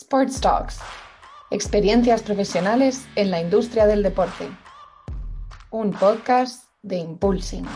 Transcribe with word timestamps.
Sports 0.00 0.40
Talks. 0.40 0.80
Experiencias 1.50 2.22
profesionales 2.22 3.08
en 3.16 3.32
la 3.32 3.40
industria 3.40 3.84
del 3.84 4.04
deporte. 4.04 4.48
Un 5.70 5.90
podcast 5.90 6.70
de 6.82 6.98
Impulsing. 6.98 7.66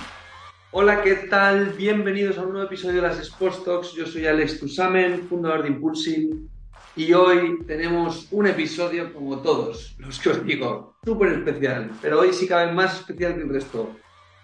Hola, 0.71 1.03
¿qué 1.03 1.17
tal? 1.17 1.71
Bienvenidos 1.71 2.39
a 2.39 2.43
un 2.43 2.53
nuevo 2.53 2.67
episodio 2.67 3.03
de 3.03 3.09
las 3.09 3.19
Sports 3.19 3.65
Talks. 3.65 3.93
Yo 3.95 4.07
soy 4.07 4.27
Alex 4.27 4.61
Tusamen, 4.61 5.27
fundador 5.29 5.65
de 5.65 5.71
Impulsing. 5.71 6.49
Y 6.95 7.13
hoy 7.13 7.59
tenemos 7.67 8.29
un 8.31 8.47
episodio, 8.47 9.13
como 9.13 9.43
todos 9.43 9.97
los 9.99 10.21
que 10.21 10.29
os 10.29 10.47
digo, 10.47 10.95
súper 11.05 11.33
especial. 11.33 11.91
Pero 12.01 12.21
hoy 12.21 12.33
sí 12.33 12.47
cabe 12.47 12.73
más 12.73 13.01
especial 13.01 13.35
que 13.35 13.43
el 13.43 13.49
resto. 13.49 13.97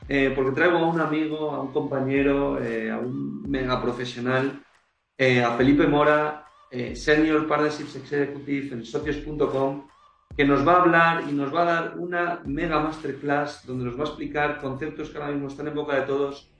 Eh, 0.09 0.33
porque 0.35 0.51
traigo 0.51 0.79
a 0.79 0.87
un 0.87 1.01
amigo, 1.01 1.53
a 1.53 1.63
un 1.63 1.73
compañero, 1.73 2.61
eh, 2.61 2.91
a 2.91 2.99
un 2.99 3.49
mega 3.49 3.81
profesional, 3.81 4.65
eh, 5.17 5.45
a 5.45 5.57
Felipe 5.57 5.87
Mora, 5.87 6.48
Senior 6.71 7.47
Partnerships 7.47 7.97
Executive 7.97 8.75
en 8.75 8.85
socios.com, 8.85 9.87
que 10.37 10.45
nos 10.45 10.67
va 10.67 10.75
a 10.75 10.83
hablar 10.83 11.25
y 11.29 11.33
nos 11.33 11.55
va 11.55 11.63
a 11.63 11.65
dar 11.65 11.99
una 11.99 12.43
mega 12.45 12.81
masterclass 12.81 13.67
donde 13.67 13.87
nos 13.87 13.99
va 13.99 14.05
a 14.05 14.07
explicar 14.09 14.61
conceptos 14.61 15.11
que 15.11 15.19
ahora 15.19 15.33
mismo 15.33 15.49
están 15.49 15.69
en 15.69 15.75
boca 15.75 15.97
de 15.97 16.03
todos, 16.03 16.53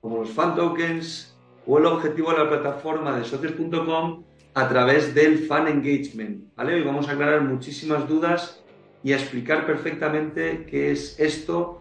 como 0.00 0.18
los 0.18 0.30
fan 0.30 0.56
tokens 0.56 1.36
o 1.66 1.78
el 1.78 1.86
objetivo 1.86 2.32
de 2.32 2.38
la 2.38 2.48
plataforma 2.48 3.16
de 3.16 3.24
socios.com 3.24 4.24
a 4.54 4.68
través 4.68 5.14
del 5.14 5.46
fan 5.46 5.68
engagement. 5.68 6.54
¿vale? 6.56 6.74
Hoy 6.74 6.82
vamos 6.82 7.08
a 7.08 7.12
aclarar 7.12 7.42
muchísimas 7.42 8.08
dudas 8.08 8.62
y 9.04 9.12
a 9.12 9.16
explicar 9.16 9.64
perfectamente 9.64 10.66
qué 10.68 10.90
es 10.90 11.18
esto 11.18 11.80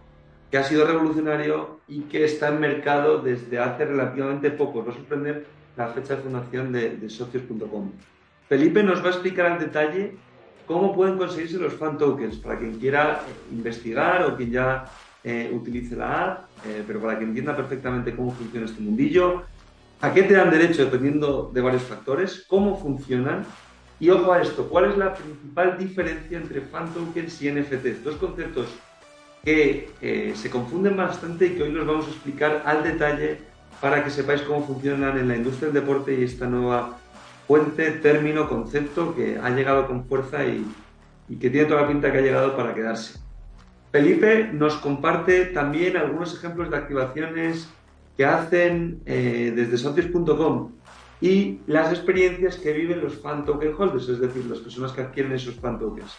que 0.49 0.57
ha 0.57 0.63
sido 0.63 0.85
revolucionario 0.85 1.79
y 1.87 2.01
que 2.01 2.25
está 2.25 2.49
en 2.49 2.59
mercado 2.59 3.21
desde 3.21 3.59
hace 3.59 3.85
relativamente 3.85 4.51
poco. 4.51 4.83
No 4.83 4.91
sorprender 4.91 5.45
la 5.75 5.87
fecha 5.89 6.15
de 6.15 6.21
fundación 6.21 6.71
de, 6.71 7.09
socios.com. 7.09 7.91
Felipe 8.47 8.83
nos 8.83 9.01
va 9.01 9.07
a 9.07 9.11
explicar 9.11 9.45
al 9.45 9.59
detalle 9.59 10.15
cómo 10.65 10.93
pueden 10.93 11.17
conseguirse 11.17 11.57
los 11.57 11.73
fan 11.73 11.97
tokens 11.97 12.37
para 12.37 12.57
quien 12.57 12.79
quiera 12.79 13.21
investigar 13.51 14.23
o 14.25 14.35
quien 14.35 14.51
ya 14.51 14.85
eh, 15.23 15.51
utilice 15.53 15.95
la 15.95 16.25
app, 16.25 16.45
eh, 16.65 16.83
pero 16.85 17.01
para 17.01 17.17
que 17.17 17.25
entienda 17.25 17.55
perfectamente 17.55 18.15
cómo 18.15 18.31
funciona 18.31 18.65
este 18.65 18.81
mundillo, 18.81 19.43
a 20.01 20.13
qué 20.13 20.23
te 20.23 20.33
dan 20.33 20.49
derecho 20.49 20.85
dependiendo 20.85 21.51
de 21.53 21.61
varios 21.61 21.83
factores, 21.83 22.45
cómo 22.47 22.77
funcionan 22.77 23.45
y 23.99 24.09
ojo 24.09 24.33
a 24.33 24.41
esto, 24.41 24.67
cuál 24.67 24.85
es 24.91 24.97
la 24.97 25.13
principal 25.13 25.77
diferencia 25.77 26.37
entre 26.37 26.61
fan 26.61 26.91
tokens 26.91 27.39
y 27.41 27.51
NFTs, 27.51 28.03
dos 28.03 28.15
conceptos 28.15 28.67
que 29.43 29.91
eh, 30.01 30.33
se 30.35 30.49
confunden 30.49 30.97
bastante 30.97 31.47
y 31.47 31.49
que 31.51 31.63
hoy 31.63 31.71
los 31.71 31.85
vamos 31.85 32.07
a 32.07 32.09
explicar 32.09 32.63
al 32.65 32.83
detalle 32.83 33.50
para 33.81 34.03
que 34.03 34.11
sepáis 34.11 34.43
cómo 34.43 34.65
funcionan 34.65 35.17
en 35.17 35.27
la 35.27 35.35
industria 35.35 35.71
del 35.71 35.81
deporte 35.81 36.13
y 36.13 36.23
esta 36.23 36.45
nueva 36.45 36.97
fuente, 37.47 37.91
término, 37.91 38.47
concepto 38.47 39.13
que 39.15 39.37
ha 39.37 39.49
llegado 39.49 39.87
con 39.87 40.05
fuerza 40.05 40.45
y, 40.45 40.65
que 41.39 41.49
tiene 41.49 41.65
toda 41.65 41.81
la 41.81 41.87
pinta 41.87 42.11
que 42.11 42.19
ha 42.19 42.21
llegado 42.21 42.55
para 42.55 42.73
quedarse. 42.73 43.19
Felipe 43.91 44.49
nos 44.53 44.75
comparte 44.75 45.45
también 45.45 45.97
algunos 45.97 46.33
ejemplos 46.35 46.69
de 46.69 46.77
activaciones 46.77 47.69
que 48.15 48.25
hacen 48.25 49.01
eh, 49.05 49.51
desde 49.55 49.77
socios.com 49.77 50.71
y 51.19 51.59
las 51.67 51.91
experiencias 51.91 52.57
que 52.57 52.73
viven 52.73 53.01
los 53.01 53.15
fan 53.15 53.45
token 53.45 53.73
holders, 53.77 54.09
es 54.09 54.19
decir, 54.19 54.45
las 54.45 54.59
personas 54.59 54.91
que 54.91 55.01
adquieren 55.01 55.31
esos 55.33 55.55
fan 55.55 55.79
tokens. 55.79 56.17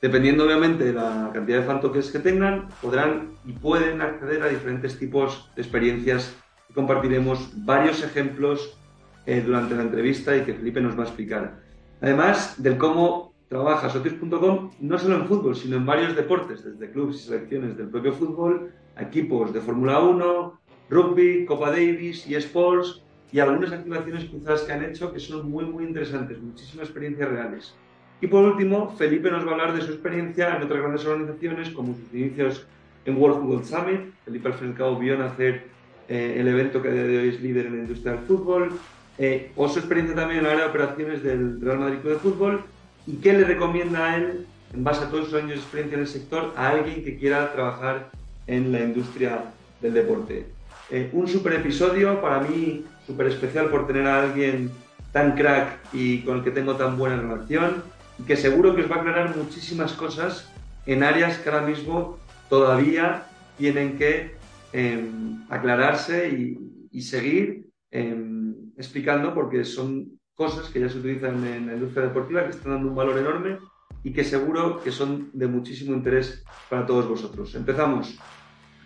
Dependiendo 0.00 0.44
obviamente 0.44 0.84
de 0.84 0.92
la 0.92 1.30
cantidad 1.32 1.58
de 1.58 1.64
fan 1.64 1.80
tokens 1.80 2.10
que 2.10 2.18
tengan, 2.18 2.68
podrán 2.80 3.32
y 3.44 3.52
pueden 3.52 4.00
acceder 4.00 4.42
a 4.42 4.48
diferentes 4.48 4.98
tipos 4.98 5.50
de 5.56 5.62
experiencias 5.62 6.36
y 6.36 6.47
compartiremos 6.78 7.50
varios 7.66 8.04
ejemplos 8.04 8.78
eh, 9.26 9.42
durante 9.44 9.74
la 9.74 9.82
entrevista 9.82 10.36
y 10.36 10.42
que 10.42 10.54
Felipe 10.54 10.80
nos 10.80 10.96
va 10.96 11.02
a 11.02 11.06
explicar. 11.06 11.58
Además 12.00 12.54
del 12.62 12.78
cómo 12.78 13.32
trabaja 13.48 13.90
socios.com 13.90 14.70
no 14.78 14.96
solo 14.96 15.16
en 15.16 15.26
fútbol, 15.26 15.56
sino 15.56 15.76
en 15.76 15.84
varios 15.84 16.14
deportes, 16.14 16.64
desde 16.64 16.92
clubes 16.92 17.16
y 17.16 17.18
selecciones 17.26 17.76
del 17.76 17.88
propio 17.88 18.12
fútbol, 18.12 18.70
equipos 18.96 19.52
de 19.52 19.60
Fórmula 19.60 19.98
1, 19.98 20.60
rugby, 20.88 21.44
Copa 21.46 21.70
Davis 21.70 22.24
y 22.28 22.36
Sports 22.36 23.02
y 23.32 23.40
algunas 23.40 23.72
activaciones 23.72 24.26
cruzadas 24.26 24.62
que 24.62 24.72
han 24.72 24.84
hecho 24.84 25.12
que 25.12 25.18
son 25.18 25.50
muy 25.50 25.64
muy 25.64 25.82
interesantes, 25.82 26.40
muchísimas 26.40 26.86
experiencias 26.86 27.28
reales. 27.28 27.74
Y 28.20 28.28
por 28.28 28.44
último, 28.44 28.94
Felipe 28.96 29.32
nos 29.32 29.44
va 29.44 29.50
a 29.50 29.52
hablar 29.54 29.74
de 29.74 29.82
su 29.82 29.90
experiencia 29.90 30.54
en 30.54 30.62
otras 30.62 30.78
grandes 30.78 31.04
organizaciones, 31.04 31.70
como 31.70 31.96
sus 31.96 32.14
inicios 32.14 32.64
en 33.04 33.20
World 33.20 33.40
Football 33.40 33.64
Summit. 33.64 34.00
Felipe 34.24 34.48
al 34.48 34.74
cabo 34.74 34.96
vio 34.96 35.18
nacer 35.18 35.76
eh, 36.08 36.36
el 36.38 36.48
evento 36.48 36.80
que 36.80 36.88
a 36.88 36.92
día 36.92 37.02
de 37.04 37.18
hoy 37.18 37.28
es 37.28 37.40
líder 37.40 37.66
en 37.66 37.76
la 37.76 37.82
industria 37.82 38.12
del 38.12 38.24
fútbol, 38.24 38.78
eh, 39.18 39.50
o 39.56 39.68
su 39.68 39.78
experiencia 39.78 40.14
también 40.14 40.38
en 40.38 40.44
la 40.44 40.52
área 40.52 40.64
de 40.64 40.70
operaciones 40.70 41.22
del 41.22 41.60
Real 41.60 41.78
Madrid 41.78 41.98
Club 41.98 42.12
de 42.14 42.18
Fútbol, 42.18 42.62
y 43.06 43.16
qué 43.16 43.32
le 43.32 43.44
recomienda 43.44 44.06
a 44.06 44.16
él, 44.16 44.46
en 44.72 44.84
base 44.84 45.04
a 45.04 45.10
todos 45.10 45.26
sus 45.26 45.34
años 45.34 45.50
de 45.50 45.56
experiencia 45.56 45.96
en 45.96 46.02
el 46.02 46.08
sector, 46.08 46.52
a 46.56 46.68
alguien 46.70 47.04
que 47.04 47.18
quiera 47.18 47.52
trabajar 47.52 48.10
en 48.46 48.72
la 48.72 48.80
industria 48.80 49.44
del 49.80 49.94
deporte. 49.94 50.46
Eh, 50.90 51.10
un 51.12 51.28
super 51.28 51.52
episodio, 51.52 52.20
para 52.20 52.40
mí 52.40 52.84
súper 53.06 53.26
especial 53.26 53.68
por 53.68 53.86
tener 53.86 54.06
a 54.06 54.22
alguien 54.22 54.70
tan 55.12 55.34
crack 55.34 55.78
y 55.92 56.20
con 56.20 56.38
el 56.38 56.44
que 56.44 56.50
tengo 56.50 56.76
tan 56.76 56.96
buena 56.96 57.20
relación 57.20 57.82
y 58.18 58.22
que 58.22 58.36
seguro 58.36 58.74
que 58.74 58.82
os 58.82 58.90
va 58.90 58.96
a 58.96 59.00
aclarar 59.00 59.36
muchísimas 59.36 59.92
cosas 59.92 60.48
en 60.86 61.02
áreas 61.02 61.38
que 61.38 61.50
ahora 61.50 61.66
mismo 61.66 62.18
todavía 62.48 63.24
tienen 63.58 63.98
que 63.98 64.37
em, 64.72 65.44
aclararse 65.48 66.28
y, 66.28 67.00
seguir 67.00 67.64
em, 67.90 68.54
explicando 68.76 69.32
porque 69.32 69.64
son 69.64 70.18
cosas 70.34 70.68
que 70.68 70.80
ya 70.80 70.88
se 70.88 70.98
utilizan 70.98 71.44
en 71.46 71.66
la 71.66 71.74
industria 71.74 72.06
deportiva 72.06 72.44
que 72.44 72.50
están 72.50 72.72
dando 72.72 72.88
un 72.88 72.96
valor 72.96 73.18
enorme 73.18 73.58
y 74.02 74.12
que 74.12 74.24
seguro 74.24 74.82
que 74.82 74.90
son 74.90 75.30
de 75.32 75.46
muchísimo 75.46 75.94
interés 75.94 76.44
para 76.68 76.86
todos 76.86 77.08
vosotros. 77.08 77.54
Empezamos. 77.54 78.18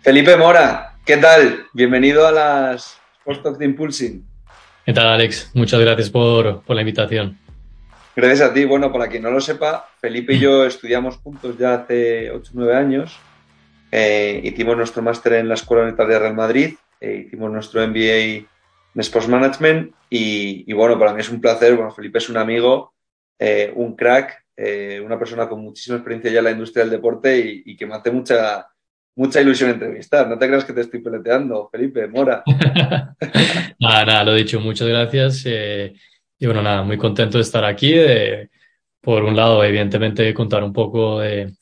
Felipe 0.01 0.35
Mora, 0.37 0.95
¿qué 1.05 1.17
tal? 1.17 1.65
Bienvenido 1.73 2.27
a 2.27 2.31
las 2.31 2.97
Post 3.23 3.45
de 3.45 3.65
Impulsing. 3.65 4.25
¿Qué 4.85 4.93
tal, 4.93 5.07
Alex? 5.07 5.51
Muchas 5.53 5.79
gracias 5.79 6.09
por, 6.09 6.61
por 6.61 6.75
la 6.75 6.81
invitación. 6.81 7.37
Gracias 8.15 8.41
a 8.49 8.53
ti. 8.53 8.65
Bueno, 8.65 8.91
para 8.91 9.07
quien 9.07 9.23
no 9.23 9.31
lo 9.31 9.39
sepa, 9.39 9.89
Felipe 9.99 10.33
y 10.33 10.39
yo 10.39 10.65
estudiamos 10.65 11.17
juntos 11.17 11.57
ya 11.57 11.75
hace 11.75 12.29
8 12.31 12.51
o 12.53 12.57
9 12.57 12.75
años. 12.75 13.17
Eh, 13.95 14.41
hicimos 14.43 14.75
nuestro 14.75 15.03
máster 15.03 15.33
en 15.33 15.47
la 15.47 15.53
Escuela 15.53 15.83
Unitaria 15.83 16.15
de 16.15 16.19
Real 16.21 16.33
Madrid, 16.33 16.73
eh, 16.99 17.25
hicimos 17.27 17.51
nuestro 17.51 17.79
MBA 17.87 18.39
en 18.39 18.47
Sports 18.95 19.27
Management 19.27 19.93
y, 20.09 20.73
bueno, 20.73 20.97
para 20.97 21.13
mí 21.13 21.21
es 21.21 21.29
un 21.29 21.39
placer. 21.39 21.75
Bueno, 21.75 21.91
Felipe 21.91 22.17
es 22.17 22.27
un 22.27 22.37
amigo, 22.37 22.95
eh, 23.37 23.71
un 23.75 23.95
crack, 23.95 24.45
una 25.05 25.19
persona 25.19 25.47
con 25.47 25.61
muchísima 25.61 25.97
experiencia 25.97 26.31
ya 26.31 26.39
en 26.39 26.45
la 26.45 26.51
industria 26.51 26.83
del 26.83 26.93
deporte 26.93 27.61
y, 27.63 27.77
que 27.77 27.85
me 27.85 27.93
hace 27.93 28.09
mucha, 28.09 28.65
mucha 29.15 29.41
ilusión 29.41 29.69
entrevistar. 29.69 30.27
No 30.27 30.39
te 30.39 30.47
creas 30.47 30.65
que 30.65 30.73
te 30.73 30.81
estoy 30.81 30.99
peleteando, 30.99 31.69
Felipe, 31.71 32.07
Mora. 32.07 32.41
nada, 33.79 34.05
nada, 34.05 34.23
lo 34.23 34.31
he 34.31 34.37
dicho. 34.37 34.59
Muchas 34.59 34.87
gracias. 34.87 35.45
Y 35.45 36.45
bueno, 36.47 36.63
nada, 36.63 36.81
muy 36.81 36.97
contento 36.97 37.37
de 37.37 37.43
estar 37.43 37.63
aquí. 37.63 37.93
De, 37.93 38.49
por 39.01 39.23
un 39.23 39.35
lado, 39.35 39.63
evidentemente, 39.63 40.33
contar 40.33 40.63
un 40.63 40.73
poco 40.73 41.19
de, 41.19 41.53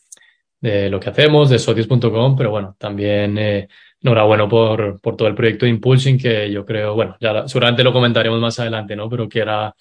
de 0.62 0.90
lo 0.90 1.00
que 1.00 1.10
hacemos, 1.10 1.50
de 1.50 1.60
socios.com, 1.60 2.36
pero 2.38 2.52
bueno, 2.52 2.76
también 2.78 3.38
eh, 3.38 3.68
enhorabuena 4.02 4.48
por, 4.48 5.02
por 5.02 5.18
todo 5.18 5.28
el 5.28 5.36
proyecto 5.36 5.66
de 5.66 5.72
Impulsing, 5.72 6.18
que 6.18 6.52
yo 6.52 6.66
creo, 6.66 6.96
bueno, 6.96 7.18
ya 7.20 7.48
seguramente 7.48 7.84
lo 7.84 7.92
comentaremos 7.92 8.40
más 8.40 8.60
adelante, 8.60 8.96
¿no? 8.96 9.10
Pero 9.10 9.28
que 9.28 9.40
era, 9.40 9.76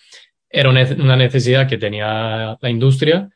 era 0.48 0.70
una 0.70 1.16
necesidad 1.16 1.69
que 1.69 1.78
tenía 1.78 2.56
la 2.60 2.70
industria 2.70 3.28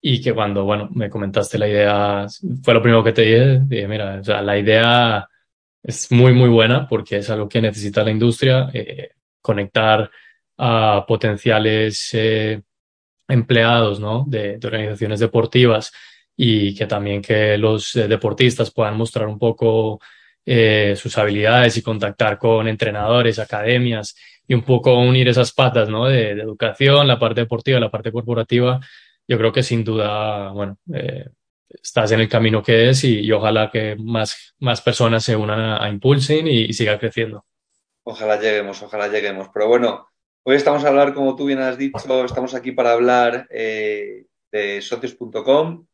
y 0.00 0.20
que 0.20 0.32
cuando, 0.34 0.64
bueno, 0.64 0.88
me 0.92 1.10
comentaste 1.10 1.58
la 1.58 1.68
idea, 1.68 2.26
fue 2.62 2.74
lo 2.74 2.82
primero 2.82 3.04
que 3.04 3.12
te 3.12 3.22
dije, 3.22 3.60
dije, 3.64 3.88
mira, 3.88 4.18
o 4.20 4.24
sea, 4.24 4.42
la 4.42 4.58
idea 4.58 5.26
es 5.82 6.10
muy, 6.12 6.32
muy 6.32 6.48
buena 6.48 6.88
porque 6.88 7.18
es 7.18 7.30
algo 7.30 7.48
que 7.48 7.60
necesita 7.60 8.04
la 8.04 8.10
industria, 8.10 8.70
eh, 8.72 9.10
conectar 9.40 10.10
a 10.58 11.04
potenciales 11.06 12.10
eh, 12.12 12.62
empleados 13.28 14.00
¿no? 14.00 14.24
de, 14.26 14.58
organizaciones 14.62 15.20
deportivas 15.20 15.92
y 16.42 16.74
que 16.74 16.86
también 16.86 17.20
que 17.20 17.58
los 17.58 17.94
eh, 17.96 18.08
deportistas 18.08 18.70
puedan 18.70 18.96
mostrar 18.96 19.28
un 19.28 19.38
poco 19.38 20.00
eh, 20.46 20.94
sus 20.96 21.18
habilidades 21.18 21.76
y 21.76 21.82
contactar 21.82 22.38
con 22.38 22.66
entrenadores, 22.66 23.38
academias 23.38 24.16
y 24.48 24.54
un 24.54 24.62
poco 24.62 24.98
unir 24.98 25.28
esas 25.28 25.52
patas 25.52 25.90
¿no? 25.90 26.06
de, 26.06 26.30
educación, 26.30 27.06
la 27.06 27.18
parte 27.18 27.42
deportiva, 27.42 27.78
la 27.78 27.90
parte 27.90 28.10
corporativa. 28.10 28.80
Yo 29.28 29.36
creo 29.36 29.52
que 29.52 29.62
sin 29.62 29.84
duda, 29.84 30.50
bueno, 30.52 30.78
estás 31.68 32.12
en 32.12 32.20
el 32.20 32.28
camino 32.30 32.62
que 32.62 32.88
es 32.88 33.04
y, 33.04 33.30
ojalá 33.30 33.70
que 33.70 33.96
más, 33.96 34.54
más 34.60 34.80
personas 34.80 35.22
se 35.22 35.36
unan 35.36 35.60
a, 35.60 35.90
Impulsing 35.90 36.46
y, 36.46 36.72
siga 36.72 36.98
creciendo. 36.98 37.44
Ojalá 38.02 38.40
lleguemos, 38.40 38.82
ojalá 38.82 39.08
lleguemos. 39.08 39.48
Pero 39.52 39.68
bueno, 39.68 40.06
Hoy 40.42 40.56
estamos 40.56 40.82
a 40.84 40.88
hablar, 40.88 41.12
como 41.12 41.36
tú 41.36 41.44
bien 41.44 41.58
has 41.58 41.76
dicho, 41.76 42.24
estamos 42.24 42.54
aquí 42.54 42.72
para 42.72 42.92
hablar 42.92 43.46
eh, 43.50 44.24
de 44.50 44.80
socios.com. 44.80 45.84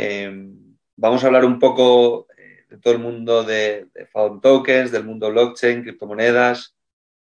Em, 0.00 0.76
vamos 0.96 1.24
a 1.24 1.26
hablar 1.26 1.44
un 1.44 1.58
poco 1.58 2.28
eh, 2.38 2.64
de 2.70 2.78
todo 2.78 2.94
el 2.94 3.00
mundo 3.00 3.42
de, 3.42 3.88
de 3.92 4.06
Found 4.06 4.40
Tokens, 4.40 4.92
del 4.92 5.02
mundo 5.02 5.28
blockchain, 5.32 5.82
criptomonedas. 5.82 6.76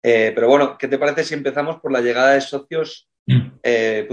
Eh, 0.05 0.31
pero 0.33 0.47
bueno, 0.47 0.79
¿qué 0.79 0.87
te 0.87 0.97
parece 0.97 1.25
si 1.25 1.35
empezamos 1.35 1.81
por 1.81 1.91
la 1.91 2.01
llegada 2.01 2.31
de 2.31 2.41
socios 2.41 3.09
eh, 3.63 4.09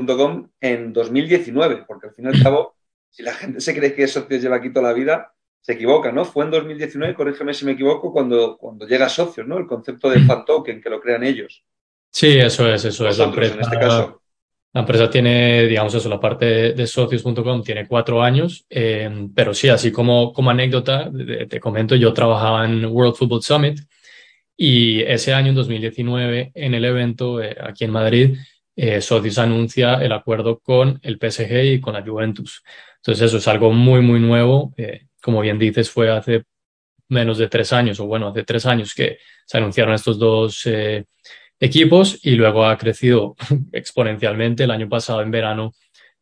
en 0.62 0.94
2019, 0.94 1.86
porque 1.88 2.08
al 2.08 2.14
fin 2.14 2.26
y 2.26 2.28
al 2.30 2.42
cabo, 2.42 2.76
si 3.10 3.22
la 3.22 3.34
gente 3.34 3.62
se 3.62 3.76
cree 3.76 3.94
que 3.94 4.08
Socios 4.08 4.42
lleva 4.42 4.58
aquí 4.58 4.72
toda 4.72 4.90
la 4.90 4.94
vida, 4.94 5.34
se 5.62 5.74
equivoca, 5.74 6.12
¿no? 6.12 6.26
Fue 6.26 6.44
en 6.46 6.52
2019, 6.52 7.14
corrígeme 7.14 7.54
si 7.54 7.66
me 7.66 7.74
equivoco, 7.74 8.12
cuando, 8.12 8.58
cuando 8.58 8.88
llega 8.88 9.08
Socios, 9.08 9.48
¿no? 9.48 9.58
El 9.58 9.68
concepto 9.68 10.10
de 10.10 10.22
fan 10.22 10.46
token, 10.46 10.82
que 10.82 10.90
lo 10.90 11.00
crean 11.00 11.24
ellos. 11.24 11.64
Sí, 12.12 12.40
eso 12.40 12.68
es, 12.72 12.86
eso 12.86 13.08
es. 13.08 13.18
La 13.20 13.26
empresa, 13.26 13.54
en 13.54 13.62
este 13.62 13.78
caso. 13.78 14.22
La 14.78 14.82
empresa 14.82 15.10
tiene, 15.10 15.66
digamos 15.66 15.96
eso, 15.96 16.08
la 16.08 16.20
parte 16.20 16.74
de 16.74 16.86
socios.com 16.86 17.64
tiene 17.64 17.88
cuatro 17.88 18.22
años, 18.22 18.64
eh, 18.70 19.28
pero 19.34 19.52
sí, 19.56 19.70
así 19.70 19.92
como, 19.92 20.32
como 20.32 20.52
anécdota, 20.52 21.10
te, 21.50 21.60
comento, 21.60 21.96
yo 21.96 22.14
trabajaba 22.14 22.64
en 22.64 22.86
World 22.86 23.16
Football 23.16 23.42
Summit 23.42 23.80
y 24.56 25.02
ese 25.02 25.34
año, 25.34 25.50
en 25.50 25.56
2019, 25.56 26.52
en 26.54 26.76
el 26.76 26.86
evento 26.86 27.42
eh, 27.42 27.58
aquí 27.60 27.86
en 27.86 27.92
Madrid, 27.92 28.38
eh, 28.76 29.02
Socios 29.02 29.40
anuncia 29.40 29.96
el 29.96 30.12
acuerdo 30.12 30.60
con 30.60 31.00
el 31.02 31.18
PSG 31.18 31.74
y 31.74 31.82
con 31.82 31.96
la 31.96 32.04
Juventus. 32.04 32.62
Entonces 32.98 33.26
eso 33.26 33.38
es 33.38 33.48
algo 33.48 33.72
muy, 33.72 34.02
muy 34.02 34.20
nuevo. 34.20 34.76
como 35.24 35.42
bien 35.42 35.58
dices, 35.58 35.90
fue 35.90 36.12
hace 36.12 36.44
menos 37.10 37.40
de 37.40 37.48
tres 37.48 37.74
años, 37.74 38.00
o 38.00 38.06
bueno, 38.06 38.28
hace 38.28 38.44
tres 38.44 38.68
años 38.68 38.94
que 38.94 39.18
se 39.44 39.58
anunciaron 39.58 39.96
estos 39.96 40.20
dos 40.20 40.68
equipos 41.60 42.20
y 42.24 42.32
luego 42.32 42.66
ha 42.66 42.78
crecido 42.78 43.36
exponencialmente. 43.72 44.64
El 44.64 44.72
año 44.72 44.90
pasado, 44.90 45.22
en 45.22 45.32
verano, 45.32 45.74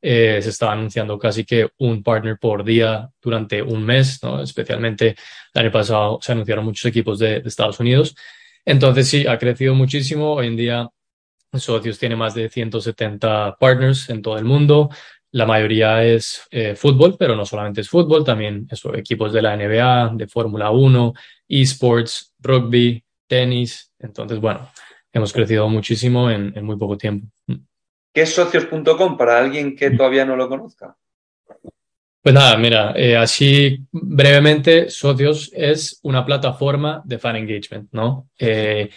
eh, 0.01 0.39
se 0.41 0.49
estaba 0.49 0.73
anunciando 0.73 1.17
casi 1.17 1.45
que 1.45 1.69
un 1.79 2.03
partner 2.03 2.37
por 2.37 2.63
día 2.63 3.09
durante 3.21 3.61
un 3.61 3.83
mes, 3.83 4.19
¿no? 4.21 4.39
especialmente 4.41 5.15
el 5.53 5.61
año 5.61 5.71
pasado 5.71 6.19
se 6.21 6.31
anunciaron 6.31 6.63
muchos 6.63 6.85
equipos 6.85 7.17
de, 7.17 7.37
Estados 7.37 7.79
Unidos. 7.79 8.15
Entonces 8.63 9.07
sí, 9.07 9.25
ha 9.25 9.39
crecido 9.39 9.73
muchísimo. 9.73 10.33
Hoy 10.33 10.47
en 10.47 10.57
día 10.57 10.89
Socios 11.53 11.97
tiene 11.97 12.15
más 12.15 12.35
de 12.35 12.49
170 12.49 13.57
partners 13.59 14.09
en 14.11 14.21
todo 14.21 14.37
el 14.37 14.45
mundo. 14.45 14.89
La 15.31 15.47
mayoría 15.47 16.03
es 16.03 16.43
eh, 16.51 16.75
fútbol, 16.75 17.15
pero 17.17 17.35
no 17.35 17.43
solamente 17.45 17.81
es 17.81 17.89
fútbol, 17.89 18.23
también 18.23 18.67
eso, 18.69 18.93
equipos 18.95 19.33
de 19.33 19.41
la 19.41 19.57
NBA, 19.57 20.11
de 20.15 20.27
Fórmula 20.27 20.69
1, 20.69 21.13
esports, 21.47 22.33
rugby, 22.39 23.03
tenis. 23.27 23.91
Entonces, 23.97 24.39
bueno, 24.39 24.69
hemos 25.15 25.31
crecido 25.31 25.67
muchísimo 25.69 26.29
en, 26.29 26.53
muy 26.63 26.77
poco 26.77 26.97
tiempo. 26.97 27.27
¿Qué 28.13 28.21
es 28.21 28.33
socios.com 28.33 29.17
para 29.17 29.39
alguien 29.39 29.75
que 29.75 29.91
todavía 29.91 30.25
no 30.25 30.35
lo 30.35 30.49
conozca? 30.49 30.95
Pues 32.21 32.35
nada, 32.35 32.57
mira, 32.57 32.93
eh, 32.95 33.15
así 33.15 33.85
brevemente, 33.91 34.89
Socios 34.89 35.51
es 35.53 35.99
una 36.03 36.25
plataforma 36.25 37.01
de 37.05 37.19
fan 37.19 37.35
engagement, 37.35 37.87
¿no? 37.91 38.29
Eh, 38.39 38.89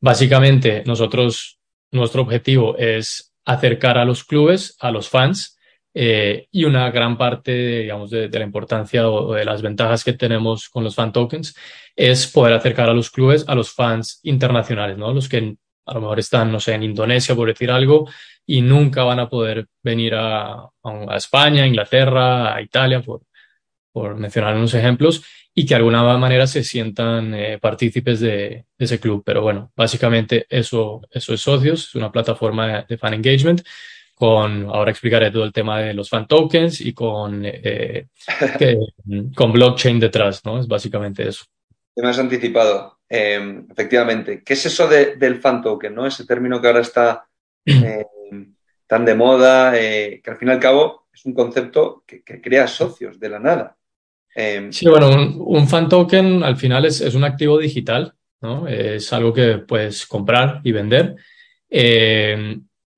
básicamente, 0.00 0.82
nosotros, 0.84 1.60
nuestro 1.92 2.22
objetivo 2.22 2.76
es 2.76 3.32
acercar 3.44 3.98
a 3.98 4.04
los 4.04 4.24
clubes, 4.24 4.76
a 4.80 4.90
los 4.90 5.08
fans, 5.08 5.56
eh, 5.94 6.48
y 6.50 6.64
una 6.64 6.90
gran 6.90 7.18
parte, 7.18 7.52
digamos, 7.82 8.10
de, 8.10 8.28
la 8.28 8.44
importancia 8.44 9.08
o, 9.08 9.34
de 9.34 9.44
las 9.44 9.60
ventajas 9.60 10.02
que 10.02 10.14
tenemos 10.14 10.68
con 10.68 10.84
los 10.84 10.94
fan 10.94 11.12
tokens 11.12 11.54
es 11.94 12.26
poder 12.26 12.54
acercar 12.54 12.88
a 12.88 12.94
los 12.94 13.10
clubes 13.10 13.44
a 13.46 13.54
los 13.54 13.72
fans 13.72 14.20
internacionales, 14.22 14.96
¿no? 14.96 15.12
Los 15.12 15.28
que 15.28 15.56
a 15.86 15.94
lo 15.94 16.00
mejor 16.00 16.18
están, 16.18 16.52
no 16.52 16.60
sé, 16.60 16.74
en 16.74 16.82
Indonesia, 16.82 17.34
por 17.34 17.48
decir 17.48 17.70
algo, 17.70 18.08
y 18.46 18.62
nunca 18.62 19.04
van 19.04 19.20
a 19.20 19.28
poder 19.28 19.66
venir 19.82 20.14
a, 20.14 20.52
a 20.82 21.16
España, 21.16 21.64
a 21.64 21.66
Inglaterra, 21.66 22.54
a 22.54 22.62
Italia, 22.62 23.00
por, 23.00 23.22
por 23.92 24.16
mencionar 24.16 24.56
unos 24.56 24.74
ejemplos, 24.74 25.24
y 25.54 25.66
que 25.66 25.74
de 25.74 25.76
alguna 25.76 26.02
manera 26.16 26.46
se 26.46 26.64
sientan 26.64 27.34
eh, 27.34 27.58
partícipes 27.58 28.20
de, 28.20 28.64
ese 28.78 28.98
club. 28.98 29.22
Pero 29.24 29.42
bueno, 29.42 29.70
básicamente 29.76 30.46
eso, 30.48 31.02
eso 31.10 31.34
es 31.34 31.40
Socios, 31.40 31.88
es 31.88 31.94
una 31.94 32.10
plataforma 32.10 32.82
de 32.88 32.98
fan 32.98 33.14
engagement 33.14 33.62
con, 34.14 34.66
ahora 34.66 34.92
explicaré 34.92 35.30
todo 35.30 35.44
el 35.44 35.52
tema 35.52 35.80
de 35.80 35.94
los 35.94 36.08
fan 36.08 36.28
tokens 36.28 36.80
y 36.80 36.92
con, 36.92 37.42
eh, 37.44 38.06
con 39.34 39.52
blockchain 39.52 39.98
detrás, 39.98 40.44
¿no? 40.44 40.60
Es 40.60 40.68
básicamente 40.68 41.26
eso. 41.26 41.44
Te 41.94 42.02
me 42.02 42.10
has 42.10 42.18
anticipado. 42.18 42.98
Em, 43.14 43.66
efectivamente, 43.70 44.42
¿qué 44.42 44.54
es 44.54 44.64
eso 44.64 44.88
del 44.88 45.38
fan 45.38 45.60
token, 45.60 45.94
¿no? 45.94 46.06
Ese 46.06 46.24
término 46.24 46.60
que 46.62 46.66
ahora 46.68 46.80
está 46.80 47.26
em, 47.66 48.54
tan 48.86 49.04
de 49.04 49.14
moda, 49.14 49.78
eh, 49.78 50.22
que 50.24 50.30
al 50.30 50.38
fin 50.38 50.48
y 50.48 50.52
al 50.52 50.58
cabo 50.58 51.08
es 51.12 51.26
un 51.26 51.34
concepto 51.34 52.04
que, 52.06 52.22
crea 52.22 52.66
socios 52.66 53.20
de 53.20 53.28
la 53.28 53.38
nada. 53.38 53.76
Em, 54.34 54.72
sí, 54.72 54.88
bueno, 54.88 55.10
un, 55.44 55.68
fan 55.68 55.90
token 55.90 56.42
al 56.42 56.56
final 56.56 56.86
es, 56.86 57.02
es, 57.02 57.14
un 57.14 57.24
activo 57.24 57.58
digital, 57.58 58.14
¿no? 58.40 58.66
Es 58.66 59.12
algo 59.12 59.34
que 59.34 59.58
puedes 59.58 60.06
comprar 60.06 60.62
y 60.64 60.72
vender 60.72 61.16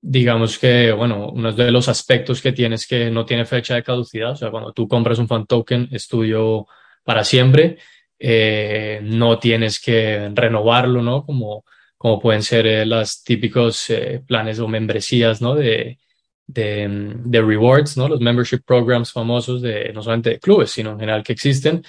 digamos 0.07 0.59
que, 0.59 0.93
bueno, 0.93 1.31
uno 1.31 1.51
de 1.51 1.71
los 1.71 1.89
aspectos 1.89 2.43
que 2.43 2.53
tienes 2.53 2.87
que 2.87 3.11
no 3.11 3.25
tiene 3.25 3.47
fecha 3.47 3.75
de 3.75 3.83
caducidad, 3.83 4.33
o 4.33 4.37
sea, 4.37 4.51
cuando 4.51 4.71
tú 4.75 4.87
compras 4.87 5.19
un 5.19 5.27
fan 5.27 5.47
token 5.47 5.89
es 5.91 6.07
tuyo 6.07 6.67
para 7.05 7.25
siempre, 7.25 7.79
eh, 8.19 9.01
no 9.03 9.39
tienes 9.39 9.81
que 9.81 10.31
renovarlo, 10.35 11.03
¿no? 11.03 11.25
Como, 11.25 11.65
como 11.97 12.21
pueden 12.21 12.43
ser 12.43 12.67
eh, 12.67 12.87
los 12.87 13.23
típicos 13.25 13.91
eh, 13.91 14.23
planes 14.27 14.59
o 14.59 14.69
membresías, 14.69 15.41
¿no? 15.41 15.55
De, 15.55 15.99
de, 16.47 17.15
de, 17.25 17.43
rewards, 17.43 17.97
¿no? 17.97 18.09
Los 18.09 18.21
membership 18.21 18.61
programs 18.65 19.13
famosos 19.13 19.63
de 19.63 19.93
no 19.93 20.03
solamente 20.03 20.31
de 20.31 20.41
clubes, 20.41 20.71
sino 20.71 20.93
en 20.93 21.01
general 21.01 21.23
que 21.23 21.33
existen. 21.33 21.83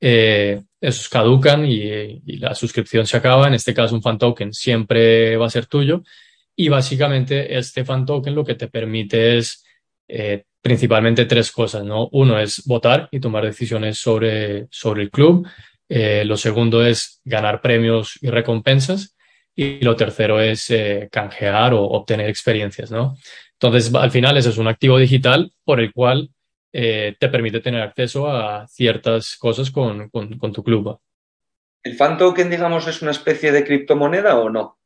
esos 0.00 1.08
caducan 1.08 1.66
y, 1.66 2.22
y 2.26 2.36
la 2.38 2.54
suscripción 2.54 3.06
se 3.06 3.16
acaba. 3.16 3.48
En 3.48 3.54
este 3.54 3.74
caso, 3.74 3.94
un 3.94 4.02
fan 4.02 4.18
token 4.18 4.52
siempre 4.52 5.36
va 5.36 5.46
a 5.46 5.50
ser 5.50 5.66
tuyo 5.66 6.02
y 6.56 6.70
básicamente 6.70 7.56
este 7.56 7.84
fan 7.84 8.06
token 8.06 8.34
lo 8.34 8.44
que 8.44 8.54
te 8.54 8.68
permite 8.68 9.36
es 9.36 9.64
eh, 10.08 10.44
principalmente 10.66 11.26
tres 11.26 11.52
cosas, 11.52 11.84
¿no? 11.84 12.08
Uno 12.12 12.40
es 12.40 12.64
votar 12.66 13.08
y 13.12 13.20
tomar 13.20 13.44
decisiones 13.44 13.98
sobre, 13.98 14.66
sobre 14.70 15.02
el 15.02 15.10
club. 15.10 15.46
Eh, 15.88 16.24
lo 16.24 16.36
segundo 16.36 16.84
es 16.84 17.20
ganar 17.24 17.60
premios 17.60 18.18
y 18.20 18.30
recompensas. 18.30 19.16
Y 19.54 19.80
lo 19.80 19.94
tercero 19.94 20.40
es 20.40 20.68
eh, 20.70 21.08
canjear 21.10 21.72
o 21.72 21.82
obtener 21.82 22.28
experiencias, 22.28 22.90
¿no? 22.90 23.16
Entonces, 23.52 23.94
al 23.94 24.10
final, 24.10 24.36
ese 24.36 24.50
es 24.50 24.58
un 24.58 24.68
activo 24.68 24.98
digital 24.98 25.52
por 25.64 25.80
el 25.80 25.92
cual 25.92 26.30
te 26.72 27.28
permite 27.30 27.60
tener 27.60 27.80
acceso 27.80 28.28
a 28.28 28.68
ciertas 28.68 29.36
cosas 29.38 29.70
con, 29.70 30.10
con, 30.10 30.36
con 30.36 30.52
tu 30.52 30.62
club. 30.62 31.00
¿El 31.82 31.94
fan 31.94 32.18
token, 32.18 32.50
digamos, 32.50 32.86
es 32.86 33.00
una 33.00 33.12
especie 33.12 33.50
de 33.50 33.64
criptomoneda 33.64 34.36
o 34.38 34.50
no? 34.50 34.76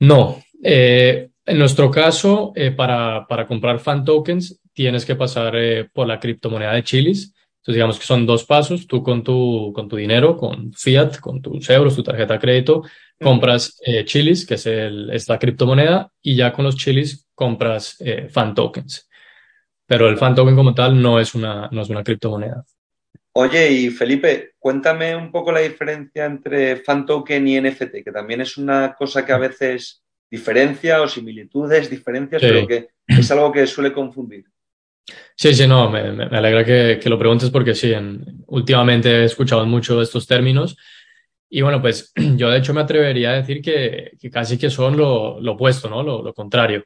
No. 0.00 0.42
Eh, 0.62 1.28
en 1.46 1.58
nuestro 1.58 1.90
caso, 1.90 2.52
eh, 2.54 2.70
para, 2.70 3.26
para, 3.26 3.46
comprar 3.46 3.78
fan 3.78 4.04
tokens, 4.04 4.60
tienes 4.72 5.04
que 5.04 5.14
pasar 5.14 5.54
eh, 5.56 5.88
por 5.92 6.06
la 6.06 6.18
criptomoneda 6.18 6.72
de 6.72 6.82
Chilis. 6.82 7.34
Entonces, 7.58 7.74
digamos 7.74 7.98
que 7.98 8.06
son 8.06 8.26
dos 8.26 8.44
pasos. 8.44 8.86
Tú 8.86 9.02
con 9.02 9.22
tu, 9.22 9.72
con 9.74 9.88
tu 9.88 9.96
dinero, 9.96 10.36
con 10.36 10.72
fiat, 10.72 11.18
con 11.18 11.40
tus 11.40 11.68
euros, 11.70 11.96
tu 11.96 12.02
tarjeta 12.02 12.34
de 12.34 12.40
crédito, 12.40 12.82
compras 13.20 13.80
Chilis, 14.04 14.46
que 14.46 14.54
es 14.54 14.66
el, 14.66 15.10
esta 15.10 15.38
criptomoneda, 15.38 16.10
y 16.20 16.36
ya 16.36 16.52
con 16.52 16.64
los 16.64 16.76
Chilis 16.76 17.26
compras 17.34 17.96
fan 18.30 18.54
tokens. 18.54 19.08
Pero 19.86 20.08
el 20.08 20.18
fan 20.18 20.34
token 20.34 20.56
como 20.56 20.74
tal 20.74 21.00
no 21.00 21.18
es 21.18 21.34
una, 21.34 21.68
no 21.72 21.80
es 21.80 21.88
una 21.88 22.04
criptomoneda. 22.04 22.64
Oye, 23.36 23.72
y 23.72 23.90
Felipe, 23.90 24.52
cuéntame 24.60 25.16
un 25.16 25.32
poco 25.32 25.50
la 25.50 25.58
diferencia 25.60 26.24
entre 26.24 26.76
fan 26.76 27.04
token 27.04 27.48
y 27.48 27.60
NFT, 27.60 28.04
que 28.04 28.12
también 28.12 28.40
es 28.42 28.56
una 28.56 28.94
cosa 28.94 29.26
que 29.26 29.32
a 29.32 29.38
veces 29.38 30.03
diferencia 30.30 31.02
o 31.02 31.08
similitudes, 31.08 31.90
diferencias, 31.90 32.42
pero 32.42 32.66
que 32.66 32.88
es 33.06 33.30
algo 33.30 33.52
que 33.52 33.66
suele 33.66 33.92
confundir. 33.92 34.44
Sí, 35.36 35.52
sí, 35.52 35.66
no, 35.66 35.90
me, 35.90 36.00
alegra 36.00 36.64
que, 36.64 37.00
lo 37.06 37.18
preguntes 37.18 37.50
porque 37.50 37.74
sí, 37.74 37.92
últimamente 38.46 39.10
he 39.10 39.24
escuchado 39.24 39.66
mucho 39.66 40.00
estos 40.00 40.26
términos 40.26 40.76
y 41.48 41.62
bueno, 41.62 41.80
pues 41.80 42.12
yo 42.36 42.50
de 42.50 42.58
hecho 42.58 42.74
me 42.74 42.80
atrevería 42.80 43.30
a 43.30 43.34
decir 43.34 43.62
que, 43.62 44.12
casi 44.32 44.58
que 44.58 44.70
son 44.70 44.96
lo, 44.96 45.36
opuesto, 45.36 45.88
¿no? 45.88 46.02
Lo, 46.02 46.22
lo, 46.22 46.34
contrario. 46.34 46.84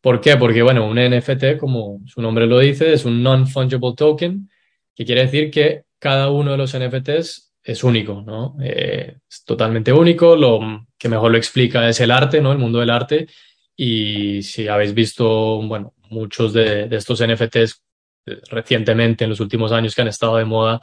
¿Por 0.00 0.20
qué? 0.20 0.36
Porque 0.36 0.62
bueno, 0.62 0.86
un 0.86 0.96
NFT, 0.96 1.58
como 1.58 2.00
su 2.06 2.22
nombre 2.22 2.46
lo 2.46 2.58
dice, 2.58 2.92
es 2.92 3.04
un 3.04 3.22
non-fungible 3.22 3.94
token 3.96 4.48
que 4.94 5.04
quiere 5.04 5.22
decir 5.22 5.50
que 5.50 5.82
cada 5.98 6.30
uno 6.30 6.52
de 6.52 6.56
los 6.56 6.76
NFTs 6.76 7.47
es 7.68 7.84
único, 7.84 8.22
¿no? 8.22 8.56
Eh, 8.62 9.18
es 9.28 9.44
totalmente 9.44 9.92
único, 9.92 10.34
lo 10.34 10.86
que 10.98 11.10
mejor 11.10 11.30
lo 11.30 11.36
explica 11.36 11.86
es 11.86 12.00
el 12.00 12.10
arte, 12.10 12.40
¿no? 12.40 12.50
El 12.50 12.56
mundo 12.56 12.80
del 12.80 12.88
arte. 12.88 13.28
Y 13.76 14.42
si 14.42 14.68
habéis 14.68 14.94
visto, 14.94 15.60
bueno, 15.62 15.92
muchos 16.08 16.54
de, 16.54 16.88
estos 16.90 17.22
NFTs 17.22 17.82
eh, 18.24 18.40
recientemente, 18.50 19.24
en 19.24 19.30
los 19.30 19.40
últimos 19.40 19.70
años 19.72 19.94
que 19.94 20.00
han 20.00 20.08
estado 20.08 20.38
de 20.38 20.46
moda, 20.46 20.80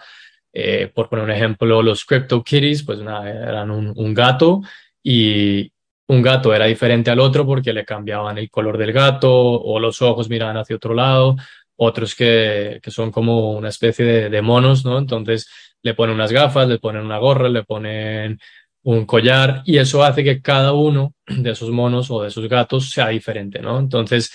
eh, 0.53 0.91
por 0.93 1.09
poner 1.09 1.25
un 1.25 1.31
ejemplo, 1.31 1.81
los 1.81 2.05
Crypto 2.05 2.43
Kitties, 2.43 2.83
pues 2.83 2.99
nada, 2.99 3.29
eran 3.31 3.71
un, 3.71 4.13
gato 4.13 4.61
y 5.01 5.71
un 6.07 6.21
gato 6.21 6.53
era 6.53 6.65
diferente 6.65 7.09
al 7.09 7.19
otro 7.19 7.47
porque 7.47 7.73
le 7.73 7.83
cambiaban 7.83 8.37
el 8.37 8.51
color 8.51 8.77
del 8.77 8.93
gato 8.93 9.33
o 9.33 9.79
los 9.79 10.03
ojos 10.03 10.29
miraban 10.29 10.57
hacia 10.57 10.75
otro 10.75 10.93
lado 10.93 11.35
otros 11.77 12.15
que, 12.15 12.79
que 12.81 12.89
son 12.89 13.11
como 13.11 13.51
una 13.51 13.67
especie 13.67 14.05
de, 14.05 14.29
de, 14.29 14.41
monos, 14.41 14.85
¿no? 14.85 14.97
Entonces 14.97 15.49
le 15.85 15.93
ponen 15.93 16.15
unas 16.15 16.31
gafas, 16.31 16.67
le 16.67 16.79
ponen 16.79 17.03
una 17.05 17.19
gorra, 17.19 17.47
le 17.47 17.63
ponen 17.63 18.39
un 18.83 19.05
collar 19.05 19.61
y 19.65 19.77
eso 19.77 20.03
hace 20.03 20.23
que 20.23 20.41
cada 20.41 20.73
uno 20.73 21.13
de 21.27 21.51
esos 21.51 21.69
monos 21.69 22.09
o 22.09 22.23
de 22.23 22.29
esos 22.29 22.49
gatos 22.49 22.89
sea 22.89 23.09
diferente, 23.09 23.59
¿no? 23.59 23.77
Entonces, 23.79 24.31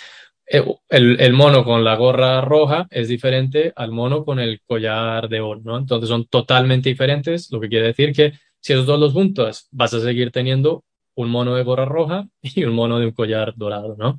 eh, 0.46 0.64
el, 0.88 1.20
el, 1.20 1.32
mono 1.32 1.64
con 1.64 1.82
la 1.82 1.96
gorra 1.96 2.40
roja 2.40 2.86
es 2.90 3.08
diferente 3.08 3.72
al 3.74 3.90
mono 3.90 4.24
con 4.24 4.38
el 4.38 4.60
collar 4.64 5.28
de 5.28 5.40
oro, 5.40 5.60
¿no? 5.64 5.76
Entonces 5.76 6.08
son 6.08 6.26
totalmente 6.26 6.88
diferentes, 6.88 7.50
lo 7.50 7.60
que 7.60 7.68
quiere 7.68 7.88
decir 7.88 8.12
que 8.12 8.32
si 8.60 8.72
esos 8.72 8.86
dos 8.86 9.00
los 9.00 9.12
juntas, 9.12 9.66
vas 9.72 9.92
a 9.94 10.00
seguir 10.00 10.30
teniendo 10.30 10.84
un 11.16 11.30
mono 11.30 11.56
de 11.56 11.64
gorra 11.64 11.84
roja 11.84 12.28
y 12.42 12.62
un 12.64 12.74
mono 12.74 13.00
de 13.00 13.06
un 13.06 13.12
collar 13.12 13.54
dorado, 13.56 13.96
¿no? 13.98 14.18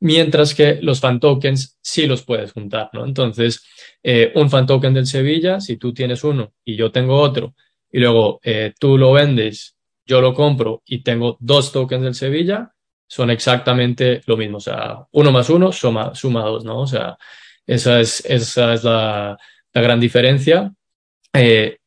Mientras 0.00 0.54
que 0.54 0.78
los 0.82 1.00
fan 1.00 1.20
tokens 1.20 1.78
sí 1.80 2.06
los 2.06 2.22
puedes 2.22 2.52
juntar, 2.52 2.90
¿no? 2.92 3.04
Entonces, 3.06 3.64
eh, 4.02 4.32
un 4.34 4.50
fan 4.50 4.66
token 4.66 4.92
del 4.92 5.06
Sevilla, 5.06 5.60
si 5.60 5.78
tú 5.78 5.94
tienes 5.94 6.22
uno 6.22 6.52
y 6.64 6.76
yo 6.76 6.92
tengo 6.92 7.18
otro, 7.18 7.54
y 7.90 8.00
luego 8.00 8.40
eh, 8.42 8.74
tú 8.78 8.98
lo 8.98 9.12
vendes, 9.12 9.76
yo 10.04 10.20
lo 10.20 10.34
compro 10.34 10.82
y 10.84 11.02
tengo 11.02 11.36
dos 11.40 11.72
tokens 11.72 12.02
del 12.02 12.14
Sevilla, 12.14 12.72
son 13.08 13.30
exactamente 13.30 14.20
lo 14.26 14.36
mismo. 14.36 14.58
O 14.58 14.60
sea, 14.60 15.06
uno 15.12 15.32
más 15.32 15.48
uno 15.50 15.72
suma, 15.72 16.14
suma 16.14 16.42
dos, 16.42 16.64
¿no? 16.64 16.80
O 16.80 16.86
sea, 16.86 17.16
esa 17.66 18.00
es, 18.00 18.24
esa 18.26 18.74
es 18.74 18.84
la, 18.84 19.38
la 19.72 19.80
gran 19.80 20.00
diferencia. 20.00 20.72
Eh, 21.32 21.78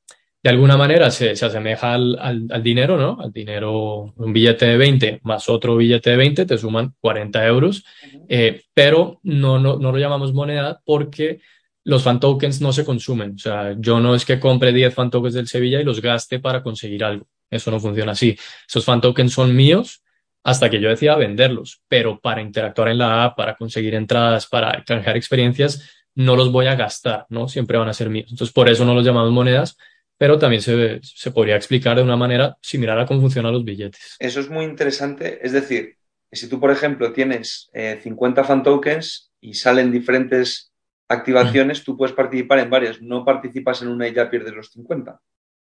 de 0.41 0.49
alguna 0.49 0.77
manera 0.77 1.11
se, 1.11 1.35
se 1.35 1.45
asemeja 1.45 1.93
al, 1.93 2.17
al, 2.49 2.63
dinero, 2.63 2.97
¿no? 2.97 3.17
Al 3.19 3.31
dinero, 3.31 4.13
un 4.15 4.33
billete 4.33 4.65
de 4.65 4.77
20 4.77 5.19
más 5.23 5.49
otro 5.49 5.75
billete 5.75 6.11
de 6.11 6.17
20 6.17 6.45
te 6.45 6.57
suman 6.57 6.93
40 7.01 7.45
euros, 7.45 7.83
eh, 8.29 8.63
pero 8.73 9.19
no, 9.23 9.59
no, 9.59 9.77
no 9.77 9.91
lo 9.91 9.97
llamamos 9.97 10.33
moneda 10.33 10.81
porque 10.85 11.41
los 11.83 12.03
fan 12.03 12.19
tokens 12.19 12.61
no 12.61 12.71
se 12.71 12.85
consumen. 12.85 13.35
O 13.35 13.39
sea, 13.39 13.75
yo 13.77 13.99
no 13.99 14.15
es 14.15 14.23
que 14.23 14.39
compre 14.39 14.71
10 14.71 14.93
fan 14.93 15.09
tokens 15.09 15.33
del 15.33 15.47
Sevilla 15.47 15.81
y 15.81 15.83
los 15.83 16.01
gaste 16.01 16.39
para 16.39 16.63
conseguir 16.63 17.03
algo. 17.03 17.27
Eso 17.49 17.71
no 17.71 17.79
funciona 17.79 18.13
así. 18.13 18.37
Esos 18.67 18.85
fan 18.85 19.01
tokens 19.01 19.33
son 19.33 19.55
míos 19.55 20.03
hasta 20.43 20.69
que 20.69 20.79
yo 20.79 20.87
decida 20.87 21.15
venderlos, 21.17 21.81
pero 21.89 22.19
para 22.19 22.41
interactuar 22.41 22.89
en 22.89 22.99
la 22.99 23.25
app, 23.25 23.35
para 23.35 23.55
conseguir 23.55 23.93
entradas, 23.93 24.47
para 24.47 24.83
canjear 24.85 25.17
experiencias, 25.17 25.89
no 26.15 26.35
los 26.35 26.51
voy 26.51 26.67
a 26.67 26.75
gastar, 26.75 27.25
¿no? 27.29 27.47
Siempre 27.47 27.77
van 27.77 27.89
a 27.89 27.93
ser 27.93 28.09
míos. 28.09 28.27
Entonces, 28.31 28.53
por 28.53 28.69
eso 28.69 28.85
no 28.85 28.93
los 28.93 29.05
llamamos 29.05 29.31
monedas, 29.31 29.77
pero 30.19 30.37
también 30.37 30.61
se, 30.61 30.99
se 31.01 31.31
podría 31.31 31.55
explicar 31.55 31.95
de 31.95 32.03
una 32.03 32.17
manera 32.17 32.57
similar 32.61 32.99
a 32.99 33.05
cómo 33.05 33.21
funcionan 33.21 33.53
los 33.53 33.63
billetes. 33.63 34.17
Eso 34.19 34.41
es 34.41 34.49
muy 34.49 34.65
interesante. 34.65 35.39
Es 35.41 35.53
decir, 35.53 35.95
si 36.29 36.49
tú, 36.49 36.59
por 36.59 36.71
ejemplo, 36.71 37.13
tienes 37.13 37.69
eh, 37.71 37.97
50 38.03 38.43
fan 38.43 38.61
tokens 38.61 39.31
y 39.39 39.53
salen 39.53 39.93
diferentes 39.93 40.73
activaciones, 41.07 41.85
tú 41.85 41.95
puedes 41.95 42.13
participar 42.13 42.59
en 42.59 42.69
varias. 42.69 43.01
No 43.01 43.23
participas 43.23 43.81
en 43.81 43.87
una 43.87 44.09
y 44.09 44.13
ya 44.13 44.29
pierdes 44.29 44.53
los 44.53 44.69
50. 44.71 45.21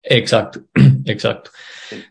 Exacto, 0.02 0.62
exacto. 1.06 1.52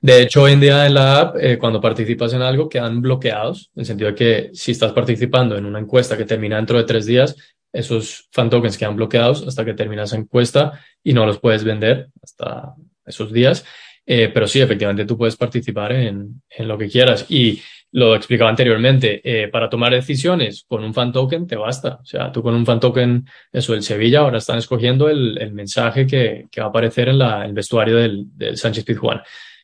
De 0.02 0.20
hecho, 0.20 0.42
hoy 0.42 0.52
en 0.52 0.60
día 0.60 0.86
en 0.86 0.92
la 0.92 1.20
app, 1.20 1.36
eh, 1.40 1.56
cuando 1.56 1.80
participas 1.80 2.34
en 2.34 2.42
algo, 2.42 2.68
quedan 2.68 3.00
bloqueados, 3.00 3.70
en 3.74 3.80
el 3.80 3.86
sentido 3.86 4.10
de 4.10 4.14
que 4.14 4.50
si 4.52 4.72
estás 4.72 4.92
participando 4.92 5.56
en 5.56 5.64
una 5.64 5.78
encuesta 5.78 6.18
que 6.18 6.26
termina 6.26 6.56
dentro 6.56 6.76
de 6.76 6.84
tres 6.84 7.06
días, 7.06 7.34
esos 7.76 8.28
fan 8.32 8.50
tokens 8.50 8.78
quedan 8.78 8.96
bloqueados 8.96 9.46
hasta 9.46 9.64
que 9.64 9.74
termina 9.74 10.04
esa 10.04 10.16
encuesta 10.16 10.80
y 11.02 11.12
no 11.12 11.26
los 11.26 11.38
puedes 11.38 11.64
vender 11.64 12.08
hasta 12.22 12.74
esos 13.04 13.32
días. 13.32 13.64
Eh, 14.04 14.30
pero 14.32 14.46
sí, 14.46 14.60
efectivamente, 14.60 15.04
tú 15.04 15.18
puedes 15.18 15.36
participar 15.36 15.92
en, 15.92 16.42
en 16.48 16.68
lo 16.68 16.78
que 16.78 16.88
quieras. 16.88 17.26
Y 17.28 17.60
lo 17.92 18.14
explicaba 18.14 18.50
anteriormente, 18.50 19.20
eh, 19.24 19.48
para 19.48 19.70
tomar 19.70 19.92
decisiones 19.92 20.64
con 20.68 20.84
un 20.84 20.92
fan 20.92 21.12
token 21.12 21.46
te 21.46 21.56
basta. 21.56 21.98
O 22.02 22.04
sea, 22.04 22.30
tú 22.30 22.42
con 22.42 22.54
un 22.54 22.66
fan 22.66 22.78
token, 22.78 23.26
eso, 23.52 23.74
el 23.74 23.82
Sevilla, 23.82 24.20
ahora 24.20 24.38
están 24.38 24.58
escogiendo 24.58 25.08
el, 25.08 25.38
el 25.38 25.52
mensaje 25.52 26.06
que, 26.06 26.46
que, 26.50 26.60
va 26.60 26.66
a 26.66 26.70
aparecer 26.70 27.08
en 27.08 27.18
la, 27.18 27.44
el 27.44 27.52
vestuario 27.52 27.96
del, 27.96 28.26
del 28.36 28.56
Sánchez 28.56 28.84
Pizjuán. 28.84 29.22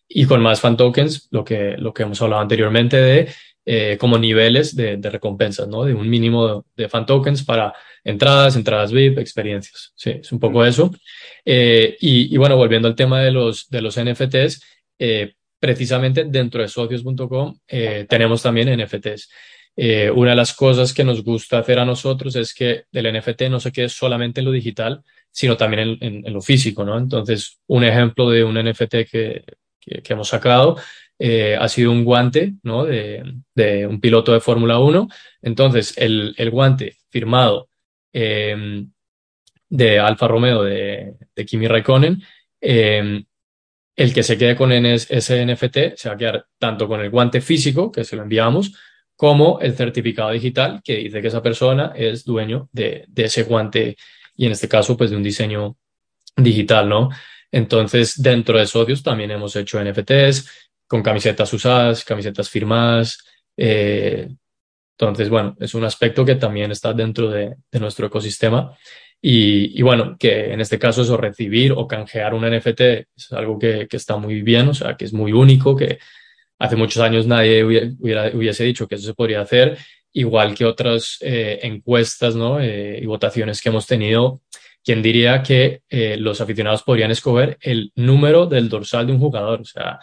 Y 0.09 0.26
con 0.26 0.40
más 0.40 0.61
fan 0.61 0.76
tokens, 0.76 1.28
lo 1.31 1.45
que, 1.45 1.76
lo 1.76 1.92
que 1.92 2.04
hemos 2.04 2.21
hablado 2.23 2.42
anteriormente 2.42 2.97
de 2.97 3.28
eh, 3.64 3.97
como 3.99 4.19
niveles 4.19 4.75
de, 4.75 4.97
de, 4.97 5.11
recompensas, 5.11 5.69
¿no? 5.69 5.85
De 5.85 5.95
un 5.95 6.09
mínimo 6.09 6.49
de, 6.49 6.83
de, 6.83 6.88
fan 6.88 7.07
tokens 7.07 7.45
para 7.45 7.73
entradas, 8.02 8.57
entradas 8.57 8.92
VIP, 8.92 9.19
experiencias. 9.19 9.92
Sí, 9.95 10.11
es 10.11 10.33
un 10.33 10.40
poco 10.40 10.64
eso. 10.64 10.90
Eh, 11.45 11.97
y, 12.00 12.35
y, 12.35 12.37
bueno, 12.38 12.57
volviendo 12.57 12.88
al 12.88 12.97
tema 12.97 13.21
de 13.21 13.31
los, 13.31 13.69
de 13.71 13.83
los 13.83 13.99
NFTs, 13.99 14.62
eh, 14.99 15.35
precisamente 15.59 16.25
dentro 16.25 16.61
de 16.61 16.66
socios.com 16.66 17.57
eh, 17.69 18.04
tenemos 18.09 18.42
también 18.42 18.81
NFTs. 18.81 19.31
Eh, 19.76 20.11
una 20.11 20.31
de 20.31 20.37
las 20.37 20.52
cosas 20.54 20.92
que 20.92 21.04
nos 21.04 21.23
gusta 21.23 21.59
hacer 21.59 21.78
a 21.78 21.85
nosotros 21.85 22.35
es 22.37 22.52
que 22.52 22.85
el 22.92 23.16
NFT 23.16 23.42
no 23.42 23.61
se 23.61 23.71
quede 23.71 23.88
solamente 23.88 24.40
en 24.40 24.47
lo 24.47 24.52
digital, 24.52 25.02
sino 25.31 25.57
también 25.57 25.88
en, 25.88 25.99
en, 26.00 26.26
en 26.26 26.33
lo 26.33 26.42
físico, 26.42 26.85
¿no? 26.85 26.99
Entonces, 26.99 27.61
un 27.69 27.85
ejemplo 27.85 28.28
de 28.28 28.45
un 28.45 28.57
NFT 28.57 29.09
que, 29.11 29.45
que, 29.81 30.02
que 30.02 30.12
hemos 30.12 30.28
sacado 30.28 30.76
eh, 31.25 31.57
ha 31.57 31.69
sido 31.69 31.93
un 31.93 32.05
guante, 32.05 32.55
¿no? 32.64 32.85
De, 32.85 33.23
un 33.87 34.00
piloto 34.00 34.33
de 34.33 34.41
Fórmula 34.41 34.81
1. 34.81 35.09
Entonces, 35.43 35.97
el, 35.97 36.35
el 36.37 36.50
guante 36.50 36.97
firmado 37.11 37.69
eh, 38.12 38.85
de 39.69 39.99
Alfa 40.00 40.26
Romeo 40.26 40.64
de, 40.64 41.14
de 41.37 41.47
Kimi 41.47 41.69
Raikkonen 41.69 42.21
eh, 42.61 43.23
el 43.95 44.12
que 44.12 44.25
se 44.25 44.37
quede 44.37 44.57
con 44.57 44.73
ese 44.73 45.47
NFT 45.47 45.95
se 45.95 46.09
va 46.09 46.14
a 46.17 46.19
quedar 46.19 46.47
tanto 46.59 46.88
con 46.88 47.00
el 47.00 47.11
guante 47.11 47.41
físico, 47.41 47.93
que 47.93 48.02
se 48.02 48.17
lo 48.17 48.23
enviamos, 48.23 48.73
como 49.14 49.61
el 49.61 49.76
certificado 49.76 50.31
digital 50.31 50.81
que 50.83 50.97
dice 50.97 51.23
que 51.23 51.29
esa 51.29 51.43
persona 51.43 51.93
es 51.95 52.25
dueño 52.25 52.69
de, 52.73 53.05
de 53.07 53.25
ese 53.25 53.45
guante 53.45 53.97
y 54.35 54.47
en 54.47 54.52
este 54.52 54.69
caso 54.69 54.97
pues 54.97 55.11
de 55.11 55.17
un 55.17 55.23
diseño 55.23 55.76
digital, 56.37 56.88
¿no? 56.88 57.11
Entonces 57.52 58.21
dentro 58.21 58.59
de 58.59 58.67
socios 58.67 59.05
también 59.05 59.31
hemos 59.31 59.55
hecho 59.55 59.81
NFTs 59.81 60.72
con 60.93 61.03
camisetas 61.03 61.51
usadas, 61.55 62.05
camisetas 62.05 62.51
firmadas. 62.51 63.25
Eh, 63.57 64.29
entonces, 64.99 65.31
bueno, 65.31 65.57
es 65.59 65.73
un 65.73 65.85
aspecto 65.85 66.23
que 66.23 66.35
también 66.35 66.71
está 66.71 66.93
dentro 66.93 67.31
de, 67.31 67.57
de 67.71 67.81
nuestro 67.81 68.09
ecosistema 68.09 68.77
y, 69.19 69.79
y, 69.79 69.81
bueno, 69.81 70.17
que 70.19 70.53
en 70.53 70.61
este 70.61 70.79
caso 70.79 71.01
eso, 71.01 71.17
recibir 71.17 71.73
o 71.73 71.89
canjear 71.89 72.35
un 72.35 72.45
NFT 72.45 72.81
es 73.17 73.33
algo 73.33 73.59
que, 73.59 73.89
que, 73.89 73.97
está 73.97 74.19
muy 74.19 74.43
bien, 74.43 74.69
o 74.69 74.75
sea, 74.75 74.95
que 74.95 75.07
es 75.07 75.15
muy 75.15 75.33
único, 75.33 75.75
que 75.75 75.99
hace 76.59 76.77
muchos 76.77 77.03
años 77.03 77.27
nadie 77.27 77.65
hubiera, 77.65 78.31
hubiese 78.35 78.63
dicho 78.63 78.87
que 78.87 78.97
eso 78.97 79.07
se 79.07 79.15
podría 79.15 79.41
hacer, 79.41 79.79
igual 80.13 80.55
que 80.55 80.67
otras 80.67 81.17
eh, 81.23 81.61
encuestas 81.63 82.37
¿no? 82.37 82.61
Eh, 82.61 82.99
y 83.01 83.07
votaciones 83.07 83.63
que 83.63 83.71
hemos 83.71 83.87
tenido. 83.87 84.43
¿Quién 84.85 85.01
diría 85.01 85.43
que 85.43 85.81
eh, 85.89 86.19
los 86.19 86.43
aficionados 86.43 86.83
podrían 86.83 87.13
escoger 87.13 87.57
el 87.63 87.93
número 87.95 88.45
del 88.45 88.69
dorsal 88.69 89.07
de 89.07 89.15
un 89.15 89.21
jugador? 89.21 89.63
O 89.63 89.65
sea, 89.65 89.99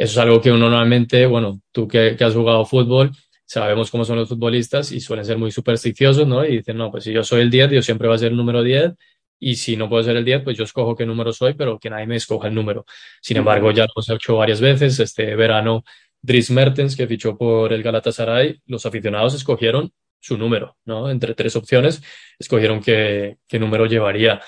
eso 0.00 0.12
es 0.12 0.18
algo 0.18 0.40
que 0.40 0.50
uno 0.50 0.70
normalmente, 0.70 1.26
bueno, 1.26 1.60
tú 1.72 1.86
que, 1.86 2.16
que 2.16 2.24
has 2.24 2.32
jugado 2.32 2.64
fútbol, 2.64 3.10
sabemos 3.44 3.90
cómo 3.90 4.06
son 4.06 4.16
los 4.16 4.30
futbolistas 4.30 4.92
y 4.92 5.00
suelen 5.00 5.26
ser 5.26 5.36
muy 5.36 5.50
supersticiosos, 5.50 6.26
¿no? 6.26 6.42
Y 6.42 6.56
dicen, 6.56 6.78
no, 6.78 6.90
pues 6.90 7.04
si 7.04 7.12
yo 7.12 7.22
soy 7.22 7.42
el 7.42 7.50
10, 7.50 7.72
yo 7.72 7.82
siempre 7.82 8.08
voy 8.08 8.14
a 8.14 8.18
ser 8.18 8.30
el 8.30 8.36
número 8.38 8.62
10 8.62 8.94
y 9.38 9.56
si 9.56 9.76
no 9.76 9.90
puedo 9.90 10.02
ser 10.02 10.16
el 10.16 10.24
10, 10.24 10.42
pues 10.42 10.56
yo 10.56 10.64
escojo 10.64 10.96
qué 10.96 11.04
número 11.04 11.34
soy, 11.34 11.52
pero 11.52 11.78
que 11.78 11.90
nadie 11.90 12.06
me 12.06 12.16
escoja 12.16 12.48
el 12.48 12.54
número. 12.54 12.86
Sin 13.20 13.36
embargo, 13.36 13.72
ya 13.72 13.84
lo 13.84 13.90
hemos 13.94 14.08
hecho 14.08 14.36
varias 14.36 14.62
veces. 14.62 14.98
Este 15.00 15.36
verano, 15.36 15.84
Dries 16.22 16.50
Mertens, 16.50 16.96
que 16.96 17.06
fichó 17.06 17.36
por 17.36 17.74
el 17.74 17.82
Galatasaray, 17.82 18.58
los 18.68 18.86
aficionados 18.86 19.34
escogieron 19.34 19.92
su 20.18 20.38
número, 20.38 20.78
¿no? 20.86 21.10
Entre 21.10 21.34
tres 21.34 21.56
opciones, 21.56 22.02
escogieron 22.38 22.80
qué, 22.80 23.36
qué 23.46 23.58
número 23.58 23.84
llevaría. 23.84 24.40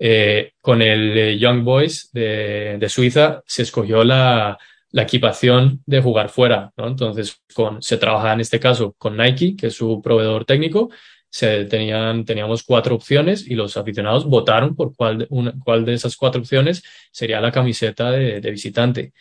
Eh, 0.00 0.50
con 0.60 0.82
el 0.82 1.16
eh, 1.16 1.38
Young 1.38 1.62
Boys 1.62 2.10
de, 2.12 2.76
de 2.80 2.88
Suiza 2.88 3.44
se 3.46 3.62
escogió 3.62 4.02
la, 4.02 4.58
la 4.90 5.02
equipación 5.02 5.82
de 5.86 6.00
jugar 6.00 6.28
fuera, 6.28 6.72
¿no? 6.76 6.86
Entonces, 6.88 7.42
con, 7.54 7.82
se 7.82 7.98
trabaja 7.98 8.32
en 8.32 8.40
este 8.40 8.60
caso 8.60 8.94
con 8.98 9.16
Nike, 9.16 9.56
que 9.56 9.68
es 9.68 9.74
su 9.74 10.00
proveedor 10.02 10.44
técnico, 10.44 10.90
se 11.28 11.64
tenían, 11.66 12.24
teníamos 12.24 12.62
cuatro 12.62 12.94
opciones 12.94 13.46
y 13.46 13.54
los 13.54 13.76
aficionados 13.76 14.24
votaron 14.24 14.74
por 14.74 14.94
cuál 14.96 15.18
de, 15.18 15.26
una, 15.30 15.52
cuál 15.64 15.84
de 15.84 15.94
esas 15.94 16.16
cuatro 16.16 16.40
opciones 16.40 16.82
sería 17.10 17.40
la 17.40 17.52
camiseta 17.52 18.10
de, 18.10 18.40
de, 18.40 18.50
visitante. 18.50 19.12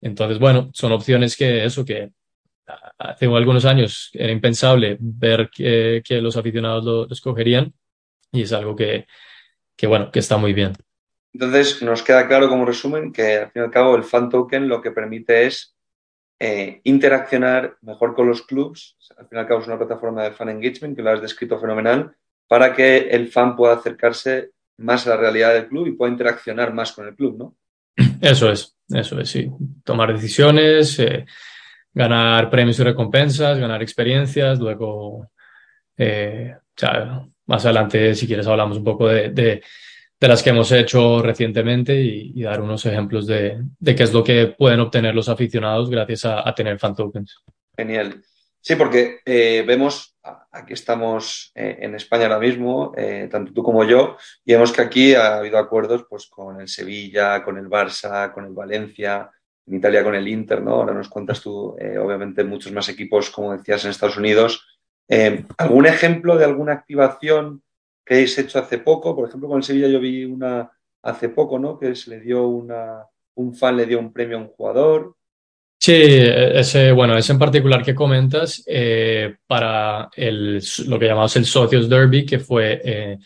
Entonces, 0.00 0.38
bueno, 0.38 0.70
son 0.74 0.92
opciones 0.92 1.36
que 1.36 1.64
eso, 1.64 1.84
que 1.84 2.10
hace 2.98 3.26
algunos 3.26 3.64
años 3.64 4.10
era 4.12 4.32
impensable 4.32 4.96
ver 5.00 5.50
que, 5.50 6.02
que 6.04 6.20
los 6.20 6.36
aficionados 6.36 6.84
lo, 6.84 7.06
lo 7.06 7.12
escogerían 7.12 7.72
y 8.32 8.42
es 8.42 8.52
algo 8.52 8.76
que, 8.76 9.06
que, 9.76 9.86
bueno, 9.86 10.10
que 10.10 10.18
está 10.18 10.36
muy 10.36 10.52
bien. 10.52 10.72
Entonces, 11.32 11.82
nos 11.82 12.02
queda 12.02 12.28
claro 12.28 12.48
como 12.48 12.66
resumen 12.66 13.12
que 13.12 13.38
al 13.38 13.50
fin 13.50 13.62
y 13.62 13.64
al 13.64 13.70
cabo 13.70 13.96
el 13.96 14.04
fan 14.04 14.28
token 14.28 14.68
lo 14.68 14.82
que 14.82 14.90
permite 14.90 15.46
es 15.46 15.74
eh, 16.38 16.80
interaccionar 16.84 17.76
mejor 17.80 18.14
con 18.14 18.28
los 18.28 18.42
clubs. 18.42 18.96
Al 19.16 19.28
fin 19.28 19.38
y 19.38 19.40
al 19.40 19.46
cabo 19.46 19.60
es 19.60 19.66
una 19.66 19.78
plataforma 19.78 20.24
de 20.24 20.32
fan 20.32 20.50
engagement 20.50 20.96
que 20.96 21.02
lo 21.02 21.10
has 21.10 21.22
descrito 21.22 21.58
fenomenal 21.58 22.14
para 22.46 22.74
que 22.74 22.98
el 22.98 23.28
fan 23.28 23.56
pueda 23.56 23.74
acercarse 23.74 24.50
más 24.78 25.06
a 25.06 25.10
la 25.10 25.16
realidad 25.16 25.54
del 25.54 25.68
club 25.68 25.86
y 25.86 25.92
pueda 25.92 26.12
interaccionar 26.12 26.74
más 26.74 26.92
con 26.92 27.06
el 27.06 27.14
club, 27.14 27.38
¿no? 27.38 27.56
Eso 28.20 28.50
es, 28.50 28.76
eso 28.88 29.18
es, 29.20 29.30
sí. 29.30 29.50
Tomar 29.84 30.12
decisiones, 30.12 30.98
eh, 30.98 31.24
ganar 31.94 32.50
premios 32.50 32.78
y 32.78 32.82
recompensas, 32.82 33.58
ganar 33.58 33.82
experiencias, 33.82 34.58
luego, 34.58 35.30
eh, 35.96 36.54
o 36.56 36.60
sea, 36.76 37.26
más 37.46 37.64
adelante, 37.64 38.14
si 38.14 38.26
quieres, 38.26 38.46
hablamos 38.46 38.76
un 38.78 38.84
poco 38.84 39.08
de 39.08 39.62
de 40.22 40.28
las 40.28 40.40
que 40.40 40.50
hemos 40.50 40.70
hecho 40.70 41.20
recientemente 41.20 42.00
y, 42.00 42.42
dar 42.44 42.60
unos 42.60 42.86
ejemplos 42.86 43.26
de, 43.26 43.60
de, 43.80 43.94
qué 43.96 44.04
es 44.04 44.12
lo 44.12 44.22
que 44.22 44.54
pueden 44.56 44.78
obtener 44.78 45.16
los 45.16 45.28
aficionados 45.28 45.90
gracias 45.90 46.24
a, 46.26 46.54
tener 46.54 46.78
fan 46.78 46.94
tokens. 46.94 47.42
Genial. 47.76 48.22
Sí, 48.60 48.76
porque 48.76 49.18
eh, 49.26 49.64
vemos, 49.66 50.14
aquí 50.52 50.74
estamos 50.74 51.50
eh, 51.56 51.78
en 51.80 51.96
España 51.96 52.26
ahora 52.26 52.38
mismo, 52.38 52.92
eh, 52.96 53.28
tanto 53.32 53.52
tú 53.52 53.64
como 53.64 53.82
yo, 53.82 54.16
y 54.44 54.52
vemos 54.52 54.70
que 54.70 54.82
aquí 54.82 55.12
ha 55.16 55.38
habido 55.38 55.58
acuerdos 55.58 56.06
pues, 56.08 56.28
con 56.28 56.60
el 56.60 56.68
Sevilla, 56.68 57.42
con 57.42 57.58
el 57.58 57.68
Barça, 57.68 58.32
con 58.32 58.44
el 58.44 58.52
Valencia, 58.52 59.28
en 59.66 59.74
Italia 59.74 60.04
con 60.04 60.14
el 60.14 60.28
Inter, 60.28 60.62
¿no? 60.62 60.74
Ahora 60.74 60.94
nos 60.94 61.08
cuentas 61.08 61.40
tú, 61.40 61.76
obviamente, 62.00 62.44
muchos 62.44 62.70
más 62.70 62.88
equipos, 62.88 63.28
como 63.30 63.56
decías, 63.56 63.84
en 63.84 63.90
Estados 63.90 64.16
Unidos. 64.16 64.68
¿Algún 65.58 65.86
ejemplo 65.86 66.36
de 66.36 66.44
alguna 66.44 66.74
activación 66.74 67.62
que 68.04 68.14
habéis 68.14 68.38
hecho 68.38 68.58
hace 68.58 68.78
poco. 68.78 69.14
Por 69.14 69.28
ejemplo, 69.28 69.48
con 69.48 69.58
el 69.58 69.64
Sevilla 69.64 69.88
yo 69.88 70.00
vi 70.00 70.24
una 70.24 70.70
hace 71.02 71.28
poco, 71.28 71.58
¿no? 71.58 71.78
Que 71.78 71.94
se 71.94 72.10
le 72.10 72.20
dio 72.20 72.46
una, 72.46 73.04
un 73.34 73.54
fan 73.54 73.76
le 73.76 73.86
dio 73.86 73.98
un 73.98 74.12
premio 74.12 74.38
a 74.38 74.40
un 74.40 74.48
jugador. 74.48 75.16
Sí, 75.78 75.92
ese, 75.96 76.92
bueno, 76.92 77.16
ese 77.16 77.32
en 77.32 77.40
particular 77.40 77.82
que 77.82 77.94
comentas, 77.94 78.62
eh, 78.66 79.34
para 79.48 80.08
el, 80.14 80.62
lo 80.86 80.98
que 80.98 81.06
llamamos 81.06 81.34
el 81.34 81.44
Socios 81.44 81.88
Derby, 81.88 82.24
que 82.24 82.38
fue 82.38 82.80
eh, 82.84 83.18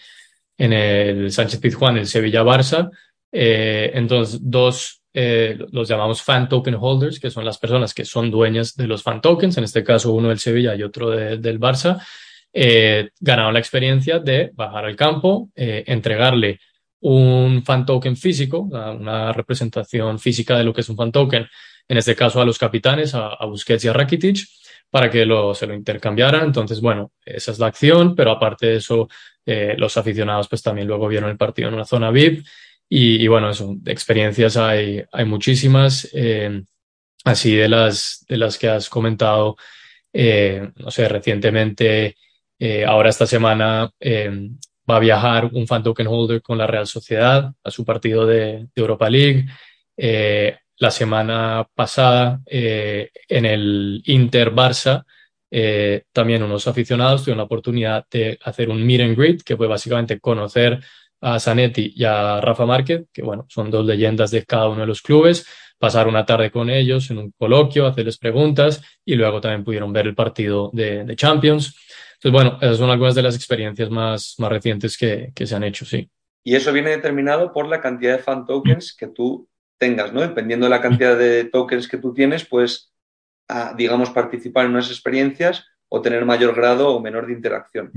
en 0.56 0.72
el 0.72 1.30
Sánchez 1.30 1.60
Pizjuán, 1.60 1.98
el 1.98 2.06
Sevilla-Barça. 2.06 2.90
Eh, 3.30 3.90
entonces, 3.92 4.40
dos, 4.42 5.02
los 5.12 5.88
llamamos 5.88 6.22
fan 6.22 6.48
token 6.48 6.76
holders, 6.78 7.20
que 7.20 7.30
son 7.30 7.44
las 7.44 7.58
personas 7.58 7.92
que 7.92 8.06
son 8.06 8.30
dueñas 8.30 8.74
de 8.74 8.86
los 8.86 9.02
fan 9.02 9.20
tokens, 9.20 9.56
en 9.58 9.64
este 9.64 9.84
caso 9.84 10.12
uno 10.12 10.28
del 10.28 10.38
Sevilla 10.38 10.74
y 10.74 10.82
otro 10.82 11.10
del 11.10 11.60
Barça 11.60 12.02
eh, 12.58 13.10
ganaron 13.20 13.52
la 13.52 13.58
experiencia 13.58 14.18
de 14.18 14.50
bajar 14.54 14.86
al 14.86 14.96
campo, 14.96 15.50
eh, 15.54 15.84
entregarle 15.88 16.58
un 17.00 17.62
fan 17.62 17.84
token 17.84 18.16
físico, 18.16 18.60
una 18.60 19.30
representación 19.34 20.18
física 20.18 20.56
de 20.56 20.64
lo 20.64 20.72
que 20.72 20.80
es 20.80 20.88
un 20.88 20.96
fan 20.96 21.12
token, 21.12 21.46
en 21.86 21.98
este 21.98 22.16
caso 22.16 22.40
a 22.40 22.46
los 22.46 22.58
capitanes, 22.58 23.14
a, 23.14 23.44
Busquets 23.44 23.84
y 23.84 23.88
a 23.88 23.92
Rakitic, 23.92 24.38
para 24.88 25.10
que 25.10 25.26
lo, 25.26 25.54
se 25.54 25.66
lo 25.66 25.74
intercambiaran. 25.74 26.44
Entonces, 26.44 26.80
bueno, 26.80 27.12
esa 27.26 27.52
es 27.52 27.58
la 27.58 27.66
acción, 27.66 28.14
pero 28.14 28.30
aparte 28.30 28.68
de 28.68 28.76
eso, 28.76 29.06
eh, 29.44 29.74
los 29.76 29.94
aficionados 29.98 30.48
pues 30.48 30.62
también 30.62 30.88
luego 30.88 31.08
vieron 31.08 31.28
el 31.28 31.36
partido 31.36 31.68
en 31.68 31.74
una 31.74 31.84
zona 31.84 32.10
VIP 32.10 32.42
y, 32.88 33.26
bueno, 33.28 33.50
eso, 33.50 33.76
experiencias 33.84 34.56
hay, 34.56 35.04
hay 35.12 35.24
muchísimas. 35.26 36.08
Eh, 36.14 36.62
así 37.22 37.54
de 37.54 37.68
las, 37.68 38.24
de 38.26 38.38
las 38.38 38.56
que 38.56 38.70
has 38.70 38.88
comentado, 38.88 39.56
no 40.14 40.90
sé, 40.90 41.06
recientemente 41.06 42.16
eh, 42.58 42.84
ahora 42.84 43.10
esta 43.10 43.26
semana 43.26 43.90
eh, 44.00 44.50
va 44.88 44.96
a 44.96 45.00
viajar 45.00 45.50
un 45.52 45.66
fan 45.66 45.82
token 45.82 46.06
holder 46.06 46.42
con 46.42 46.58
la 46.58 46.66
Real 46.66 46.86
Sociedad 46.86 47.52
a 47.62 47.70
su 47.70 47.84
partido 47.84 48.26
de, 48.26 48.68
Europa 48.74 49.10
League. 49.10 49.46
Eh, 49.96 50.56
la 50.78 50.90
semana 50.90 51.66
pasada 51.74 52.40
en 52.46 53.46
el 53.46 54.02
Inter 54.04 54.52
Barça 54.52 55.04
también 56.12 56.42
unos 56.42 56.68
aficionados 56.68 57.22
tuvieron 57.22 57.38
la 57.38 57.44
oportunidad 57.44 58.04
de 58.10 58.38
hacer 58.44 58.68
un 58.68 58.84
meet 58.84 59.00
and 59.00 59.16
greet 59.16 59.42
que 59.42 59.56
fue 59.56 59.66
básicamente 59.66 60.20
conocer 60.20 60.78
a 61.22 61.40
Zanetti 61.40 61.94
y 61.96 62.04
a 62.04 62.42
Rafa 62.42 62.66
Márquez, 62.66 63.06
que 63.10 63.22
bueno, 63.22 63.46
son 63.48 63.70
dos 63.70 63.86
leyendas 63.86 64.30
de 64.30 64.44
cada 64.44 64.68
uno 64.68 64.82
de 64.82 64.86
los 64.86 65.00
clubes, 65.00 65.46
pasar 65.78 66.08
una 66.08 66.26
tarde 66.26 66.50
con 66.50 66.68
ellos 66.68 67.10
en 67.10 67.18
un 67.18 67.32
coloquio, 67.38 67.86
hacerles 67.86 68.18
preguntas 68.18 68.82
y 69.02 69.14
luego 69.14 69.40
también 69.40 69.64
pudieron 69.64 69.94
ver 69.94 70.08
el 70.08 70.14
partido 70.14 70.70
de 70.74 71.16
Champions. 71.16 71.74
Entonces, 72.26 72.32
bueno, 72.44 72.58
esas 72.60 72.78
son 72.78 72.90
algunas 72.90 73.14
de 73.14 73.22
las 73.22 73.36
experiencias 73.36 73.88
más, 73.88 74.34
más 74.38 74.50
recientes 74.50 74.98
que, 74.98 75.30
que 75.32 75.46
se 75.46 75.54
han 75.54 75.62
hecho, 75.62 75.84
sí. 75.84 76.10
Y 76.42 76.56
eso 76.56 76.72
viene 76.72 76.90
determinado 76.90 77.52
por 77.52 77.68
la 77.68 77.80
cantidad 77.80 78.16
de 78.16 78.22
fan 78.22 78.44
tokens 78.44 78.96
que 78.96 79.06
tú 79.06 79.48
tengas, 79.78 80.12
¿no? 80.12 80.22
Dependiendo 80.22 80.66
de 80.66 80.70
la 80.70 80.80
cantidad 80.80 81.16
de 81.16 81.44
tokens 81.44 81.86
que 81.86 81.98
tú 81.98 82.12
tienes, 82.12 82.44
pues, 82.44 82.92
digamos, 83.76 84.10
participar 84.10 84.64
en 84.64 84.72
unas 84.72 84.90
experiencias 84.90 85.66
o 85.88 86.00
tener 86.00 86.24
mayor 86.24 86.56
grado 86.56 86.88
o 86.88 87.00
menor 87.00 87.28
de 87.28 87.32
interacción. 87.32 87.92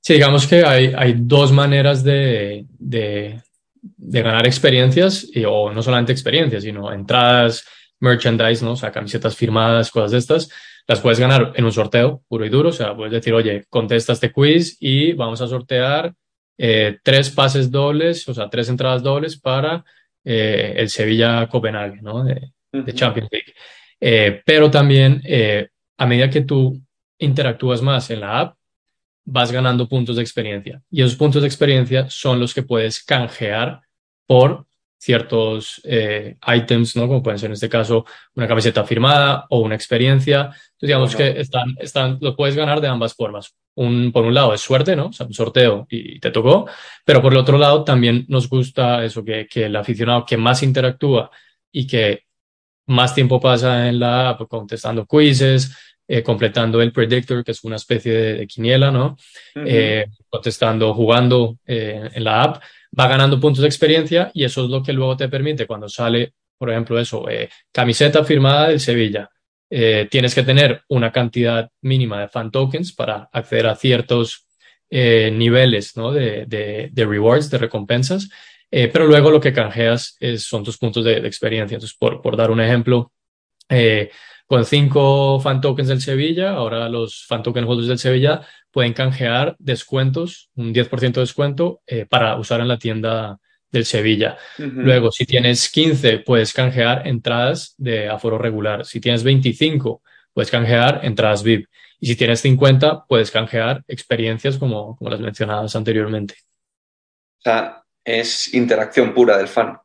Sí, 0.00 0.14
digamos 0.14 0.46
que 0.46 0.64
hay, 0.64 0.94
hay 0.96 1.14
dos 1.18 1.52
maneras 1.52 2.02
de, 2.02 2.64
de, 2.78 3.42
de 3.82 4.22
ganar 4.22 4.46
experiencias, 4.46 5.26
y, 5.34 5.44
o 5.44 5.70
no 5.70 5.82
solamente 5.82 6.12
experiencias, 6.12 6.62
sino 6.62 6.90
entradas, 6.90 7.62
merchandise, 8.00 8.64
¿no? 8.64 8.72
O 8.72 8.76
sea, 8.76 8.90
camisetas 8.90 9.36
firmadas, 9.36 9.90
cosas 9.90 10.12
de 10.12 10.18
estas 10.18 10.50
las 10.86 11.00
puedes 11.00 11.18
ganar 11.18 11.52
en 11.54 11.64
un 11.64 11.72
sorteo 11.72 12.22
puro 12.28 12.44
y 12.44 12.48
duro. 12.48 12.68
O 12.68 12.72
sea, 12.72 12.94
puedes 12.94 13.12
decir, 13.12 13.32
oye, 13.32 13.64
contesta 13.68 14.12
este 14.12 14.32
quiz 14.32 14.76
y 14.80 15.12
vamos 15.12 15.40
a 15.40 15.46
sortear 15.46 16.14
eh, 16.56 16.98
tres 17.02 17.30
pases 17.30 17.70
dobles, 17.70 18.28
o 18.28 18.34
sea, 18.34 18.48
tres 18.48 18.68
entradas 18.68 19.02
dobles 19.02 19.38
para 19.40 19.84
eh, 20.24 20.74
el 20.76 20.88
Sevilla-Copenhague, 20.88 22.00
¿no? 22.02 22.24
De, 22.24 22.52
Champions 22.92 23.28
League. 23.30 23.54
Eh, 24.00 24.42
pero 24.44 24.68
también, 24.68 25.22
a 25.96 26.06
medida 26.06 26.28
que 26.28 26.40
tú 26.40 26.80
interactúas 27.18 27.80
más 27.82 28.10
en 28.10 28.20
la 28.20 28.40
app, 28.40 28.56
vas 29.24 29.52
ganando 29.52 29.88
puntos 29.88 30.16
de 30.16 30.22
experiencia. 30.22 30.82
Y 30.90 31.02
esos 31.02 31.16
puntos 31.16 31.42
de 31.42 31.48
experiencia 31.48 32.10
son 32.10 32.40
los 32.40 32.52
que 32.52 32.64
puedes 32.64 33.02
canjear 33.02 33.80
por 34.26 34.66
ciertos 35.04 35.82
eh, 35.84 36.36
items, 36.46 36.96
¿no? 36.96 37.06
Como 37.06 37.22
pueden 37.22 37.38
ser 37.38 37.48
en 37.48 37.52
este 37.52 37.68
caso 37.68 38.06
una 38.34 38.48
camiseta 38.48 38.84
firmada 38.84 39.44
o 39.50 39.58
una 39.58 39.74
experiencia. 39.74 40.44
Entonces, 40.44 40.80
digamos 40.80 41.14
que 41.14 41.40
están, 41.40 41.76
están, 41.78 42.18
lo 42.22 42.34
puedes 42.34 42.56
ganar 42.56 42.80
de 42.80 42.88
ambas 42.88 43.12
formas. 43.12 43.54
Un, 43.74 44.12
por 44.12 44.24
un 44.24 44.32
lado 44.32 44.54
es 44.54 44.62
suerte, 44.62 44.96
¿no? 44.96 45.08
O 45.08 45.12
sea, 45.12 45.26
un 45.26 45.34
sorteo 45.34 45.86
y 45.90 46.18
te 46.20 46.30
tocó, 46.30 46.66
pero 47.04 47.20
por 47.20 47.34
el 47.34 47.38
otro 47.38 47.58
lado 47.58 47.84
también 47.84 48.24
nos 48.28 48.48
gusta 48.48 49.04
eso, 49.04 49.22
que, 49.22 49.46
que 49.46 49.66
el 49.66 49.76
aficionado 49.76 50.24
que 50.24 50.38
más 50.38 50.62
interactúa 50.62 51.30
y 51.70 51.86
que 51.86 52.22
más 52.86 53.14
tiempo 53.14 53.38
pasa 53.38 53.88
en 53.88 53.98
la 53.98 54.30
app 54.30 54.48
contestando 54.48 55.04
quizzes, 55.04 55.76
eh, 56.08 56.22
completando 56.22 56.80
el 56.80 56.92
predictor, 56.92 57.44
que 57.44 57.52
es 57.52 57.62
una 57.62 57.76
especie 57.76 58.12
de, 58.12 58.46
quiniela, 58.46 58.90
¿no? 58.90 59.18
Eh, 59.54 60.06
contestando, 60.30 60.94
jugando 60.94 61.58
en 61.66 62.24
la 62.24 62.42
app, 62.42 62.62
va 62.98 63.08
ganando 63.08 63.40
puntos 63.40 63.62
de 63.62 63.68
experiencia 63.68 64.30
y 64.34 64.44
eso 64.44 64.64
es 64.64 64.70
lo 64.70 64.82
que 64.82 64.92
luego 64.92 65.16
te 65.16 65.28
permite 65.28 65.66
cuando 65.66 65.88
sale, 65.88 66.34
por 66.58 66.70
ejemplo, 66.70 66.98
eso, 66.98 67.28
eh, 67.28 67.48
camiseta 67.72 68.24
firmada 68.24 68.68
del 68.68 68.80
Sevilla. 68.80 69.30
Eh, 69.70 70.08
tienes 70.10 70.34
que 70.34 70.42
tener 70.42 70.82
una 70.88 71.10
cantidad 71.10 71.68
mínima 71.82 72.20
de 72.20 72.28
fan 72.28 72.50
tokens 72.50 72.92
para 72.94 73.28
acceder 73.32 73.66
a 73.66 73.76
ciertos 73.76 74.46
eh, 74.90 75.30
niveles 75.32 75.96
¿no? 75.96 76.12
de, 76.12 76.44
de, 76.46 76.90
de, 76.92 77.06
rewards, 77.06 77.50
de 77.50 77.58
recompensas, 77.58 78.28
pero 78.70 79.06
luego 79.06 79.30
lo 79.30 79.40
que 79.40 79.52
canjeas 79.52 80.18
son 80.38 80.64
tus 80.64 80.78
puntos 80.78 81.04
de, 81.04 81.20
de 81.20 81.28
experiencia. 81.28 81.76
Entonces, 81.76 81.96
por, 81.96 82.20
por, 82.20 82.36
dar 82.36 82.50
un 82.50 82.60
ejemplo, 82.60 83.12
con 84.46 84.64
cinco 84.64 85.38
fan 85.38 85.60
tokens 85.60 85.88
del 85.88 86.00
Sevilla, 86.00 86.54
ahora 86.54 86.88
los 86.88 87.24
fan 87.24 87.44
token 87.44 87.64
holders 87.64 87.86
del 87.86 88.00
Sevilla 88.00 88.44
pueden 88.74 88.92
canjear 88.92 89.54
descuentos, 89.60 90.50
un 90.56 90.74
10% 90.74 91.12
de 91.12 91.20
descuento 91.20 91.80
eh, 91.86 92.06
para 92.06 92.36
usar 92.36 92.60
en 92.60 92.66
la 92.66 92.76
tienda 92.76 93.38
del 93.70 93.84
Sevilla. 93.84 94.36
Luego, 94.58 95.12
si 95.12 95.26
tienes 95.26 95.70
15, 95.70 96.18
puedes 96.18 96.52
canjear 96.52 97.06
entradas 97.06 97.74
de 97.78 98.08
aforo 98.08 98.36
regular. 98.36 98.84
Si 98.84 99.00
tienes 99.00 99.22
25, 99.22 100.02
puedes 100.32 100.50
canjear 100.50 101.00
entradas 101.04 101.44
VIP. 101.44 101.68
Y 102.00 102.08
si 102.08 102.16
tienes 102.16 102.40
50, 102.40 103.04
puedes 103.06 103.30
canjear 103.30 103.84
experiencias 103.86 104.58
como, 104.58 104.96
como 104.96 105.08
las 105.08 105.20
mencionadas 105.20 105.76
anteriormente. 105.76 106.34
O 107.38 107.42
sea, 107.44 107.80
es 108.04 108.52
interacción 108.54 109.14
pura 109.14 109.38
del 109.38 109.48
fan. 109.48 109.78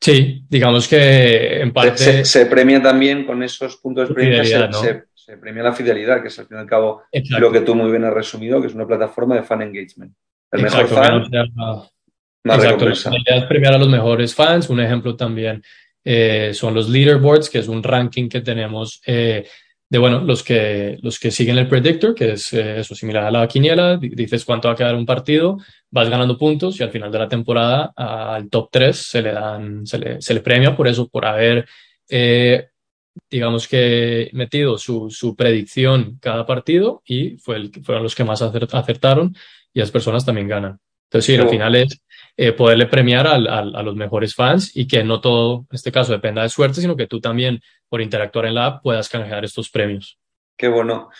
Sí, 0.00 0.44
digamos 0.48 0.88
que 0.88 1.60
en 1.60 1.72
parte... 1.72 2.24
Se, 2.24 2.46
premia 2.46 2.82
también 2.82 3.26
con 3.26 3.42
esos 3.42 3.76
puntos 3.76 4.08
de 4.08 4.12
experiencia, 4.12 4.72
se, 4.72 5.04
premia 5.36 5.62
la 5.62 5.72
fidelidad, 5.72 6.22
que 6.22 6.28
es 6.28 6.38
al 6.38 6.46
fin 6.46 6.56
y 6.56 6.60
al 6.60 6.66
cabo 6.66 7.02
lo 7.38 7.52
que 7.52 7.60
tú 7.60 7.74
muy 7.74 7.90
bien 7.90 8.04
has 8.04 8.14
resumido, 8.14 8.60
que 8.60 8.68
es 8.68 8.74
una 8.74 8.86
plataforma 8.86 9.34
de 9.34 9.42
fan 9.42 9.62
engagement. 9.62 10.12
El 10.52 10.62
mejor 10.62 10.86
fan, 10.88 11.24
Exacto, 12.42 12.86
la 12.86 13.18
idea 13.18 13.36
es 13.36 13.44
premiar 13.44 13.74
a 13.74 13.78
los 13.78 13.88
mejores 13.88 14.34
fans. 14.34 14.70
Un 14.70 14.80
ejemplo 14.80 15.14
también 15.14 15.62
eh, 16.04 16.52
son 16.54 16.74
los 16.74 16.88
leaderboards, 16.88 17.50
que 17.50 17.58
es 17.58 17.68
un 17.68 17.82
ranking 17.82 18.28
que 18.28 18.40
tenemos 18.40 19.02
eh, 19.06 19.46
de, 19.90 19.98
bueno, 19.98 20.20
los 20.20 20.44
que, 20.44 20.98
los 21.02 21.18
que 21.18 21.32
siguen 21.32 21.58
el 21.58 21.66
predictor, 21.66 22.14
que 22.14 22.32
es 22.32 22.52
eh, 22.52 22.78
eso, 22.78 22.94
similar 22.94 23.24
a 23.24 23.30
la 23.30 23.48
quiniela, 23.48 23.96
dices 23.96 24.44
cuánto 24.44 24.68
va 24.68 24.74
a 24.74 24.76
quedar 24.76 24.94
un 24.94 25.04
partido, 25.04 25.58
vas 25.90 26.08
ganando 26.08 26.38
puntos 26.38 26.78
y 26.78 26.84
al 26.84 26.90
final 26.90 27.10
de 27.10 27.18
la 27.18 27.28
temporada 27.28 27.92
al 27.96 28.48
top 28.48 28.68
3 28.70 28.96
se 28.96 29.20
le 29.20 29.32
dan, 29.32 29.84
se 29.86 29.98
le, 29.98 30.22
se 30.22 30.32
le 30.32 30.40
premia 30.40 30.76
por 30.76 30.86
eso, 30.86 31.08
por 31.08 31.26
haber, 31.26 31.66
eh, 32.08 32.68
digamos 33.28 33.68
que 33.68 34.30
metido 34.32 34.78
su, 34.78 35.10
su 35.10 35.36
predicción 35.36 36.18
cada 36.20 36.46
partido 36.46 37.02
y 37.04 37.36
fue 37.38 37.56
el, 37.56 37.72
fueron 37.82 38.02
los 38.02 38.14
que 38.14 38.24
más 38.24 38.42
acertaron 38.42 39.34
y 39.72 39.80
las 39.80 39.90
personas 39.90 40.24
también 40.24 40.48
ganan. 40.48 40.78
Entonces, 41.04 41.26
sí, 41.26 41.40
al 41.40 41.48
final 41.48 41.74
es 41.74 42.00
eh, 42.36 42.52
poderle 42.52 42.86
premiar 42.86 43.26
a, 43.26 43.34
a, 43.34 43.82
los 43.82 43.96
mejores 43.96 44.34
fans 44.34 44.76
y 44.76 44.86
que 44.86 45.02
no 45.02 45.20
todo, 45.20 45.66
en 45.68 45.74
este 45.74 45.90
caso, 45.90 46.12
dependa 46.12 46.42
de 46.42 46.48
suerte, 46.48 46.80
sino 46.80 46.96
que 46.96 47.08
tú 47.08 47.20
también, 47.20 47.60
por 47.88 48.00
interactuar 48.00 48.46
en 48.46 48.54
la 48.54 48.66
app, 48.66 48.82
puedas 48.82 49.08
canjear 49.08 49.44
estos 49.44 49.70
premios. 49.70 50.18
Qué 50.56 50.68
bueno. 50.68 51.10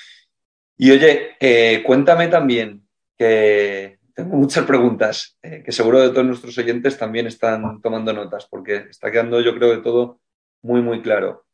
Y 0.76 0.92
oye, 0.92 1.36
eh, 1.40 1.82
cuéntame 1.84 2.28
también 2.28 2.86
que 3.18 3.98
tengo 4.14 4.36
muchas 4.36 4.64
preguntas 4.64 5.36
eh, 5.42 5.62
que 5.64 5.72
seguro 5.72 6.00
de 6.00 6.10
todos 6.10 6.24
nuestros 6.24 6.56
oyentes 6.56 6.96
también 6.96 7.26
están 7.26 7.80
tomando 7.82 8.12
notas 8.12 8.46
porque 8.48 8.86
está 8.88 9.10
quedando 9.10 9.40
yo 9.40 9.54
creo 9.54 9.70
de 9.70 9.82
todo 9.82 10.20
muy, 10.62 10.80
muy 10.82 11.02
claro. 11.02 11.44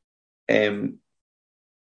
Em, 0.47 0.99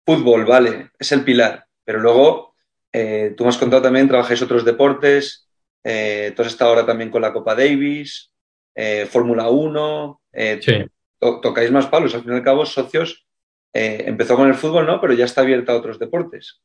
fútbol, 0.06 0.44
vale, 0.44 0.90
es 0.98 1.12
el 1.12 1.24
pilar, 1.24 1.66
pero 1.84 2.00
luego 2.00 2.54
eh, 2.92 3.34
tú 3.36 3.44
me 3.44 3.50
has 3.50 3.58
contado 3.58 3.82
también, 3.82 4.08
trabajáis 4.08 4.42
otros 4.42 4.64
deportes, 4.64 5.48
eh, 5.84 6.32
tú 6.34 6.42
has 6.42 6.48
estado 6.48 6.70
ahora 6.70 6.86
también 6.86 7.10
con 7.10 7.22
la 7.22 7.32
Copa 7.32 7.54
Davis, 7.54 8.30
Fórmula 9.10 9.50
1, 9.50 10.22
tocáis 11.18 11.70
más 11.70 11.86
palos, 11.88 12.14
al 12.14 12.22
fin 12.22 12.32
y 12.32 12.36
al 12.36 12.42
cabo, 12.42 12.64
socios, 12.64 13.26
empezó 13.72 14.34
con 14.34 14.48
el 14.48 14.54
fútbol, 14.54 14.86
¿no? 14.86 14.98
Pero 14.98 15.12
ya 15.12 15.26
está 15.26 15.42
abierta 15.42 15.72
a 15.72 15.76
otros 15.76 15.98
deportes. 15.98 16.62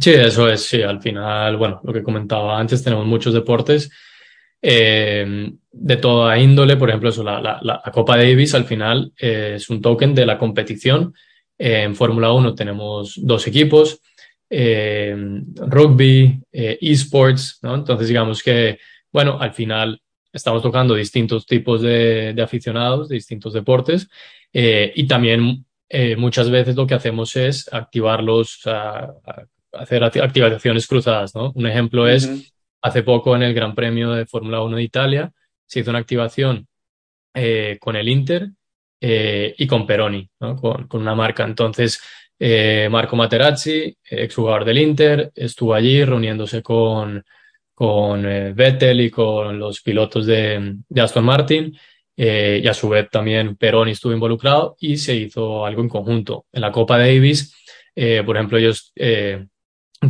Sí, 0.00 0.12
eso 0.12 0.48
es, 0.48 0.64
sí, 0.64 0.82
al 0.82 1.02
final, 1.02 1.58
bueno, 1.58 1.80
lo 1.84 1.92
que 1.92 2.02
comentaba 2.02 2.58
antes, 2.58 2.82
tenemos 2.82 3.04
muchos 3.04 3.34
deportes 3.34 3.90
eh, 4.62 5.52
de 5.70 5.96
toda 5.96 6.38
índole, 6.38 6.76
por 6.76 6.88
ejemplo, 6.88 7.10
eso, 7.10 7.22
la, 7.22 7.82
Copa 7.92 8.16
Davis 8.16 8.54
al 8.54 8.64
final 8.64 9.12
eh, 9.18 9.54
es 9.56 9.68
un 9.70 9.80
token 9.80 10.14
de 10.14 10.26
la 10.26 10.38
competición. 10.38 11.14
Eh, 11.58 11.82
en 11.82 11.94
Fórmula 11.94 12.32
1 12.32 12.54
tenemos 12.54 13.14
dos 13.22 13.46
equipos, 13.46 14.00
rugby, 14.48 16.40
esports, 16.52 17.58
¿no? 17.62 17.74
Entonces, 17.74 18.08
digamos 18.08 18.42
que, 18.42 18.78
bueno, 19.12 19.38
al 19.40 19.52
final 19.52 20.00
estamos 20.32 20.62
tocando 20.62 20.94
distintos 20.94 21.46
tipos 21.46 21.82
de, 21.82 22.32
de 22.34 22.42
aficionados, 22.42 23.08
de 23.08 23.16
distintos 23.16 23.52
deportes, 23.52 24.08
y 24.52 25.06
también 25.06 25.64
muchas 26.16 26.48
veces 26.48 26.76
lo 26.76 26.86
que 26.86 26.94
hacemos 26.94 27.34
es 27.36 27.68
activarlos, 27.72 28.60
a, 28.66 29.14
hacer 29.72 30.04
activaciones 30.04 30.86
cruzadas, 30.86 31.34
¿no? 31.34 31.52
Un 31.54 31.66
ejemplo 31.66 32.08
es, 32.08 32.52
hace 32.86 33.02
poco 33.02 33.34
en 33.36 33.42
el 33.42 33.54
Gran 33.54 33.74
Premio 33.74 34.12
de 34.12 34.26
Fórmula 34.26 34.62
1 34.62 34.76
de 34.76 34.82
Italia, 34.82 35.32
se 35.66 35.80
hizo 35.80 35.90
una 35.90 35.98
activación 35.98 36.68
eh, 37.34 37.78
con 37.80 37.96
el 37.96 38.08
Inter 38.08 38.50
eh, 39.00 39.54
y 39.58 39.66
con 39.66 39.86
Peroni, 39.86 40.28
¿no? 40.40 40.56
con, 40.56 40.86
una 40.92 41.14
marca. 41.14 41.44
Entonces, 41.44 42.00
eh, 42.38 42.88
Marco 42.90 43.16
Materazzi, 43.16 43.96
exjugador 44.08 44.64
del 44.64 44.78
Inter, 44.78 45.32
estuvo 45.34 45.74
allí 45.74 46.04
reuniéndose 46.04 46.62
con, 46.62 47.24
con 47.74 48.22
Vettel 48.22 49.00
y 49.00 49.10
con 49.10 49.58
los 49.58 49.80
pilotos 49.82 50.26
de, 50.26 50.76
de 50.88 51.00
Aston 51.00 51.24
Martin. 51.24 51.76
y 52.16 52.66
a 52.66 52.74
su 52.74 52.88
vez 52.88 53.08
también 53.10 53.56
Peroni 53.56 53.92
estuvo 53.92 54.12
involucrado 54.12 54.76
y 54.80 54.96
se 54.96 55.14
hizo 55.14 55.66
algo 55.66 55.82
en 55.82 55.88
conjunto. 55.88 56.46
En 56.52 56.62
la 56.62 56.72
Copa 56.72 56.98
Davis, 56.98 57.54
por 58.24 58.36
ejemplo, 58.36 58.58
ellos 58.58 58.92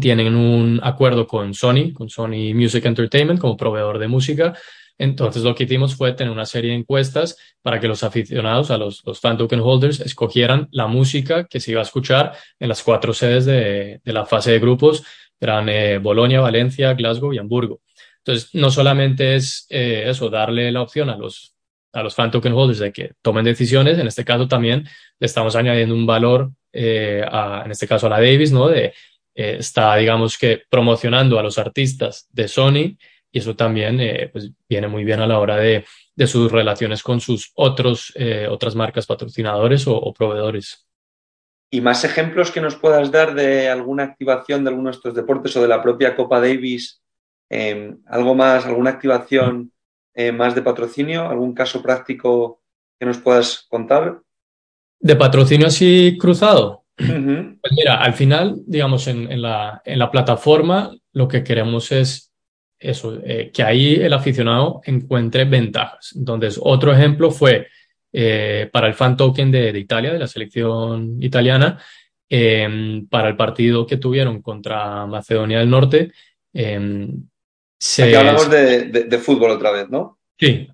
tienen 0.01 0.35
un 0.35 0.81
acuerdo 0.83 1.27
con 1.27 1.55
Sony, 1.55 1.93
con 1.93 2.09
Sony 2.09 2.55
Music 2.55 2.85
Entertainment 2.85 3.41
como 3.41 3.57
proveedor 3.57 3.99
de 3.99 4.09
música. 4.09 4.55
Entonces 4.99 5.43
lo 5.43 5.55
que 5.55 5.65
hicimos 5.65 5.95
fue 5.95 6.13
tener 6.13 6.33
una 6.33 6.47
serie 6.47 6.71
de 6.71 6.79
encuestas 6.79 7.37
para 7.61 7.79
que 7.79 7.89
los 7.89 8.03
aficionados, 8.03 8.71
a 8.71 8.79
los, 8.79 9.03
los 9.05 9.21
fan 9.21 9.37
token 9.37 9.61
holders, 9.61 10.01
escogieran 10.01 10.69
la 10.71 10.87
música 10.87 11.45
que 11.45 11.61
se 11.61 11.73
iba 11.73 11.81
a 11.81 11.85
escuchar 11.85 12.33
en 12.59 12.69
las 12.69 12.83
cuatro 12.83 13.13
sedes 13.13 13.45
de, 13.45 14.01
de 14.03 14.13
la 14.13 14.25
fase 14.25 14.53
de 14.53 14.59
grupos, 14.59 15.05
eran 15.39 15.69
eh, 15.69 15.99
Bolonia, 15.99 16.41
Valencia, 16.41 16.95
Glasgow 16.95 17.33
y 17.33 17.39
Hamburgo. 17.39 17.81
Entonces 18.19 18.55
no 18.55 18.71
solamente 18.71 19.37
es 19.37 19.67
eh, 19.69 20.05
eso, 20.07 20.31
darle 20.31 20.73
la 20.73 20.83
opción 20.83 21.11
a 21.11 21.17
los, 21.17 21.55
a 21.93 22.03
los 22.03 22.15
fan 22.15 22.31
token 22.31 22.55
holders 22.55 22.79
de 22.79 22.93
que 22.93 23.13
tomen 23.23 23.45
decisiones, 23.45 23.99
en 23.99 24.07
este 24.07 24.25
caso 24.25 24.49
también 24.49 24.89
le 25.19 25.27
estamos 25.27 25.55
añadiendo 25.57 25.95
un 25.95 26.07
valor, 26.07 26.51
eh, 26.73 27.23
a, 27.31 27.63
en 27.65 27.71
este 27.71 27.87
caso 27.87 28.07
a 28.07 28.11
la 28.11 28.21
Davis, 28.21 28.51
¿no? 28.51 28.69
De 28.69 28.95
eh, 29.39 29.59
está, 29.59 29.95
digamos 29.97 30.39
que, 30.39 30.63
promocionando 30.71 31.39
a 31.39 31.43
los 31.43 31.59
artistas 31.59 32.27
de 32.33 32.49
Sony 32.49 32.97
y 33.31 33.39
eso 33.39 33.55
también 33.55 34.01
eh, 34.01 34.31
pues, 34.33 34.51
viene 34.67 34.89
muy 34.89 35.05
bien 35.05 35.21
a 35.21 35.27
la 35.27 35.39
hora 35.39 35.57
de, 35.57 35.85
de 36.15 36.27
sus 36.27 36.51
relaciones 36.51 37.03
con 37.03 37.21
sus 37.21 37.53
otros, 37.55 38.15
eh, 38.17 38.49
otras 38.51 38.75
marcas 38.75 39.05
patrocinadores 39.05 39.85
o, 39.87 40.11
proveedores. 40.15 40.87
¿Y 41.71 41.83
más 41.83 42.03
ejemplos 42.05 42.51
que 42.51 42.63
nos 42.63 42.77
puedas 42.77 43.13
dar 43.13 43.35
de 43.35 43.69
alguna 43.69 44.05
activación 44.05 44.65
de 44.65 44.71
alguno 44.71 44.89
de 44.89 44.97
estos 44.97 45.15
deportes 45.15 45.55
o 45.57 45.61
de 45.61 45.69
la 45.69 45.83
propia 45.83 46.17
Copa 46.17 46.41
Davis? 46.41 47.03
Em, 47.51 47.99
¿Algo 48.07 48.35
más, 48.35 48.65
alguna 48.65 48.91
activación 48.91 49.71
más 50.33 50.55
de 50.55 50.63
patrocinio? 50.63 51.29
¿Algún 51.29 51.53
caso 51.53 51.83
práctico 51.83 52.63
que 52.99 53.05
nos 53.05 53.19
puedas 53.19 53.67
contar? 53.69 54.23
¿De 54.99 55.15
patrocinio 55.15 55.67
así 55.67 56.17
cruzado? 56.19 56.86
Pues 56.97 57.73
mira, 57.77 57.97
al 57.97 58.15
final, 58.15 58.63
digamos, 58.67 59.07
en, 59.07 59.31
en, 59.31 59.43
la, 59.43 59.83
en, 59.85 59.99
la, 59.99 60.11
plataforma 60.11 60.97
lo 61.13 61.29
que 61.29 61.45
queremos 61.45 61.93
es 61.93 62.33
eso, 62.79 63.19
eh, 63.23 63.51
que 63.53 63.63
ahí 63.63 63.95
el 63.97 64.13
aficionado 64.13 64.81
encuentre 64.85 65.45
ventajas. 65.45 66.15
Entonces, 66.17 66.59
otro 66.63 66.93
ejemplo 66.93 67.31
fue 67.31 67.69
eh, 68.13 68.69
para 68.73 68.87
el 68.87 68.95
fan 68.95 69.17
token 69.17 69.51
de, 69.51 69.73
de, 69.73 69.79
Italia, 69.79 70.13
de 70.13 70.19
la 70.19 70.27
selección 70.27 71.23
italiana, 71.23 71.79
eh, 72.31 73.03
para 73.11 73.29
el 73.29 73.37
partido 73.37 73.87
que 73.87 73.99
tuvieron 73.99 74.41
contra 74.41 75.07
Macedonia 75.07 75.59
del 75.59 75.71
Norte. 75.71 76.13
Em, 76.53 77.25
se, 77.79 78.05
Aquí 78.05 78.15
hablamos 78.15 78.51
de, 78.51 78.85
de, 78.85 79.05
de, 79.05 79.19
fútbol 79.19 79.51
otra 79.51 79.71
vez, 79.71 79.91
¿no? 79.91 80.19
Sí, 80.39 80.67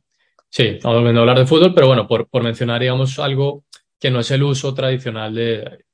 sí, 0.48 0.62
estamos 0.64 0.98
volviendo 0.98 1.20
a 1.20 1.22
hablar 1.22 1.38
de 1.38 1.46
fútbol, 1.46 1.74
pero 1.74 1.88
bueno, 1.88 2.06
por, 2.06 2.28
por 2.28 2.44
mencionar, 2.44 2.80
digamos, 2.80 3.18
algo 3.18 3.64
que 3.98 4.10
no 4.10 4.20
es 4.20 4.30
el 4.30 4.44
uso 4.44 4.72
tradicional 4.72 5.34
de, 5.34 5.84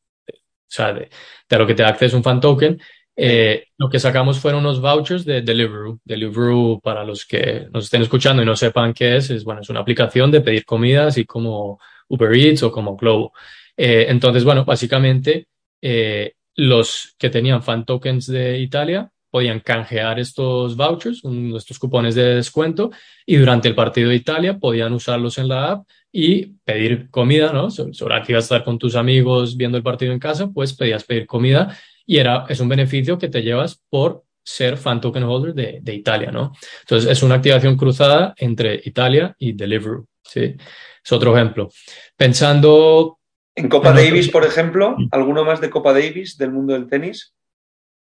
o 0.68 0.70
sea, 0.70 0.92
de, 0.92 1.08
de 1.48 1.58
lo 1.58 1.66
que 1.66 1.74
te 1.74 1.82
da 1.82 1.88
acceso 1.88 2.16
un 2.16 2.22
fan 2.22 2.40
token. 2.40 2.80
Eh, 3.16 3.66
lo 3.78 3.88
que 3.88 3.98
sacamos 3.98 4.38
fueron 4.38 4.60
unos 4.60 4.80
vouchers 4.80 5.24
de 5.24 5.42
Deliveroo. 5.42 5.98
Deliveroo, 6.04 6.80
para 6.80 7.04
los 7.04 7.24
que 7.26 7.66
nos 7.72 7.84
estén 7.84 8.02
escuchando 8.02 8.42
y 8.42 8.46
no 8.46 8.54
sepan 8.54 8.94
qué 8.94 9.16
es, 9.16 9.30
es, 9.30 9.44
bueno, 9.44 9.60
es 9.62 9.68
una 9.70 9.80
aplicación 9.80 10.30
de 10.30 10.40
pedir 10.40 10.64
comida, 10.64 11.08
así 11.08 11.24
como 11.24 11.80
Uber 12.08 12.32
Eats 12.32 12.62
o 12.62 12.70
como 12.70 12.96
Globo. 12.96 13.32
Eh, 13.76 14.06
entonces, 14.08 14.44
bueno, 14.44 14.64
básicamente 14.64 15.48
eh, 15.82 16.34
los 16.54 17.14
que 17.18 17.30
tenían 17.30 17.62
fan 17.62 17.84
tokens 17.84 18.26
de 18.26 18.58
Italia 18.58 19.10
podían 19.30 19.60
canjear 19.60 20.18
estos 20.18 20.76
vouchers, 20.76 21.22
estos 21.56 21.78
cupones 21.78 22.14
de 22.14 22.36
descuento, 22.36 22.90
y 23.26 23.36
durante 23.36 23.68
el 23.68 23.74
partido 23.74 24.10
de 24.10 24.16
Italia 24.16 24.58
podían 24.58 24.92
usarlos 24.92 25.38
en 25.38 25.48
la 25.48 25.72
app 25.72 25.88
y 26.10 26.46
pedir 26.64 27.10
comida, 27.10 27.52
¿no? 27.52 27.70
Sobre 27.70 28.22
que 28.22 28.32
ibas 28.32 28.44
a 28.44 28.46
estar 28.46 28.64
con 28.64 28.78
tus 28.78 28.96
amigos 28.96 29.56
viendo 29.56 29.76
el 29.76 29.84
partido 29.84 30.12
en 30.12 30.18
casa, 30.18 30.48
pues 30.48 30.72
pedías 30.74 31.04
pedir 31.04 31.26
comida 31.26 31.76
y 32.06 32.16
era, 32.16 32.46
es 32.48 32.60
un 32.60 32.68
beneficio 32.68 33.18
que 33.18 33.28
te 33.28 33.42
llevas 33.42 33.82
por 33.90 34.24
ser 34.42 34.78
fan 34.78 35.00
token 35.00 35.24
holder 35.24 35.52
de, 35.52 35.78
de 35.82 35.94
Italia, 35.94 36.30
¿no? 36.30 36.52
Entonces 36.80 37.10
es 37.10 37.22
una 37.22 37.34
activación 37.34 37.76
cruzada 37.76 38.32
entre 38.38 38.80
Italia 38.82 39.34
y 39.38 39.52
Deliveroo, 39.52 40.06
¿sí? 40.22 40.56
Es 41.04 41.12
otro 41.12 41.36
ejemplo. 41.36 41.68
Pensando... 42.16 43.18
En 43.54 43.68
Copa 43.68 43.92
Davis, 43.92 44.28
por 44.28 44.44
ejemplo, 44.44 44.96
¿alguno 45.10 45.44
más 45.44 45.60
de 45.60 45.68
Copa 45.68 45.92
Davis 45.92 46.38
del 46.38 46.52
mundo 46.52 46.72
del 46.72 46.86
tenis? 46.86 47.34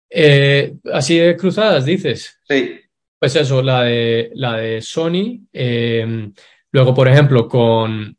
Eh, 0.09 0.75
así 0.93 1.17
de 1.17 1.35
cruzadas, 1.35 1.85
dices. 1.85 2.39
Sí. 2.47 2.79
Pues 3.19 3.35
eso, 3.35 3.61
la 3.61 3.83
de, 3.83 4.31
la 4.35 4.57
de 4.57 4.81
Sony. 4.81 5.47
Eh, 5.51 6.31
luego, 6.71 6.93
por 6.93 7.07
ejemplo, 7.07 7.47
con, 7.47 8.17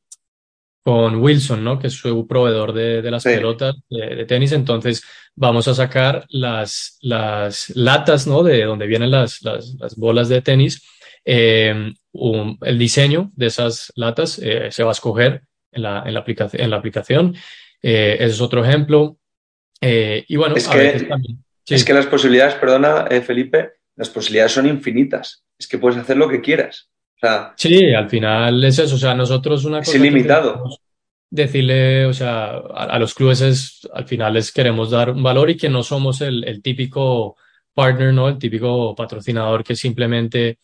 con 0.82 1.16
Wilson, 1.16 1.62
¿no? 1.62 1.78
Que 1.78 1.88
es 1.88 1.94
su 1.94 2.26
proveedor 2.26 2.72
de, 2.72 3.02
de 3.02 3.10
las 3.10 3.22
sí. 3.22 3.30
pelotas 3.30 3.76
de, 3.88 4.16
de, 4.16 4.24
tenis. 4.24 4.52
Entonces, 4.52 5.02
vamos 5.34 5.68
a 5.68 5.74
sacar 5.74 6.24
las, 6.28 6.98
las 7.02 7.70
latas, 7.76 8.26
¿no? 8.26 8.42
De 8.42 8.64
donde 8.64 8.86
vienen 8.86 9.10
las, 9.10 9.42
las, 9.42 9.74
las 9.78 9.96
bolas 9.96 10.28
de 10.28 10.42
tenis. 10.42 10.82
Eh, 11.24 11.92
un, 12.12 12.56
el 12.62 12.78
diseño 12.78 13.32
de 13.34 13.46
esas 13.46 13.92
latas 13.96 14.38
eh, 14.38 14.70
se 14.70 14.84
va 14.84 14.90
a 14.90 14.92
escoger 14.92 15.42
en 15.72 15.82
la, 15.82 16.04
en 16.06 16.14
la, 16.14 16.20
aplica 16.20 16.48
en 16.52 16.70
la 16.70 16.76
aplicación. 16.76 17.34
Eh, 17.82 18.14
ese 18.20 18.34
es 18.34 18.40
otro 18.40 18.64
ejemplo. 18.64 19.18
y 19.80 20.36
bueno, 20.36 20.56
es 20.56 20.68
que... 20.68 21.00
también. 21.00 21.45
Sí. 21.66 21.74
Es 21.74 21.84
que 21.84 21.92
las 21.92 22.06
posibilidades, 22.06 22.54
perdona, 22.54 23.06
eh, 23.10 23.20
Felipe, 23.20 23.72
las 23.96 24.08
posibilidades 24.08 24.52
son 24.52 24.66
infinitas. 24.66 25.44
Es 25.58 25.66
que 25.66 25.78
puedes 25.78 25.98
hacer 25.98 26.16
lo 26.16 26.28
que 26.28 26.40
quieras. 26.40 26.88
O 27.16 27.18
sea, 27.18 27.54
sí, 27.56 27.92
al 27.92 28.08
final 28.08 28.62
es 28.62 28.78
eso. 28.78 28.94
O 28.94 28.98
sea, 28.98 29.14
nosotros 29.14 29.64
una 29.64 29.78
cosa. 29.78 29.90
Es 29.90 29.96
ilimitado. 29.96 30.64
Decirle, 31.28 32.06
o 32.06 32.12
sea, 32.12 32.50
a, 32.50 32.84
a, 32.84 32.98
los 33.00 33.14
clubes 33.14 33.40
es, 33.40 33.88
al 33.92 34.06
final 34.06 34.34
les 34.34 34.52
queremos 34.52 34.90
dar 34.90 35.10
un 35.10 35.22
valor 35.22 35.50
y 35.50 35.56
que 35.56 35.68
no 35.68 35.82
somos 35.82 36.20
el, 36.20 36.44
el 36.44 36.62
típico 36.62 37.36
partner, 37.74 38.12
¿no? 38.12 38.28
El 38.28 38.38
típico 38.38 38.94
patrocinador 38.94 39.64
que 39.64 39.74
simplemente, 39.74 40.58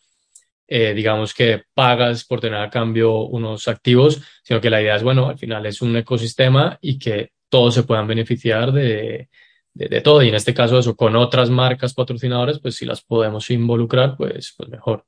eh, 0.69 0.95
digamos 0.95 1.35
que 1.35 1.65
pagas 1.75 2.25
por 2.25 2.41
tener 2.41 2.61
a 2.61 2.71
cambio 2.71 3.25
unos 3.25 3.67
activos, 3.67 4.23
sino 4.45 4.61
que 4.61 4.71
la 4.71 4.81
idea 4.81 4.97
es, 4.97 5.03
bueno, 5.03 5.29
al 5.29 5.39
final 5.39 5.67
es 5.67 5.83
un 5.83 5.97
ecosistema 5.97 6.79
y 6.81 6.99
que 6.99 7.33
todos 7.49 7.75
se 7.75 7.83
puedan 7.83 8.07
beneficiar 8.07 8.73
de, 8.73 9.29
de, 9.75 10.01
todo. 10.01 10.23
Y 10.23 10.29
en 10.29 10.35
este 10.35 10.55
caso, 10.55 10.79
eso, 10.79 10.97
con 10.97 11.17
otras 11.17 11.51
marcas 11.51 11.95
patrocinadoras, 11.95 12.61
pues 12.61 12.77
si 12.77 12.85
las 12.85 13.03
podemos 13.03 13.51
involucrar, 13.51 14.17
pues, 14.17 14.55
pues 14.57 14.69
mejor. 14.69 15.05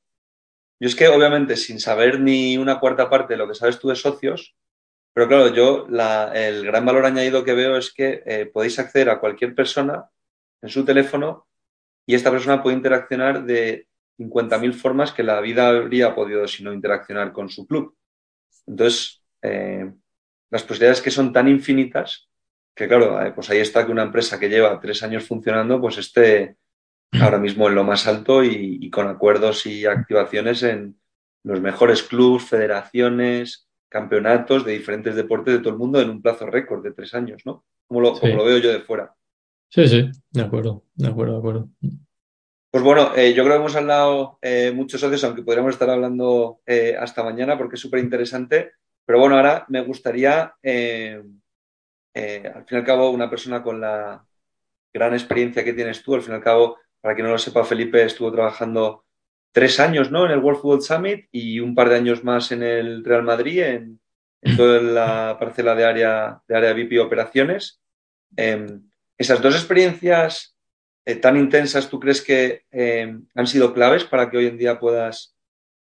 Yo 0.81 0.89
es 0.89 0.97
que, 0.97 1.09
obviamente, 1.09 1.57
sin 1.57 1.81
saber 1.81 2.21
ni 2.21 2.57
una 2.59 2.81
cuarta 2.81 3.09
parte 3.09 3.35
de 3.35 3.39
lo 3.39 3.49
que 3.49 3.55
sabes 3.55 3.79
tú 3.79 3.89
de 3.89 3.97
socios, 3.97 4.55
pero 5.13 5.29
claro, 5.29 5.55
yo 5.55 5.87
la, 5.89 6.33
el 6.35 6.65
gran 6.67 6.85
valor 6.85 7.07
añadido 7.07 7.45
que 7.45 7.55
veo 7.55 7.77
es 7.77 7.93
que 7.93 8.23
eh, 8.27 8.47
podéis 8.47 8.79
acceder 8.79 9.09
a 9.11 9.21
cualquier 9.21 9.55
persona 9.55 10.11
en 10.61 10.69
su 10.69 10.85
teléfono 10.85 11.47
y 12.05 12.15
esta 12.15 12.33
persona 12.33 12.63
puede 12.63 12.77
interaccionar 12.77 13.45
de 13.45 13.87
50.000 14.19 14.73
formas 14.75 15.13
que 15.13 15.23
la 15.23 15.41
vida 15.41 15.69
habría 15.69 16.15
podido 16.15 16.47
si 16.49 16.65
no 16.65 16.73
interaccionar 16.73 17.33
con 17.33 17.49
su 17.49 17.67
club. 17.67 17.97
Entonces, 18.67 19.23
eh, 19.43 19.93
las 20.51 20.63
posibilidades 20.63 21.01
que 21.01 21.11
son 21.11 21.33
tan 21.33 21.49
infinitas 21.49 22.29
que 22.75 22.89
claro, 22.89 23.25
eh, 23.25 23.33
pues 23.33 23.51
ahí 23.51 23.59
está 23.59 23.87
que 23.87 23.93
una 23.93 24.03
empresa 24.03 24.39
que 24.39 24.49
lleva 24.49 24.81
tres 24.81 25.03
años 25.03 25.25
funcionando, 25.25 25.81
pues 25.81 25.99
esté 25.99 26.57
ahora 27.21 27.39
mismo 27.39 27.69
en 27.69 27.75
lo 27.75 27.85
más 27.85 28.07
alto 28.07 28.43
y, 28.43 28.91
con 28.91 29.07
acuerdos 29.07 29.67
y 29.67 29.87
activaciones 29.87 30.63
en 30.63 30.99
los 31.45 31.61
mejores 31.61 32.03
clubes, 32.03 32.45
federaciones, 32.45 33.69
campeonatos 33.89 34.65
de 34.65 34.73
diferentes 34.73 35.15
deportes 35.15 35.55
de 35.55 35.61
todo 35.61 35.71
el 35.71 35.79
mundo 35.79 36.01
en 36.01 36.11
un 36.11 36.23
plazo 36.23 36.47
récord 36.47 36.83
de 36.83 36.93
tres 36.93 37.15
años, 37.15 37.43
¿no? 37.45 37.65
Como 37.87 38.01
lo, 38.01 38.19
como 38.19 38.35
lo 38.35 38.45
veo 38.45 38.59
yo 38.59 38.73
de 38.73 38.81
fuera. 38.81 39.15
Sí, 39.69 39.87
sí, 39.87 40.11
de 40.31 40.43
acuerdo, 40.43 40.85
de 40.95 41.09
acuerdo, 41.09 41.33
de 41.35 41.39
acuerdo. 41.39 41.69
Pues 42.75 42.83
bueno, 42.83 43.13
eh, 43.15 43.35
yo 43.35 43.45
creo 43.45 43.55
que 43.55 43.61
hemos 43.61 43.77
hablado 43.77 44.39
eh, 44.43 44.73
muchos 44.75 45.01
socios, 45.01 45.23
aunque 45.23 45.43
podríamos 45.43 45.75
estar 45.75 45.89
hablando 45.91 46.61
eh, 46.67 46.97
hasta 46.99 47.23
mañana 47.23 47.57
porque 47.57 47.77
es 47.77 47.81
súper 47.81 48.01
interesante. 48.01 48.73
Pero 49.07 49.21
bueno, 49.21 49.37
ahora 49.37 49.65
me 49.69 49.81
gustaría, 49.83 50.55
al 52.15 52.65
fin 52.65 52.77
y 52.77 52.81
al 52.81 52.85
cabo, 52.85 53.11
una 53.11 53.29
persona 53.29 53.63
con 53.63 53.81
la 53.81 54.25
gran 54.93 55.13
experiencia 55.13 55.65
que 55.65 55.73
tienes 55.73 56.03
tú, 56.03 56.15
al 56.15 56.23
fin 56.23 56.33
y 56.33 56.37
al 56.37 56.43
cabo, 56.43 56.79
para 57.01 57.15
quien 57.15 57.27
no 57.27 57.33
lo 57.33 57.39
sepa, 57.39 57.65
Felipe 57.65 58.03
estuvo 58.03 58.33
trabajando 58.33 59.05
tres 59.53 59.79
años 59.79 60.11
¿no? 60.11 60.25
en 60.25 60.33
el 60.33 60.39
World 60.39 60.61
Football 60.61 60.83
Summit 60.83 61.29
y 61.31 61.61
un 61.61 61.75
par 61.75 61.89
de 61.89 61.97
años 61.97 62.25
más 62.25 62.51
en 62.51 62.63
el 62.63 63.05
Real 63.05 63.23
Madrid, 63.23 63.61
en, 63.63 64.01
toda 64.57 64.81
la 64.81 65.37
parcela 65.41 65.75
de 65.75 65.85
área, 65.85 66.41
de 66.49 66.57
área 66.57 66.73
VIP 66.73 67.01
Operaciones. 67.01 67.81
Em, 68.37 68.83
esas 69.19 69.41
dos 69.43 69.55
experiencias 69.55 70.57
eh, 71.05 71.17
tan 71.17 71.37
intensas, 71.37 71.89
¿tú 71.89 72.01
crees 72.01 72.23
que 72.23 72.65
em, 72.71 73.27
han 73.35 73.47
sido 73.47 73.75
claves 73.75 74.05
para 74.05 74.31
que 74.31 74.39
hoy 74.39 74.47
en 74.47 74.59
día 74.59 74.81
puedas 74.81 75.37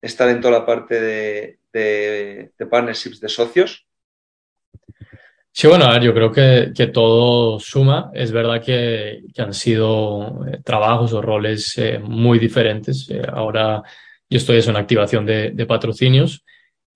estar 0.02 0.28
en 0.28 0.40
toda 0.40 0.58
la 0.58 0.66
parte 0.66 1.00
de, 1.00 1.58
de 1.72 2.66
partnerships 2.66 3.20
de 3.20 3.28
socios? 3.28 3.86
Sí, 5.56 5.68
bueno, 5.68 5.84
a 5.84 5.92
ver, 5.92 6.02
yo 6.02 6.12
creo 6.12 6.32
que, 6.32 6.72
que 6.74 6.88
todo 6.88 7.60
suma. 7.60 8.10
Es 8.12 8.32
verdad 8.32 8.60
que, 8.60 9.22
que 9.32 9.40
han 9.40 9.54
sido 9.54 10.44
eh, 10.48 10.58
trabajos 10.64 11.12
o 11.12 11.22
roles 11.22 11.78
eh, 11.78 12.00
muy 12.00 12.40
diferentes. 12.40 13.08
Eh, 13.08 13.22
ahora 13.32 13.80
yo 14.28 14.38
estoy 14.38 14.58
en 14.58 14.76
activación 14.76 15.24
de, 15.24 15.52
de 15.52 15.64
patrocinios. 15.66 16.44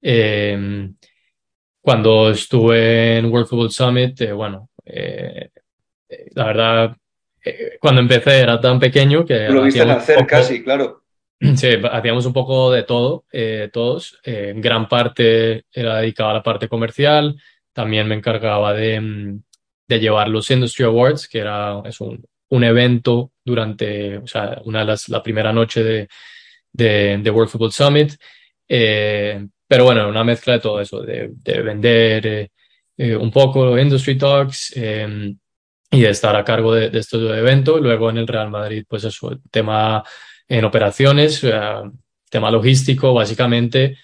Em, 0.03 0.93
cuando 1.81 2.31
estuve 2.31 3.19
en 3.19 3.27
World 3.27 3.47
Football 3.47 3.71
Summit, 3.71 4.33
bueno, 4.33 4.71
la 6.35 6.45
verdad, 6.45 6.97
cuando 7.81 8.01
empecé 8.01 8.41
era 8.41 8.61
tan 8.61 8.81
pequeño 8.81 9.25
que... 9.25 9.49
Lo 9.51 9.63
viste 9.63 9.87
nacer 9.87 10.27
casi, 10.27 10.65
claro. 10.65 11.05
Sí, 11.55 11.69
hacíamos 11.93 12.27
un 12.27 12.33
poco 12.33 12.73
de 12.73 12.83
todo, 12.83 13.25
todos. 13.73 14.19
gran 14.25 14.89
parte 14.89 15.65
era 15.73 15.99
dedicada 15.99 16.33
a 16.33 16.35
la 16.35 16.43
parte 16.43 16.69
comercial 16.69 17.37
también 17.79 18.09
me 18.09 18.17
encargaba 18.17 18.75
de, 18.75 19.01
mm, 19.01 19.41
de 19.87 20.01
llevar 20.01 20.29
los 20.29 20.51
Industry 20.51 20.85
Awards, 20.85 21.29
que 21.29 21.39
era 21.39 21.81
es 21.85 22.01
un, 22.01 22.25
un, 22.49 22.65
evento 22.65 23.31
durante, 23.45 24.19
o 24.19 24.27
sea, 24.27 24.61
una 24.65 24.81
de 24.81 24.85
las, 24.87 25.09
la 25.09 25.23
primera 25.23 25.53
noche 25.53 25.85
de, 25.85 26.09
de, 26.73 27.31
World 27.31 27.49
Football 27.49 27.71
Summit. 27.71 28.15
Eh, 28.69 29.47
pero 29.69 29.85
bueno, 29.85 30.09
una 30.09 30.25
mezcla 30.25 30.55
de 30.55 30.59
todo 30.59 30.81
eso, 30.81 31.03
de, 31.03 31.31
de 31.33 31.63
vender 31.63 32.27
eh, 32.27 32.51
eh, 32.97 33.15
un 33.15 33.31
poco 33.31 33.79
Industry 33.79 34.19
Talks 34.19 34.77
em, 34.77 35.39
y 35.93 36.01
de 36.01 36.11
estar 36.11 36.35
a 36.35 36.43
cargo 36.43 36.75
de, 36.75 36.91
de 36.91 36.99
este 36.99 37.17
evento. 37.17 37.79
Luego 37.79 38.11
en 38.11 38.19
el 38.19 38.27
Real 38.27 38.51
Madrid, 38.51 38.87
pues 38.89 39.05
eso, 39.05 39.39
tema 39.53 40.03
en 40.49 40.65
operaciones, 40.65 41.47
tema 42.29 42.51
logístico, 42.51 43.15
básicamente 43.15 43.99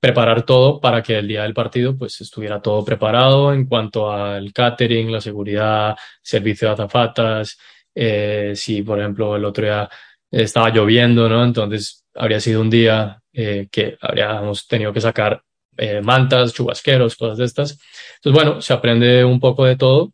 preparar 0.00 0.44
todo 0.44 0.80
para 0.80 1.02
que 1.02 1.18
el 1.18 1.28
día 1.28 1.42
del 1.42 1.54
partido 1.54 1.96
pues 1.96 2.20
estuviera 2.22 2.60
todo 2.62 2.84
preparado 2.84 3.52
en 3.52 3.66
cuanto 3.66 4.10
al 4.10 4.52
catering, 4.52 5.12
la 5.12 5.20
seguridad, 5.20 5.96
servicio 6.22 6.68
de 6.68 6.74
azafatas, 6.74 7.58
eh, 7.94 8.52
si 8.56 8.82
por 8.82 8.98
ejemplo 8.98 9.36
el 9.36 9.44
otro 9.44 9.64
día 9.64 9.88
estaba 10.30 10.70
lloviendo, 10.70 11.28
¿no? 11.28 11.44
Entonces 11.44 12.06
habría 12.14 12.40
sido 12.40 12.62
un 12.62 12.70
día 12.70 13.20
eh, 13.32 13.68
que 13.70 13.98
habríamos 14.00 14.66
tenido 14.66 14.92
que 14.92 15.00
sacar 15.02 15.42
eh, 15.76 16.00
mantas, 16.00 16.54
chubasqueros, 16.54 17.16
cosas 17.16 17.38
de 17.38 17.44
estas. 17.44 17.78
Entonces 18.16 18.42
bueno, 18.42 18.60
se 18.62 18.72
aprende 18.72 19.24
un 19.24 19.38
poco 19.38 19.66
de 19.66 19.76
todo. 19.76 20.12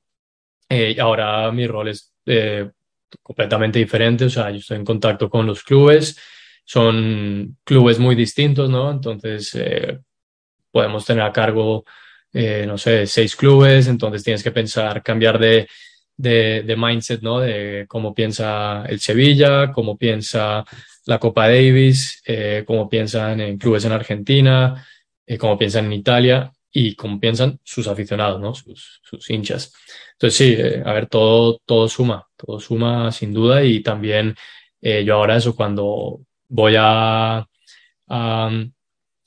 y 0.69 0.99
ahora 0.99 1.51
mi 1.53 1.67
rol 1.67 1.89
es 1.89 2.13
completamente 3.23 3.79
diferente, 3.79 4.25
o 4.25 4.31
sea, 4.31 4.51
yo 4.51 4.59
estoy 4.59 4.79
en 4.79 4.85
contacto 4.85 5.31
con 5.31 5.47
los 5.47 5.63
clubes, 5.63 6.19
son 6.67 7.59
clubes 7.65 7.99
muy 8.01 8.17
distintos, 8.17 8.69
¿no? 8.69 8.91
Entonces, 8.91 9.55
eh, 9.55 10.01
podemos 10.71 11.07
tener 11.07 11.23
a 11.23 11.33
cargo, 11.33 11.85
eh, 12.33 12.65
no 12.67 12.77
sé, 12.77 13.07
seis 13.07 13.37
clubes, 13.37 13.87
entonces 13.87 14.25
tienes 14.25 14.43
que 14.43 14.51
pensar, 14.51 15.03
cambiar 15.03 15.39
de, 15.39 15.69
de, 16.17 16.65
de, 16.67 16.77
mindset, 16.77 17.23
¿no? 17.23 17.39
De 17.39 17.87
cómo 17.89 18.13
piensa 18.15 18.85
el 18.87 18.99
Sevilla, 18.99 19.71
cómo 19.73 19.97
piensa 19.97 20.65
la 21.07 21.21
Copa 21.21 21.47
Davis, 21.47 22.21
eh, 22.27 22.65
cómo 22.67 22.89
piensan 22.89 23.41
en 23.41 23.59
clubes 23.59 23.85
en 23.85 23.93
Argentina, 23.93 24.85
cómo 25.39 25.57
piensan 25.57 25.87
en 25.87 25.93
Italia 25.93 26.53
y 26.73 26.97
cómo 26.97 27.21
piensan 27.21 27.61
sus 27.63 27.87
aficionados, 27.87 28.41
¿no? 28.41 28.55
Sus, 28.55 29.01
sus 29.05 29.31
hinchas. 29.31 29.73
Entonces, 30.15 30.37
sí, 30.37 30.57
a 30.85 30.93
ver, 30.93 31.07
todo, 31.07 31.61
todo 31.65 31.89
suma, 31.89 32.27
todo 32.37 32.59
suma 32.59 33.13
sin 33.13 33.33
duda 33.33 33.63
y 33.63 33.83
también 33.83 34.35
yo 34.81 35.15
ahora 35.15 35.37
eso 35.37 35.57
cuando 35.57 36.26
voy 36.49 36.75
a, 36.79 37.47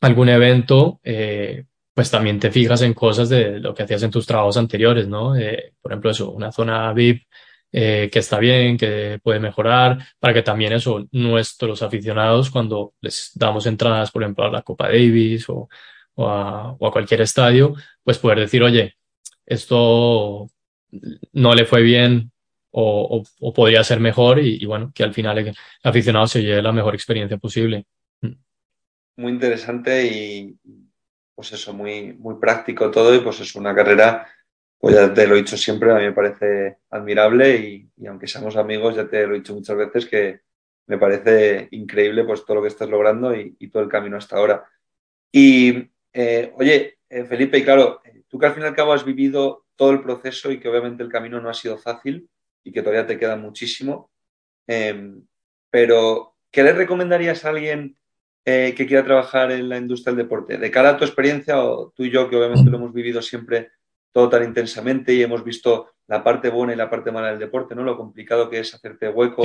algún 0.02 0.30
evento, 0.30 1.00
eh, 1.04 1.66
pues 1.94 2.10
también 2.10 2.40
te 2.40 2.52
fijas 2.52 2.82
en 2.82 2.94
cosas 2.94 3.30
de 3.30 3.60
lo 3.60 3.74
que 3.74 3.84
hacías 3.84 4.04
en 4.04 4.12
tus 4.12 4.26
trabajos 4.26 4.58
anteriores, 4.58 5.08
¿no? 5.08 5.36
Eh, 5.36 5.74
por 5.82 5.92
ejemplo, 5.92 6.12
eso, 6.12 6.32
una 6.32 6.52
zona 6.52 6.94
VIP 6.94 7.24
eh, 7.72 8.10
que 8.12 8.20
está 8.20 8.40
bien, 8.40 8.78
que 8.78 9.20
puede 9.22 9.40
mejorar, 9.40 10.00
para 10.20 10.34
que 10.34 10.42
también 10.42 10.74
eso, 10.74 11.08
nuestros 11.12 11.84
aficionados, 11.84 12.50
cuando 12.50 12.94
les 13.02 13.32
damos 13.36 13.66
entradas, 13.66 14.12
por 14.12 14.24
ejemplo, 14.24 14.46
a 14.46 14.52
la 14.52 14.62
Copa 14.62 14.88
Davis 14.88 15.48
o, 15.50 15.68
a, 16.18 16.76
o 16.80 16.88
a 16.88 16.92
cualquier 16.92 17.22
estadio, 17.22 17.76
pues 18.04 18.18
poder 18.18 18.40
decir, 18.40 18.64
oye, 18.64 18.96
esto 19.46 20.50
no 21.34 21.54
le 21.54 21.66
fue 21.66 21.82
bien 21.82 22.32
o, 22.72 23.24
o, 23.40 23.54
podría 23.54 23.84
ser 23.84 24.00
mejor 24.00 24.40
y, 24.40 24.66
bueno, 24.66 24.92
que 24.94 25.04
al 25.04 25.14
final 25.14 25.38
el 25.38 25.56
aficionado 25.84 26.28
se 26.28 26.42
lleve 26.42 26.62
la 26.62 26.72
mejor 26.72 26.94
experiencia 26.94 27.38
posible. 27.38 27.86
Mm. 28.22 28.34
Muy 29.18 29.32
interesante 29.32 30.06
y 30.06 30.58
pues 31.36 31.54
eso, 31.54 31.74
muy, 31.74 32.14
muy 32.14 32.36
práctico 32.36 32.92
todo 32.92 33.16
y 33.16 33.20
pues 33.20 33.40
es 33.40 33.56
una 33.56 33.74
carrera, 33.74 34.28
pues 34.78 34.96
ya 34.96 35.14
te 35.14 35.26
lo 35.26 35.36
he 35.36 35.40
dicho 35.40 35.58
siempre, 35.58 35.92
a 35.92 35.96
mí 35.96 36.04
me 36.04 36.12
parece 36.12 36.80
admirable 36.90 37.56
y, 37.56 37.90
y 37.98 38.08
aunque 38.08 38.28
seamos 38.28 38.58
amigos, 38.58 38.96
ya 38.96 39.08
te 39.08 39.26
lo 39.26 39.36
he 39.36 39.38
dicho 39.38 39.54
muchas 39.54 39.78
veces 39.78 40.06
que 40.06 40.42
me 40.90 40.98
parece 40.98 41.68
increíble 41.72 42.26
pues 42.26 42.44
todo 42.44 42.56
lo 42.56 42.62
que 42.64 42.68
estás 42.68 42.90
logrando 42.90 43.34
y, 43.36 43.56
todo 43.70 43.84
el 43.84 43.90
camino 43.90 44.18
hasta 44.18 44.38
ahora. 44.38 44.68
Y 45.32 45.88
eh, 46.12 46.52
oye, 46.58 46.98
eh, 47.08 47.26
Felipe, 47.26 47.60
y 47.60 47.64
claro, 47.64 48.02
tú 48.28 48.40
que 48.40 48.48
al 48.48 48.56
fin 48.56 48.64
y 48.64 48.66
al 48.66 48.76
cabo 48.76 48.92
has 48.92 49.06
vivido 49.06 49.68
todo 49.76 49.92
el 49.92 50.02
proceso 50.02 50.52
y 50.52 50.60
que 50.60 50.68
obviamente 50.68 51.04
el 51.04 51.12
camino 51.12 51.40
no 51.40 51.50
ha 51.50 51.54
sido 51.54 51.78
fácil, 51.78 52.28
y 52.70 52.72
que 52.72 52.82
todavía 52.82 53.08
te 53.08 53.18
queda 53.18 53.36
muchísimo. 53.36 54.12
Em, 54.68 55.26
pero, 55.72 56.36
¿qué 56.52 56.64
le 56.64 56.74
recomendarías 56.74 57.44
a 57.44 57.50
alguien 57.50 57.98
eh, 58.46 58.74
que 58.78 58.86
quiera 58.86 59.04
trabajar 59.04 59.52
en 59.52 59.68
la 59.68 59.78
industria 59.78 60.14
del 60.14 60.26
deporte? 60.26 60.58
De 60.58 60.72
cara 60.72 60.90
a 60.90 60.98
tu 60.98 61.04
experiencia, 61.04 61.64
o 61.64 61.92
tú 61.96 62.04
y 62.04 62.12
yo, 62.12 62.30
que 62.30 62.36
obviamente 62.36 62.70
lo 62.70 62.78
hemos 62.78 62.94
vivido 62.94 63.22
siempre 63.22 63.72
todo 64.12 64.30
tan 64.30 64.44
intensamente 64.44 65.14
y 65.14 65.24
hemos 65.24 65.44
visto 65.44 65.92
la 66.08 66.24
parte 66.24 66.50
buena 66.50 66.74
y 66.74 66.76
la 66.76 66.90
parte 66.90 67.12
mala 67.12 67.30
del 67.30 67.40
deporte, 67.40 67.76
¿no? 67.76 67.84
Lo 67.84 67.98
complicado 67.98 68.50
que 68.50 68.60
es 68.60 68.74
hacerte 68.74 69.10
hueco 69.10 69.44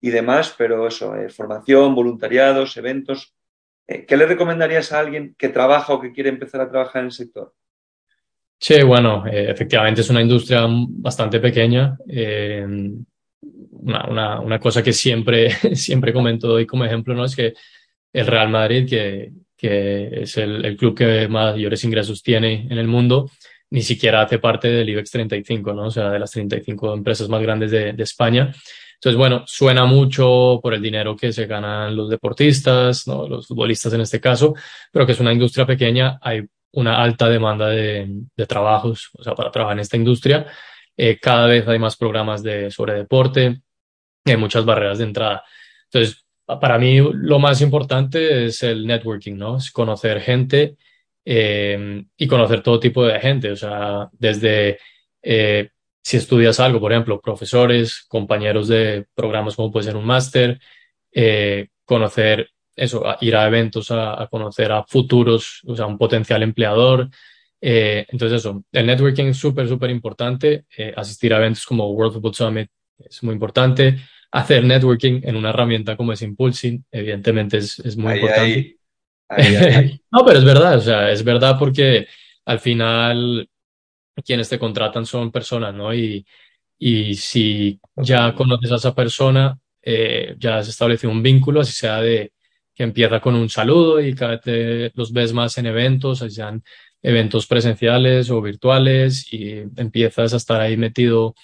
y 0.00 0.10
demás, 0.10 0.54
pero 0.56 0.86
eso, 0.86 1.16
eh, 1.16 1.28
formación, 1.28 1.94
voluntariados, 1.94 2.76
eventos. 2.76 3.34
Eh, 3.88 4.04
¿Qué 4.06 4.16
le 4.16 4.26
recomendarías 4.26 4.92
a 4.92 5.00
alguien 5.00 5.34
que 5.36 5.48
trabaja 5.48 5.92
o 5.94 6.00
que 6.00 6.12
quiere 6.12 6.30
empezar 6.30 6.60
a 6.60 6.70
trabajar 6.70 7.00
en 7.00 7.06
el 7.06 7.12
sector? 7.12 7.54
Sí, 8.58 8.82
bueno, 8.82 9.26
eh, 9.26 9.50
efectivamente 9.50 10.00
es 10.00 10.10
una 10.10 10.22
industria 10.22 10.66
bastante 10.68 11.40
pequeña. 11.40 11.96
Eh, 12.08 12.66
una, 13.70 14.08
una, 14.08 14.40
una, 14.40 14.58
cosa 14.58 14.82
que 14.82 14.92
siempre, 14.92 15.50
siempre 15.76 16.12
comento 16.12 16.48
doy 16.48 16.66
como 16.66 16.84
ejemplo, 16.84 17.14
¿no? 17.14 17.24
Es 17.24 17.36
que 17.36 17.54
el 18.12 18.26
Real 18.26 18.48
Madrid, 18.48 18.88
que, 18.88 19.30
que 19.56 20.22
es 20.22 20.36
el, 20.38 20.64
el, 20.64 20.76
club 20.76 20.96
que 20.96 21.28
mayores 21.28 21.84
ingresos 21.84 22.22
tiene 22.22 22.66
en 22.70 22.78
el 22.78 22.88
mundo, 22.88 23.30
ni 23.70 23.82
siquiera 23.82 24.22
hace 24.22 24.38
parte 24.38 24.68
del 24.68 24.88
IBEX 24.88 25.10
35, 25.10 25.74
¿no? 25.74 25.86
O 25.86 25.90
sea, 25.90 26.10
de 26.10 26.18
las 26.18 26.30
35 26.30 26.94
empresas 26.94 27.28
más 27.28 27.42
grandes 27.42 27.70
de, 27.70 27.92
de 27.92 28.02
España. 28.02 28.52
Entonces, 28.94 29.18
bueno, 29.18 29.44
suena 29.46 29.84
mucho 29.84 30.58
por 30.62 30.72
el 30.72 30.80
dinero 30.80 31.14
que 31.14 31.32
se 31.32 31.46
ganan 31.46 31.94
los 31.94 32.08
deportistas, 32.08 33.06
¿no? 33.06 33.28
los 33.28 33.46
futbolistas 33.46 33.92
en 33.92 34.00
este 34.00 34.20
caso, 34.20 34.54
pero 34.90 35.04
que 35.04 35.12
es 35.12 35.20
una 35.20 35.32
industria 35.32 35.66
pequeña. 35.66 36.18
Hay 36.22 36.42
una 36.76 37.02
alta 37.02 37.28
demanda 37.28 37.68
de, 37.68 38.08
trabajos, 38.46 39.10
o 39.18 39.22
sea, 39.22 39.34
para 39.34 39.50
trabajar 39.50 39.76
en 39.76 39.80
esta 39.80 39.96
industria. 39.96 40.46
Eh, 40.96 41.18
cada 41.20 41.46
vez 41.46 41.66
hay 41.68 41.78
más 41.78 41.96
programas 41.96 42.42
de, 42.42 42.70
sobre 42.70 42.94
deporte, 42.94 43.60
hay 44.24 44.36
muchas 44.36 44.64
barreras 44.64 44.98
de 44.98 45.04
entrada. 45.04 45.44
Entonces, 45.84 46.24
para 46.46 46.78
mí 46.78 46.98
lo 46.98 47.38
más 47.38 47.60
importante 47.60 48.46
es 48.46 48.62
el 48.62 48.86
networking, 48.86 49.36
¿no? 49.36 49.56
Es 49.58 49.70
conocer 49.70 50.20
gente 50.20 50.76
eh, 51.24 52.04
y 52.16 52.26
conocer 52.26 52.62
todo 52.62 52.78
tipo 52.78 53.04
de 53.04 53.18
gente, 53.20 53.50
o 53.50 53.56
sea, 53.56 54.08
desde 54.12 54.78
eh, 55.22 55.70
si 56.02 56.18
estudias 56.18 56.60
algo, 56.60 56.78
por 56.78 56.92
ejemplo, 56.92 57.20
profesores, 57.20 58.04
compañeros 58.08 58.68
de 58.68 59.06
programas 59.14 59.56
como 59.56 59.72
puede 59.72 59.86
ser 59.86 59.96
un 59.96 60.06
máster, 60.06 60.60
eh, 61.12 61.68
conocer 61.84 62.50
eso, 62.76 63.02
ir 63.20 63.34
a 63.34 63.46
eventos 63.46 63.90
a, 63.90 64.28
conocer 64.30 64.70
a 64.70 64.84
futuros, 64.84 65.62
o 65.66 65.74
sea, 65.74 65.86
un 65.86 65.98
potencial 65.98 66.42
empleador. 66.42 67.08
entonces 67.60 68.40
eso, 68.40 68.64
el 68.70 68.86
networking 68.86 69.26
es 69.26 69.38
súper, 69.38 69.66
súper 69.68 69.90
importante. 69.90 70.66
asistir 70.96 71.34
a 71.34 71.38
eventos 71.38 71.66
como 71.66 71.90
World 71.90 72.14
Football 72.14 72.34
Summit 72.34 72.70
es 72.98 73.22
muy 73.22 73.34
importante 73.34 73.98
hacer 74.30 74.64
networking 74.64 75.20
en 75.22 75.36
una 75.36 75.50
herramienta 75.50 75.96
como 75.96 76.12
es 76.12 76.22
Impulsing, 76.22 76.84
evidentemente 76.90 77.58
es, 77.58 77.78
es 77.78 77.96
muy 77.96 78.14
importante. 78.14 78.76
no, 80.12 80.24
pero 80.24 80.38
es 80.38 80.44
verdad, 80.44 80.76
o 80.76 80.80
sea, 80.80 81.10
es 81.10 81.24
verdad 81.24 81.56
porque 81.58 82.06
al 82.44 82.60
final 82.60 83.48
quienes 84.24 84.48
te 84.48 84.58
contratan 84.58 85.06
son 85.06 85.32
personas, 85.32 85.74
¿no? 85.74 85.92
Y, 85.94 86.26
y 86.78 87.14
si 87.14 87.80
ya 87.96 88.34
conoces 88.34 88.72
a 88.72 88.76
esa 88.76 88.94
persona, 88.94 89.58
eh, 89.82 90.36
ya 90.38 90.58
has 90.58 90.68
establecido 90.68 91.12
un 91.12 91.22
vínculo, 91.22 91.60
así 91.60 91.72
sea 91.72 92.00
de 92.00 92.32
que 92.76 92.84
empieza 92.84 93.20
con 93.20 93.34
un 93.34 93.48
saludo 93.48 94.00
y 94.00 94.14
cada 94.14 94.38
vez 94.44 94.92
los 94.94 95.12
ves 95.12 95.32
más 95.32 95.56
en 95.58 95.66
eventos, 95.66 96.22
así 96.22 96.36
sean 96.36 96.62
eventos 97.02 97.46
presenciales 97.46 98.30
o 98.30 98.42
virtuales, 98.42 99.32
y 99.32 99.62
empiezas 99.76 100.34
a 100.34 100.36
estar 100.36 100.60
ahí 100.60 100.76
metido 100.76 101.34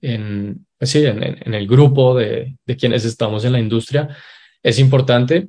en, 0.00 0.66
pues 0.78 0.90
sí, 0.90 1.04
en, 1.04 1.54
el 1.54 1.66
grupo 1.66 2.14
de, 2.16 2.56
de, 2.64 2.76
quienes 2.76 3.04
estamos 3.04 3.44
en 3.44 3.52
la 3.52 3.60
industria 3.60 4.08
es 4.62 4.78
importante. 4.78 5.48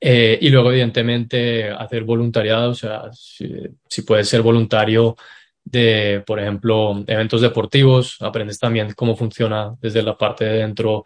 Eh, 0.00 0.38
y 0.42 0.50
luego, 0.50 0.70
evidentemente, 0.70 1.70
hacer 1.70 2.04
voluntariado, 2.04 2.70
o 2.72 2.74
sea, 2.74 3.10
si, 3.12 3.48
si, 3.88 4.02
puedes 4.02 4.28
ser 4.28 4.42
voluntario 4.42 5.16
de, 5.64 6.22
por 6.26 6.40
ejemplo, 6.40 7.02
eventos 7.06 7.40
deportivos, 7.40 8.18
aprendes 8.20 8.58
también 8.58 8.92
cómo 8.94 9.16
funciona 9.16 9.74
desde 9.80 10.02
la 10.02 10.18
parte 10.18 10.44
de 10.44 10.58
dentro. 10.58 11.04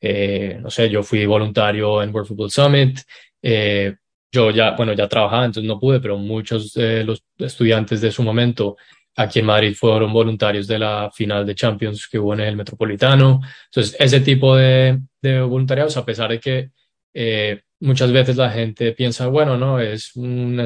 Eh, 0.00 0.58
no 0.60 0.70
sé, 0.70 0.88
yo 0.88 1.02
fui 1.02 1.26
voluntario 1.26 2.02
en 2.02 2.14
World 2.14 2.28
Football 2.28 2.50
Summit. 2.50 3.00
Eh, 3.42 3.94
yo 4.32 4.50
ya, 4.50 4.72
bueno, 4.76 4.92
ya 4.92 5.08
trabajaba, 5.08 5.44
entonces 5.44 5.68
no 5.68 5.78
pude, 5.78 6.00
pero 6.00 6.16
muchos 6.16 6.72
de 6.74 7.04
los 7.04 7.24
estudiantes 7.38 8.00
de 8.00 8.12
su 8.12 8.22
momento 8.22 8.76
Aquí 9.16 9.40
en 9.40 9.46
Madrid 9.46 9.74
fueron 9.74 10.12
voluntarios 10.12 10.66
de 10.66 10.78
la 10.78 11.10
final 11.12 11.44
de 11.44 11.54
Champions 11.54 12.08
que 12.08 12.18
hubo 12.18 12.32
en 12.34 12.40
el 12.40 12.56
Metropolitano. 12.56 13.40
Entonces, 13.66 13.96
ese 13.98 14.20
tipo 14.20 14.56
de, 14.56 15.00
de 15.20 15.42
voluntariados, 15.42 15.96
a 15.96 16.04
pesar 16.04 16.30
de 16.30 16.40
que 16.40 16.70
eh, 17.12 17.60
muchas 17.80 18.12
veces 18.12 18.36
la 18.36 18.50
gente 18.50 18.92
piensa, 18.92 19.26
bueno, 19.26 19.58
no, 19.58 19.80
es 19.80 20.14
un, 20.16 20.58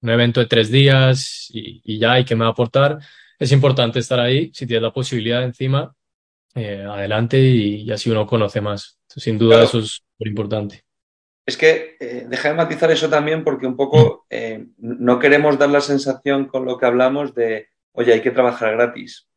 un 0.00 0.10
evento 0.10 0.40
de 0.40 0.46
tres 0.46 0.70
días 0.70 1.48
y, 1.52 1.80
y, 1.84 1.98
ya, 1.98 2.20
¿y 2.20 2.24
qué 2.24 2.36
me 2.36 2.42
va 2.42 2.48
a 2.48 2.52
aportar? 2.52 2.98
Es 3.38 3.52
importante 3.52 3.98
estar 3.98 4.20
ahí, 4.20 4.50
si 4.54 4.66
tienes 4.66 4.82
la 4.82 4.92
posibilidad 4.92 5.42
encima, 5.42 5.92
eh, 6.54 6.84
adelante 6.88 7.38
y, 7.38 7.82
y, 7.82 7.92
así 7.92 8.10
uno 8.10 8.26
conoce 8.26 8.60
más. 8.60 8.98
Entonces, 9.02 9.24
sin 9.24 9.38
duda, 9.38 9.56
claro. 9.56 9.64
eso 9.64 9.78
es 9.78 10.02
muy 10.18 10.28
importante. 10.30 10.84
Es 11.44 11.56
que 11.56 11.96
eh, 11.98 12.26
deja 12.28 12.50
de 12.50 12.54
matizar 12.54 12.90
eso 12.90 13.08
también 13.08 13.42
porque 13.42 13.66
un 13.66 13.76
poco 13.76 14.26
eh, 14.30 14.66
no 14.78 15.18
queremos 15.18 15.58
dar 15.58 15.70
la 15.70 15.80
sensación 15.80 16.46
con 16.46 16.64
lo 16.64 16.78
que 16.78 16.86
hablamos 16.86 17.34
de, 17.34 17.68
oye, 17.92 18.12
hay 18.12 18.20
que 18.20 18.30
trabajar 18.30 18.72
gratis. 18.72 19.28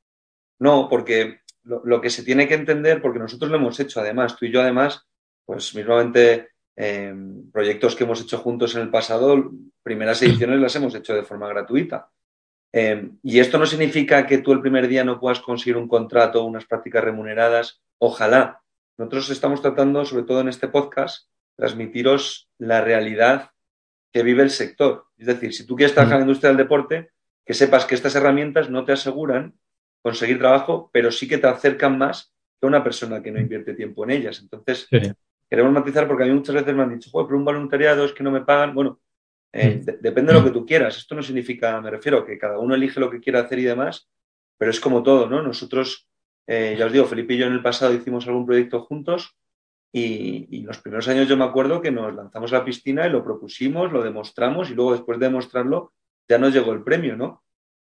No, 0.60 0.88
porque 0.88 1.40
lo, 1.64 1.82
lo, 1.84 2.00
que 2.02 2.10
se 2.10 2.24
tiene 2.24 2.48
que 2.48 2.54
entender, 2.54 3.02
porque 3.02 3.20
nosotros 3.20 3.50
lo 3.50 3.58
hemos 3.58 3.80
hecho 3.80 4.00
además, 4.00 4.38
tú 4.38 4.46
y 4.46 4.52
yo 4.52 4.62
además, 4.62 5.06
pues 5.46 5.74
mismamente 5.76 6.50
eh, 6.76 7.14
proyectos 7.52 7.96
que 7.96 8.04
hemos 8.04 8.22
hecho 8.22 8.38
juntos 8.38 8.76
en 8.76 8.82
el 8.82 8.90
pasado, 8.90 9.52
primeras 9.82 10.22
ediciones 10.22 10.60
las 10.60 10.76
hemos 10.76 10.94
hecho 10.96 11.16
de 11.16 11.24
forma 11.24 11.48
gratuita. 11.48 12.10
Eh, 12.78 13.10
y 13.24 13.40
esto 13.40 13.58
no 13.58 13.66
significa 13.66 14.28
que 14.28 14.40
tú 14.40 14.52
el 14.52 14.60
primer 14.60 14.90
día 14.90 15.06
no 15.06 15.18
puedas 15.18 15.40
conseguir 15.40 15.78
un 15.78 15.88
contrato 15.88 16.42
o 16.42 16.46
unas 16.46 16.66
prácticas 16.66 17.06
remuneradas. 17.06 17.82
Ojalá. 18.00 18.62
Nosotros 18.98 19.30
estamos 19.30 19.62
tratando, 19.62 20.04
sobre 20.04 20.24
todo 20.24 20.42
en 20.42 20.50
este 20.50 20.68
podcast, 20.68 21.30
transmitiros 21.56 22.50
la 22.58 22.82
realidad 22.82 23.52
que 24.12 24.24
vive 24.24 24.44
el 24.44 24.50
sector. 24.50 25.06
Es 25.18 25.28
decir, 25.28 25.54
si 25.54 25.66
tú 25.66 25.78
quieres 25.78 25.94
trabajar 25.94 26.16
en 26.18 26.22
la 26.22 26.26
industria 26.26 26.50
del 26.50 26.58
deporte, 26.58 27.12
que 27.46 27.54
sepas 27.54 27.86
que 27.86 27.96
estas 27.96 28.14
herramientas 28.16 28.70
no 28.70 28.84
te 28.84 28.92
aseguran 28.92 29.54
conseguir 30.02 30.38
trabajo, 30.38 30.90
pero 30.92 31.12
sí 31.12 31.30
que 31.30 31.38
te 31.38 31.48
acercan 31.48 31.98
más 31.98 32.34
que 32.60 32.68
una 32.68 32.84
persona 32.84 33.24
que 33.24 33.32
no 33.32 33.40
invierte 33.40 33.74
tiempo 33.74 34.04
en 34.04 34.12
ellas. 34.12 34.42
Entonces, 34.42 34.86
sí. 34.90 35.14
queremos 35.50 35.72
matizar 35.72 36.10
porque 36.10 36.24
a 36.24 36.28
mí 36.28 36.34
muchas 36.34 36.56
veces 36.56 36.76
me 36.76 36.84
han 36.84 36.94
dicho, 36.94 37.10
pero 37.14 37.38
un 37.38 37.46
voluntariado 37.46 38.04
es 38.04 38.12
que 38.12 38.24
no 38.24 38.32
me 38.32 38.42
pagan. 38.42 38.76
Bueno, 38.76 39.00
eh, 39.56 39.82
de 39.82 39.98
depende 40.02 40.34
de 40.34 40.40
lo 40.40 40.46
que 40.46 40.52
tú 40.52 40.66
quieras. 40.66 40.98
Esto 40.98 41.16
no 41.16 41.24
significa, 41.24 41.80
me 41.80 41.90
refiero, 41.90 42.26
que 42.26 42.38
cada 42.38 42.60
uno 42.60 42.76
elige 42.76 43.00
lo 43.00 43.10
que 43.10 43.22
quiera 43.22 43.40
hacer 43.40 43.60
y 43.60 43.64
demás, 43.64 44.10
pero 44.58 44.70
es 44.70 44.80
como 44.80 45.02
todo, 45.02 45.30
¿no? 45.30 45.42
Nosotros, 45.42 46.10
eh, 46.46 46.76
ya 46.78 46.86
os 46.86 46.92
digo, 46.92 47.06
Felipe 47.06 47.34
y 47.34 47.38
yo 47.38 47.48
en 47.48 47.54
el 47.54 47.62
pasado 47.62 47.94
hicimos 47.94 48.28
algún 48.28 48.46
proyecto 48.46 48.82
juntos 48.82 49.38
y, 49.94 50.48
y, 50.50 50.62
los 50.64 50.80
primeros 50.80 51.08
años 51.08 51.30
yo 51.30 51.38
me 51.38 51.46
acuerdo 51.46 51.82
que 51.82 51.90
nos 51.90 52.14
lanzamos 52.14 52.52
a 52.52 52.58
la 52.58 52.66
piscina 52.66 53.08
y 53.08 53.10
lo 53.10 53.24
propusimos, 53.24 53.94
lo 53.94 54.04
demostramos 54.04 54.70
y 54.70 54.74
luego 54.74 54.92
después 54.92 55.20
de 55.20 55.28
demostrarlo 55.28 55.94
ya 56.28 56.38
nos 56.38 56.54
llegó 56.54 56.74
el 56.74 56.84
premio, 56.84 57.16
¿no? 57.16 57.46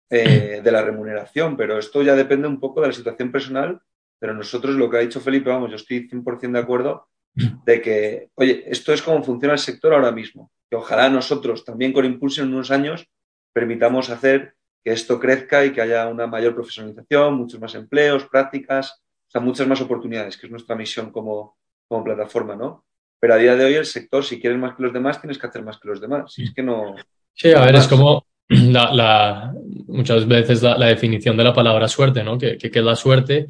Eh, 0.10 0.62
de 0.62 0.72
la 0.72 0.84
remuneración, 0.84 1.58
pero 1.58 1.80
esto 1.80 2.04
ya 2.04 2.14
depende 2.14 2.48
un 2.48 2.60
poco 2.60 2.82
de 2.82 2.88
la 2.88 2.94
situación 2.94 3.32
personal, 3.32 3.82
pero 4.20 4.34
nosotros 4.34 4.76
lo 4.76 4.90
que 4.90 4.98
ha 4.98 5.00
dicho 5.00 5.22
Felipe, 5.22 5.50
vamos, 5.50 5.72
yo 5.72 5.78
estoy 5.78 6.08
100% 6.08 6.52
de 6.52 6.60
acuerdo 6.60 7.08
de 7.34 7.82
que, 7.82 8.30
oye, 8.36 8.64
esto 8.68 8.94
es 8.94 9.02
como 9.02 9.24
funciona 9.24 9.54
el 9.54 9.60
sector 9.60 9.94
ahora 9.94 10.12
mismo, 10.12 10.52
que 10.74 10.78
ojalá 10.78 11.08
nosotros 11.08 11.64
también 11.64 11.94
con 11.94 12.04
Impulso 12.04 12.42
en 12.42 12.52
unos 12.52 12.72
años 12.72 13.06
permitamos 13.54 14.10
hacer 14.10 14.56
que 14.84 14.92
esto 14.92 15.20
crezca 15.20 15.64
y 15.64 15.72
que 15.72 15.82
haya 15.82 16.08
una 16.08 16.26
mayor 16.26 16.56
profesionalización, 16.56 17.36
muchos 17.36 17.60
más 17.60 17.76
empleos, 17.76 18.26
prácticas, 18.26 19.04
o 19.28 19.30
sea, 19.30 19.40
muchas 19.40 19.68
más 19.68 19.82
oportunidades, 19.82 20.36
que 20.36 20.48
es 20.48 20.52
nuestra 20.52 20.76
misión 20.76 21.12
como, 21.12 21.60
como 21.88 22.04
plataforma, 22.04 22.56
¿no? 22.56 22.86
Pero 23.20 23.36
a 23.36 23.38
día 23.38 23.56
de 23.56 23.66
hoy 23.66 23.76
el 23.76 23.86
sector, 23.86 24.26
si 24.26 24.42
quieres 24.42 24.58
más 24.58 24.76
que 24.76 24.82
los 24.82 24.92
demás, 24.92 25.22
tienes 25.22 25.38
que 25.38 25.46
hacer 25.46 25.64
más 25.64 25.78
que 25.78 25.90
los 25.90 26.02
demás. 26.02 26.34
Si 26.34 26.46
es 26.46 26.54
que 26.56 26.64
no. 26.64 26.96
Sí, 27.36 27.52
a 27.52 27.64
ver, 27.64 27.76
es 27.76 27.88
como 27.88 28.26
la, 28.48 28.92
la 28.92 29.54
muchas 29.86 30.28
veces 30.28 30.64
la, 30.64 30.76
la, 30.76 30.88
definición 30.88 31.38
de 31.38 31.44
la 31.44 31.54
palabra 31.54 31.88
suerte, 31.88 32.24
¿no? 32.24 32.40
Que, 32.40 32.58
que, 32.58 32.72
que 32.72 32.80
es 32.80 32.86
la 32.86 32.96
suerte. 32.96 33.46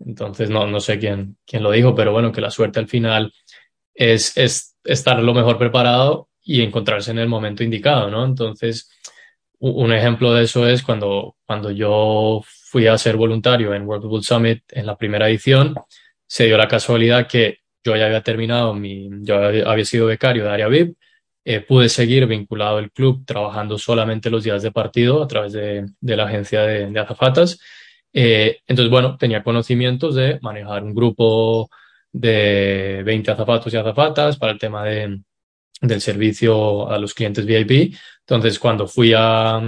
Entonces, 0.00 0.48
no, 0.48 0.66
no 0.66 0.80
sé 0.80 0.98
quién, 0.98 1.36
quién 1.44 1.62
lo 1.62 1.70
dijo, 1.70 1.94
pero 1.94 2.12
bueno, 2.12 2.32
que 2.32 2.40
la 2.40 2.50
suerte 2.50 2.80
al 2.80 2.88
final 2.88 3.30
es, 3.92 4.34
es 4.38 4.78
estar 4.84 5.22
lo 5.22 5.34
mejor 5.34 5.58
preparado 5.58 6.30
y 6.44 6.62
encontrarse 6.62 7.10
en 7.10 7.18
el 7.18 7.28
momento 7.28 7.62
indicado, 7.64 8.10
¿no? 8.10 8.24
Entonces, 8.24 8.90
un 9.58 9.92
ejemplo 9.92 10.34
de 10.34 10.44
eso 10.44 10.66
es 10.68 10.82
cuando, 10.82 11.36
cuando 11.46 11.70
yo 11.70 12.42
fui 12.44 12.86
a 12.88 12.98
ser 12.98 13.16
voluntario 13.16 13.74
en 13.74 13.86
World 13.86 14.02
Football 14.02 14.24
Summit 14.24 14.62
en 14.72 14.86
la 14.86 14.96
primera 14.96 15.28
edición, 15.28 15.74
se 16.26 16.46
dio 16.46 16.58
la 16.58 16.68
casualidad 16.68 17.28
que 17.28 17.58
yo 17.84 17.96
ya 17.96 18.06
había 18.06 18.22
terminado 18.22 18.74
mi, 18.74 19.08
yo 19.22 19.36
había 19.36 19.84
sido 19.84 20.06
becario 20.06 20.44
de 20.44 20.50
área 20.50 20.68
VIP, 20.68 20.96
eh, 21.44 21.60
pude 21.60 21.88
seguir 21.88 22.26
vinculado 22.26 22.78
al 22.78 22.90
club 22.92 23.24
trabajando 23.26 23.78
solamente 23.78 24.30
los 24.30 24.44
días 24.44 24.62
de 24.62 24.72
partido 24.72 25.22
a 25.22 25.26
través 25.28 25.52
de, 25.52 25.86
de 26.00 26.16
la 26.16 26.24
agencia 26.24 26.62
de, 26.62 26.86
de 26.90 27.00
azafatas. 27.00 27.58
Eh, 28.12 28.60
entonces, 28.66 28.90
bueno, 28.90 29.16
tenía 29.16 29.42
conocimientos 29.42 30.14
de 30.14 30.38
manejar 30.42 30.84
un 30.84 30.94
grupo 30.94 31.68
de 32.12 33.02
20 33.04 33.30
azafatos 33.30 33.72
y 33.72 33.76
azafatas 33.76 34.36
para 34.38 34.52
el 34.52 34.58
tema 34.58 34.84
de, 34.84 35.20
del 35.80 36.00
servicio 36.00 36.90
a 36.90 36.98
los 36.98 37.14
clientes 37.14 37.44
VIP. 37.46 37.94
Entonces, 38.20 38.58
cuando 38.58 38.86
fui 38.86 39.12
a, 39.14 39.56
a 39.56 39.62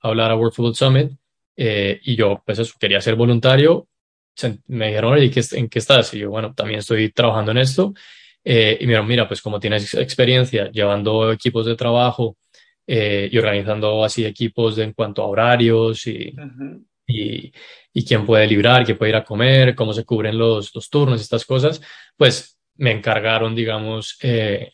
hablar 0.00 0.30
a 0.30 0.36
World 0.36 0.54
Football 0.54 0.74
Summit 0.74 1.12
eh, 1.56 2.00
y 2.02 2.16
yo, 2.16 2.42
pues 2.44 2.58
eso, 2.58 2.74
quería 2.78 3.00
ser 3.00 3.14
voluntario, 3.14 3.86
me 4.68 4.88
dijeron, 4.88 5.12
oye, 5.14 5.30
¿en 5.52 5.68
qué 5.68 5.78
estás? 5.78 6.14
Y 6.14 6.20
yo, 6.20 6.30
bueno, 6.30 6.54
también 6.54 6.80
estoy 6.80 7.10
trabajando 7.10 7.50
en 7.50 7.58
esto. 7.58 7.92
Eh, 8.42 8.78
y 8.80 8.84
me 8.86 8.92
dijeron, 8.92 9.06
mira, 9.06 9.28
pues 9.28 9.42
como 9.42 9.60
tienes 9.60 9.92
experiencia 9.94 10.70
llevando 10.70 11.30
equipos 11.30 11.66
de 11.66 11.76
trabajo 11.76 12.38
eh, 12.86 13.28
y 13.30 13.36
organizando 13.38 14.02
así 14.02 14.24
equipos 14.24 14.76
de, 14.76 14.84
en 14.84 14.92
cuanto 14.94 15.22
a 15.22 15.26
horarios 15.26 16.06
y, 16.06 16.32
uh 16.36 16.40
-huh. 16.40 16.84
y, 17.06 17.52
y, 17.92 18.04
quién 18.04 18.24
puede 18.24 18.46
librar, 18.46 18.84
quién 18.84 18.96
puede 18.96 19.10
ir 19.10 19.16
a 19.16 19.24
comer, 19.24 19.74
cómo 19.74 19.92
se 19.92 20.04
cubren 20.04 20.38
los, 20.38 20.74
los 20.74 20.88
turnos, 20.88 21.20
estas 21.20 21.44
cosas, 21.44 21.82
pues 22.16 22.58
me 22.76 22.92
encargaron, 22.92 23.54
digamos, 23.54 24.16
eh, 24.22 24.72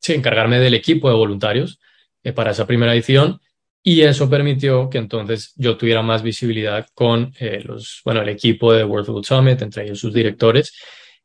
sí, 0.00 0.14
encargarme 0.14 0.58
del 0.58 0.74
equipo 0.74 1.08
de 1.08 1.16
voluntarios 1.16 1.80
eh, 2.22 2.32
para 2.32 2.52
esa 2.52 2.66
primera 2.66 2.94
edición 2.94 3.40
y 3.82 4.02
eso 4.02 4.28
permitió 4.28 4.90
que 4.90 4.98
entonces 4.98 5.54
yo 5.56 5.76
tuviera 5.76 6.02
más 6.02 6.22
visibilidad 6.22 6.86
con 6.94 7.32
eh, 7.38 7.62
los, 7.64 8.02
bueno, 8.04 8.20
el 8.22 8.28
equipo 8.28 8.72
de 8.72 8.84
World 8.84 9.06
Food 9.06 9.24
Summit, 9.24 9.62
entre 9.62 9.84
ellos 9.84 10.00
sus 10.00 10.12
directores, 10.12 10.74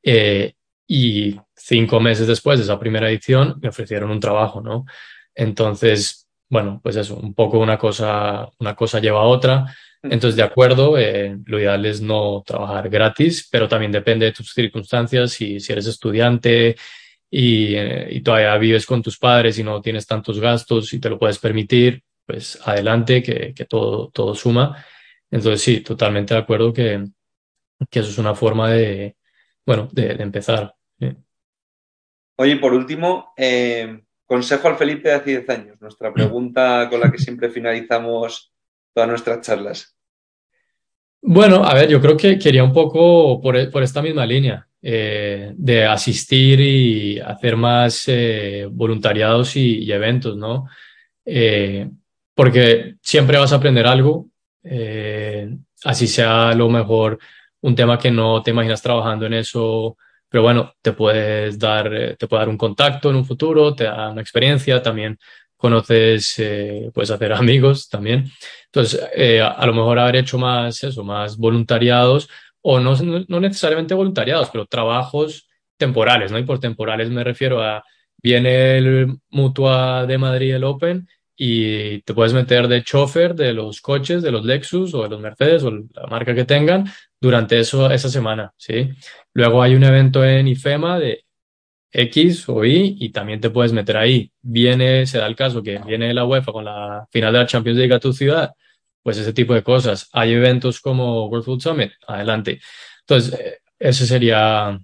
eh, 0.02 0.54
y 0.88 1.36
cinco 1.56 2.00
meses 2.00 2.28
después 2.28 2.60
de 2.60 2.64
esa 2.64 2.80
primera 2.80 3.10
edición 3.10 3.60
me 3.62 3.70
ofrecieron 3.70 4.12
un 4.12 4.20
trabajo, 4.20 4.62
¿no? 4.62 4.86
Entonces, 5.34 6.28
bueno, 6.50 6.80
pues 6.84 6.96
eso, 6.96 7.16
un 7.16 7.34
poco 7.34 7.60
una 7.60 7.78
cosa, 7.78 8.50
una 8.60 8.76
cosa 8.76 9.00
lleva 9.00 9.22
a 9.22 9.24
otra. 9.24 9.76
Entonces, 10.04 10.36
de 10.36 10.44
acuerdo, 10.44 10.98
eh, 10.98 11.38
lo 11.46 11.60
ideal 11.60 11.86
es 11.86 12.02
no 12.02 12.44
trabajar 12.46 12.90
gratis, 12.90 13.48
pero 13.52 13.68
también 13.68 13.92
depende 13.92 14.28
de 14.28 14.34
tus 14.34 14.54
circunstancias, 14.54 15.32
si, 15.32 15.60
si 15.60 15.72
eres 15.72 15.88
estudiante, 15.88 16.76
y, 17.36 17.76
eh, 17.76 18.10
y, 18.12 18.22
todavía 18.22 18.56
vives 18.60 18.86
con 18.86 19.02
tus 19.02 19.18
padres 19.18 19.58
y 19.58 19.64
no 19.64 19.82
tienes 19.82 20.06
tantos 20.06 20.40
gastos 20.40 20.94
y 20.94 21.00
te 21.00 21.10
lo 21.10 21.18
puedes 21.18 21.40
permitir, 21.40 22.04
pues 22.28 22.60
adelante, 22.64 23.24
que, 23.24 23.56
que 23.56 23.66
todo, 23.66 24.10
todo 24.10 24.36
suma. 24.36 24.86
Entonces 25.32 25.64
sí, 25.64 25.82
totalmente 25.82 26.36
de 26.36 26.42
acuerdo 26.42 26.72
que, 26.72 27.04
que 27.90 28.00
eso 28.00 28.12
es 28.12 28.20
una 28.20 28.36
forma 28.36 28.70
de, 28.70 29.16
bueno, 29.66 29.90
de, 29.92 30.14
de 30.14 30.22
empezar. 30.22 30.76
Oye, 32.36 32.58
por 32.58 32.72
último, 32.72 33.34
eh, 33.36 34.04
consejo 34.28 34.68
al 34.68 34.78
Felipe 34.78 35.10
de 35.10 35.16
hace 35.16 35.32
10 35.32 35.50
años, 35.50 35.82
nuestra 35.82 36.14
pregunta 36.14 36.88
con 36.88 37.00
la 37.00 37.12
que 37.12 37.18
siempre 37.18 37.50
finalizamos 37.50 38.54
todas 38.94 39.10
nuestras 39.10 39.42
charlas. 39.42 39.98
Bueno, 41.20 41.66
a 41.66 41.74
ver, 41.74 41.90
yo 41.90 42.00
creo 42.00 42.16
que 42.16 42.38
quería 42.38 42.64
un 42.64 42.74
poco 42.74 43.42
por, 43.42 43.72
por 43.72 43.82
esta 43.82 44.04
misma 44.04 44.24
línea, 44.24 44.68
eh, 44.86 45.54
de 45.56 45.86
asistir 45.86 46.60
y 46.60 47.18
hacer 47.18 47.56
más 47.56 48.04
eh, 48.08 48.68
voluntariados 48.70 49.56
y, 49.56 49.90
eventos, 49.90 50.36
¿no? 50.36 50.68
Eh, 51.24 51.90
porque 52.36 52.96
siempre 53.02 53.38
vas 53.38 53.54
a 53.54 53.56
aprender 53.56 53.88
algo, 53.88 54.28
así 55.86 56.06
sea 56.06 56.50
a 56.50 56.54
lo 56.54 56.68
mejor 56.68 57.18
un 57.62 57.76
tema 57.76 57.98
que 57.98 58.12
no 58.12 58.44
te 58.44 58.52
imaginas 58.52 58.82
trabajando 58.82 59.26
en 59.26 59.36
eso, 59.36 59.96
pero 60.28 60.44
bueno, 60.44 60.74
te 60.82 60.92
puedes 60.92 61.58
dar, 61.58 62.18
te 62.20 62.28
puede 62.28 62.42
dar 62.42 62.50
un 62.50 62.58
contacto 62.58 63.10
en 63.10 63.16
un 63.16 63.26
futuro, 63.26 63.74
te 63.74 63.86
da 63.86 64.10
una 64.10 64.22
experiencia, 64.22 64.82
también 64.82 65.18
conoces, 65.56 66.36
puedes 66.94 67.10
hacer 67.10 67.32
amigos 67.34 67.88
también. 67.88 68.30
Entonces, 68.66 69.00
a, 69.42 69.66
lo 69.66 69.74
mejor 69.74 70.00
haber 70.00 70.18
hecho 70.18 70.38
más 70.38 70.84
eso, 70.84 71.06
más 71.06 71.38
voluntariados, 71.38 72.28
o 72.64 72.80
no, 72.80 72.96
no 73.28 73.40
necesariamente 73.40 73.94
voluntariados, 73.94 74.50
pero 74.50 74.66
trabajos 74.66 75.48
temporales, 75.78 76.32
¿no? 76.32 76.40
Y 76.40 76.44
por 76.44 76.60
temporales 76.60 77.10
me 77.10 77.24
refiero 77.24 77.62
a, 77.62 77.84
viene 78.18 78.78
el 78.78 79.18
Mutua 79.30 80.06
de 80.06 80.18
Madrid, 80.18 80.56
el 80.56 80.64
Open, 80.64 81.08
y 81.36 82.02
te 82.04 82.14
puedes 82.14 82.34
meter 82.34 82.68
de 82.68 82.84
chofer 82.84 83.36
de 83.36 83.54
los 83.54 83.82
coches, 83.82 84.22
de 84.24 84.32
los 84.32 84.46
Lexus 84.46 84.94
o 84.94 85.04
de 85.04 85.10
los 85.10 85.20
Mercedes 85.20 85.64
o 85.64 85.72
la 85.72 86.08
marca 86.10 86.34
que 86.34 86.46
tengan 86.46 86.86
durante 87.20 87.60
eso, 87.60 87.92
esa 87.92 88.10
semana, 88.10 88.54
¿sí? 88.58 88.90
Luego 89.34 89.62
hay 89.62 89.76
un 89.76 89.84
evento 89.84 90.24
en 90.24 90.48
IFEMA 90.48 91.00
de 91.00 91.26
X 91.92 92.48
o 92.50 92.64
Y 92.66 92.98
y 93.00 93.10
también 93.12 93.42
te 93.42 93.50
puedes 93.50 93.74
meter 93.74 93.98
ahí. 93.98 94.32
Viene, 94.42 95.06
se 95.06 95.18
da 95.18 95.28
el 95.28 95.36
caso 95.36 95.62
que 95.64 95.80
viene 95.86 96.14
la 96.14 96.26
UEFA 96.26 96.52
con 96.52 96.66
la 96.66 97.08
final 97.12 97.34
de 97.34 97.40
la 97.40 97.48
Champions 97.48 97.78
League 97.78 97.94
a 97.94 98.00
tu 98.00 98.14
ciudad, 98.14 98.54
pues 99.04 99.18
ese 99.18 99.34
tipo 99.34 99.54
de 99.54 99.64
cosas. 99.64 100.10
Hay 100.14 100.34
eventos 100.34 100.80
como 100.80 101.28
World 101.28 101.46
Food 101.46 101.60
Summit, 101.60 101.92
adelante. 102.08 102.62
Entonces, 103.02 103.40
eh, 103.40 103.60
ese 103.78 104.08
sería, 104.08 104.80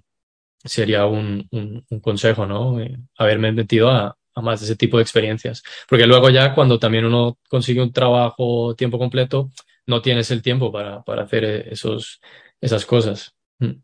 sería 0.62 1.06
un, 1.06 1.48
un, 1.50 2.00
consejo, 2.00 2.46
¿no? 2.46 2.80
Eh, 2.80 2.96
haberme 3.16 3.50
metido 3.52 3.90
a, 3.90 4.16
a 4.34 4.40
más 4.42 4.60
de 4.60 4.66
ese 4.66 4.76
tipo 4.76 4.98
de 4.98 5.02
experiencias. 5.02 5.62
Porque 5.88 6.06
luego 6.06 6.30
ya 6.30 6.54
cuando 6.54 6.78
también 6.78 7.06
uno 7.06 7.38
consigue 7.48 7.82
un 7.82 7.92
trabajo 7.92 8.74
tiempo 8.76 8.98
completo, 8.98 9.50
no 9.86 10.02
tienes 10.02 10.30
el 10.30 10.42
tiempo 10.42 10.70
para, 10.70 11.02
para 11.02 11.22
hacer 11.22 11.44
esos, 11.44 12.20
esas 12.60 12.84
cosas. 12.84 13.34
Mm. 13.58 13.80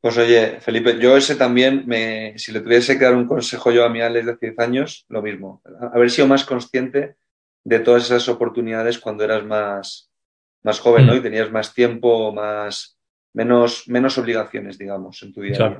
Pues 0.00 0.16
oye, 0.16 0.60
Felipe, 0.60 0.98
yo 1.00 1.16
ese 1.16 1.34
también, 1.34 1.84
me, 1.86 2.38
si 2.38 2.52
le 2.52 2.60
tuviese 2.60 2.96
que 2.96 3.04
dar 3.04 3.16
un 3.16 3.26
consejo 3.26 3.72
yo 3.72 3.84
a 3.84 3.88
mi 3.88 4.00
Alex 4.00 4.26
de 4.26 4.36
10 4.40 4.58
años, 4.60 5.04
lo 5.08 5.22
mismo. 5.22 5.60
Haber 5.92 6.08
sido 6.10 6.28
más 6.28 6.44
consciente 6.44 7.16
de 7.68 7.80
todas 7.80 8.04
esas 8.04 8.28
oportunidades 8.30 8.98
cuando 8.98 9.24
eras 9.24 9.44
más, 9.44 10.10
más 10.62 10.80
joven, 10.80 11.06
¿no? 11.06 11.14
Y 11.14 11.20
tenías 11.20 11.50
más 11.52 11.74
tiempo, 11.74 12.32
más, 12.32 12.98
menos, 13.34 13.86
menos 13.88 14.16
obligaciones, 14.16 14.78
digamos, 14.78 15.22
en 15.22 15.32
tu 15.34 15.42
vida. 15.42 15.78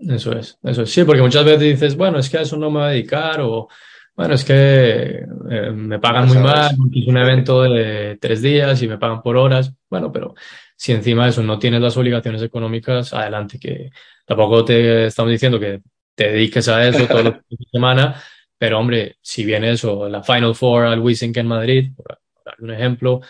Eso 0.00 0.32
es, 0.32 0.58
eso 0.62 0.82
es. 0.82 0.90
Sí, 0.92 1.02
porque 1.02 1.22
muchas 1.22 1.44
veces 1.44 1.60
dices, 1.60 1.96
bueno, 1.96 2.18
es 2.18 2.30
que 2.30 2.38
a 2.38 2.42
eso 2.42 2.56
no 2.56 2.70
me 2.70 2.78
voy 2.78 2.86
a 2.86 2.92
dedicar 2.92 3.40
o, 3.40 3.68
bueno, 4.14 4.34
es 4.34 4.44
que 4.44 5.24
eh, 5.50 5.70
me 5.72 5.98
pagan 5.98 6.28
muy 6.28 6.38
mal, 6.38 6.70
es 6.94 7.08
un 7.08 7.16
evento 7.16 7.62
de 7.62 8.16
tres 8.20 8.40
días 8.40 8.80
y 8.80 8.86
me 8.86 8.98
pagan 8.98 9.20
por 9.20 9.36
horas. 9.36 9.72
Bueno, 9.90 10.12
pero 10.12 10.34
si 10.76 10.92
encima 10.92 11.24
de 11.24 11.30
eso 11.30 11.42
no 11.42 11.58
tienes 11.58 11.80
las 11.80 11.96
obligaciones 11.96 12.42
económicas, 12.42 13.12
adelante, 13.12 13.58
que 13.58 13.90
tampoco 14.24 14.64
te 14.64 15.06
estamos 15.06 15.32
diciendo 15.32 15.58
que 15.58 15.80
te 16.14 16.30
dediques 16.30 16.68
a 16.68 16.86
eso 16.86 17.08
toda 17.08 17.24
la 17.24 17.42
semana, 17.72 18.22
pero 18.64 18.78
hombre, 18.78 19.18
si 19.20 19.44
viene 19.44 19.72
eso, 19.72 20.08
la 20.08 20.22
Final 20.22 20.54
Four 20.54 20.86
al 20.86 21.00
Wissink 21.00 21.36
en 21.36 21.46
Madrid, 21.46 21.90
por, 21.94 22.18
dar 22.42 22.56
un 22.60 22.70
ejemplo, 22.70 23.20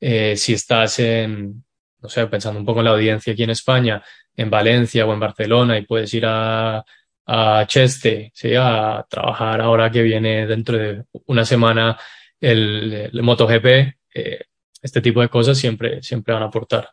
eh, 0.00 0.34
si 0.34 0.54
estás 0.54 0.98
en, 1.00 1.62
no 2.00 2.08
sé, 2.08 2.26
pensando 2.26 2.58
un 2.58 2.64
poco 2.64 2.78
en 2.80 2.86
la 2.86 2.92
audiencia 2.92 3.34
aquí 3.34 3.42
en 3.42 3.50
España, 3.50 4.02
en 4.34 4.48
Valencia 4.48 5.04
o 5.04 5.12
en 5.12 5.20
Barcelona 5.20 5.76
y 5.76 5.84
puedes 5.84 6.14
ir 6.14 6.24
a, 6.24 6.82
a 7.26 7.66
Cheste, 7.66 8.32
¿sí? 8.32 8.54
a 8.56 9.04
trabajar 9.10 9.60
ahora 9.60 9.90
que 9.90 10.00
viene 10.00 10.46
dentro 10.46 10.78
de 10.78 11.04
una 11.26 11.44
semana 11.44 11.98
el, 12.40 13.10
MotoGP, 13.12 13.66
eh, 14.14 14.44
este 14.80 15.02
tipo 15.02 15.20
de 15.20 15.28
cosas 15.28 15.58
siempre, 15.58 16.02
siempre 16.02 16.32
van 16.32 16.44
a 16.44 16.46
aportar. 16.46 16.88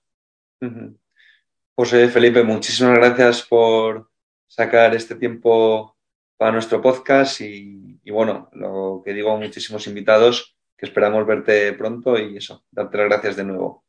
Uh 0.60 1.86
Felipe, 2.12 2.44
muchísimas 2.44 2.98
gracias 2.98 3.42
por 3.42 4.10
sacar 4.48 4.94
este 4.94 5.16
tiempo 5.16 5.95
para 6.38 6.52
nuestro 6.52 6.82
podcast 6.82 7.42
y, 7.42 8.00
y, 8.04 8.12
bueno, 8.12 8.50
lo 8.54 9.02
que 9.04 9.14
digo 9.14 9.32
a 9.32 9.38
muchísimos 9.38 9.88
invitados, 9.88 10.56
que 10.78 10.86
esperamos 10.86 11.26
verte 11.26 11.74
pronto 11.74 12.18
y 12.18 12.38
eso, 12.38 12.64
darte 12.72 12.98
las 12.98 13.08
gracias 13.08 13.36
de 13.38 13.44
nuevo. 13.46 13.84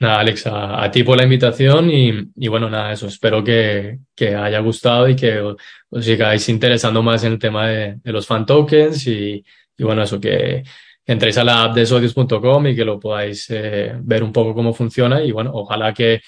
Nada, 0.00 0.20
Alex, 0.20 0.46
a, 0.46 0.88
ti 0.92 1.02
por 1.02 1.16
la 1.16 1.24
invitación 1.24 1.90
y, 1.90 2.12
y, 2.36 2.48
bueno, 2.48 2.70
nada, 2.70 2.92
eso, 2.92 3.08
espero 3.08 3.42
que, 3.42 3.98
que 4.14 4.34
haya 4.36 4.60
gustado 4.60 5.08
y 5.08 5.16
que 5.16 5.40
os, 5.40 5.56
os, 5.90 6.04
sigáis 6.04 6.48
interesando 6.48 7.02
más 7.02 7.24
en 7.24 7.32
el 7.32 7.38
tema 7.38 7.66
de, 7.66 7.96
de 7.96 8.12
los 8.12 8.24
fan 8.24 8.46
tokens 8.46 9.06
y, 9.08 9.44
y, 9.76 9.84
bueno, 9.84 10.02
eso, 10.02 10.20
que 10.20 10.62
entréis 11.04 11.38
a 11.38 11.44
la 11.44 11.64
app 11.64 11.74
de 11.74 11.84
socios.com 11.84 12.66
y 12.68 12.76
que 12.76 12.84
lo 12.84 13.00
podáis 13.00 13.50
eh, 13.50 13.92
ver 13.98 14.22
un 14.22 14.32
poco 14.32 14.54
cómo 14.54 14.72
funciona 14.72 15.20
y 15.22 15.32
bueno, 15.32 15.50
ojalá 15.52 15.92
que, 15.92 16.20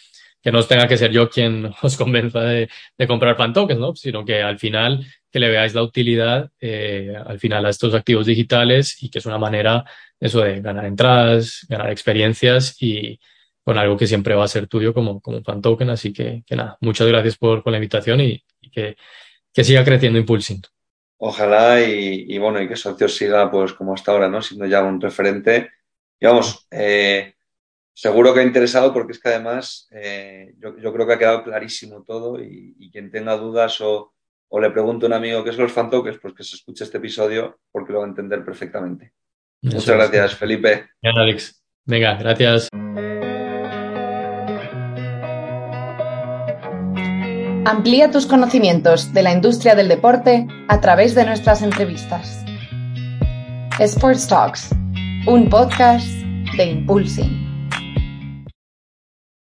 que 0.43 0.53
no 0.53 0.63
tenga 0.65 0.89
que 0.89 0.97
ser 0.97 1.11
yo 1.11 1.29
quien 1.29 1.71
os 1.83 1.97
convenza 1.97 2.41
de, 2.41 2.69
de 2.97 3.07
comprar 3.07 3.37
fan 3.37 3.53
tokens, 3.53 3.81
¿no? 3.81 3.95
Sino 3.95 4.25
que 4.25 4.43
al 4.43 4.59
final 4.59 5.05
que 5.31 5.39
le 5.39 5.49
veáis 5.49 5.75
la 5.75 5.83
utilidad 5.83 6.51
eh, 6.61 7.15
al 7.25 7.39
final 7.39 7.65
a 7.65 7.71
estos 7.71 7.95
activos 7.95 8.27
digitales 8.27 9.01
y 9.03 9.11
que 9.11 9.21
es 9.21 9.27
una 9.27 9.39
manera 9.39 9.85
eso 10.19 10.41
de 10.41 10.61
ganar 10.61 10.85
entradas, 10.85 11.67
ganar 11.69 11.91
experiencias 11.91 12.77
y 12.81 13.21
con 13.63 13.79
algo 13.79 13.97
que 13.97 14.07
siempre 14.07 14.35
va 14.35 14.45
a 14.45 14.49
ser 14.49 14.67
tuyo 14.67 14.93
como, 14.93 15.21
como 15.21 15.43
fan 15.43 15.63
token. 15.63 15.91
Así 15.91 16.13
que, 16.13 16.43
que 16.47 16.57
nada, 16.57 16.77
muchas 16.81 17.07
gracias 17.07 17.37
por, 17.37 17.63
por 17.63 17.71
la 17.71 17.79
invitación 17.79 18.21
y, 18.21 18.43
y 18.61 18.71
que, 18.71 18.97
que, 19.53 19.65
siga 19.65 19.85
creciendo 19.85 20.19
Impulsing. 20.19 20.63
Ojalá 21.19 21.83
y, 21.83 22.25
y, 22.29 22.39
bueno, 22.39 22.61
y 22.61 22.69
que 22.69 22.77
Socios 22.77 23.15
siga 23.15 23.51
pues 23.51 23.73
como 23.75 23.95
hasta 23.95 24.13
ahora, 24.13 24.29
¿no? 24.29 24.43
Siendo 24.43 24.67
ya 24.67 24.83
un 24.83 25.01
referente. 25.01 25.71
Y 26.19 26.27
vamos, 26.27 26.67
eh, 26.71 27.35
seguro 28.01 28.33
que 28.33 28.41
ha 28.41 28.45
interesado 28.45 28.95
porque 28.95 29.13
es 29.13 29.21
que 29.21 29.29
además 29.29 29.87
eh, 29.91 30.55
yo, 30.59 30.75
yo, 30.79 30.91
creo 30.91 31.07
que 31.07 31.13
ha 31.13 31.19
quedado 31.19 31.45
clarísimo 31.45 32.03
todo 32.03 32.43
y, 32.43 32.75
y 32.79 32.91
quien 32.91 33.11
tenga 33.11 33.37
dudas 33.37 33.79
o, 33.83 34.15
o, 34.49 34.59
le 34.59 34.71
pregunte 34.71 35.05
a 35.05 35.09
un 35.09 35.13
amigo 35.13 35.45
qué 35.45 35.51
es 35.51 35.59
los 35.59 35.71
fan 35.71 35.91
tokens, 35.91 36.19
pues 36.19 36.33
que 36.33 36.43
se 36.43 36.57
escuche 36.57 36.85
este 36.85 36.97
episodio 36.97 37.61
porque 37.71 37.93
lo 37.93 37.99
va 37.99 38.07
a 38.07 38.09
entender 38.09 38.43
perfectamente. 38.43 39.13
Eso 39.61 39.77
Muchas 39.77 39.97
gracias, 39.97 40.35
Felipe. 40.35 40.89
Bien, 41.03 41.19
Alex. 41.19 41.63
Venga, 41.85 42.15
gracias. 42.15 42.69
Amplía 47.67 48.11
tus 48.11 48.25
conocimientos 48.25 49.13
de 49.13 49.23
la 49.23 49.33
industria 49.33 49.75
del 49.75 49.89
deporte 49.89 50.47
a 50.69 50.81
través 50.81 51.15
de 51.15 51.27
nuestras 51.27 51.61
entrevistas. 51.61 52.43
Sports 53.79 54.27
Talks, 54.27 54.71
un 55.27 55.51
podcast 55.51 56.09
de 56.57 56.65
Impulsing. 56.65 57.50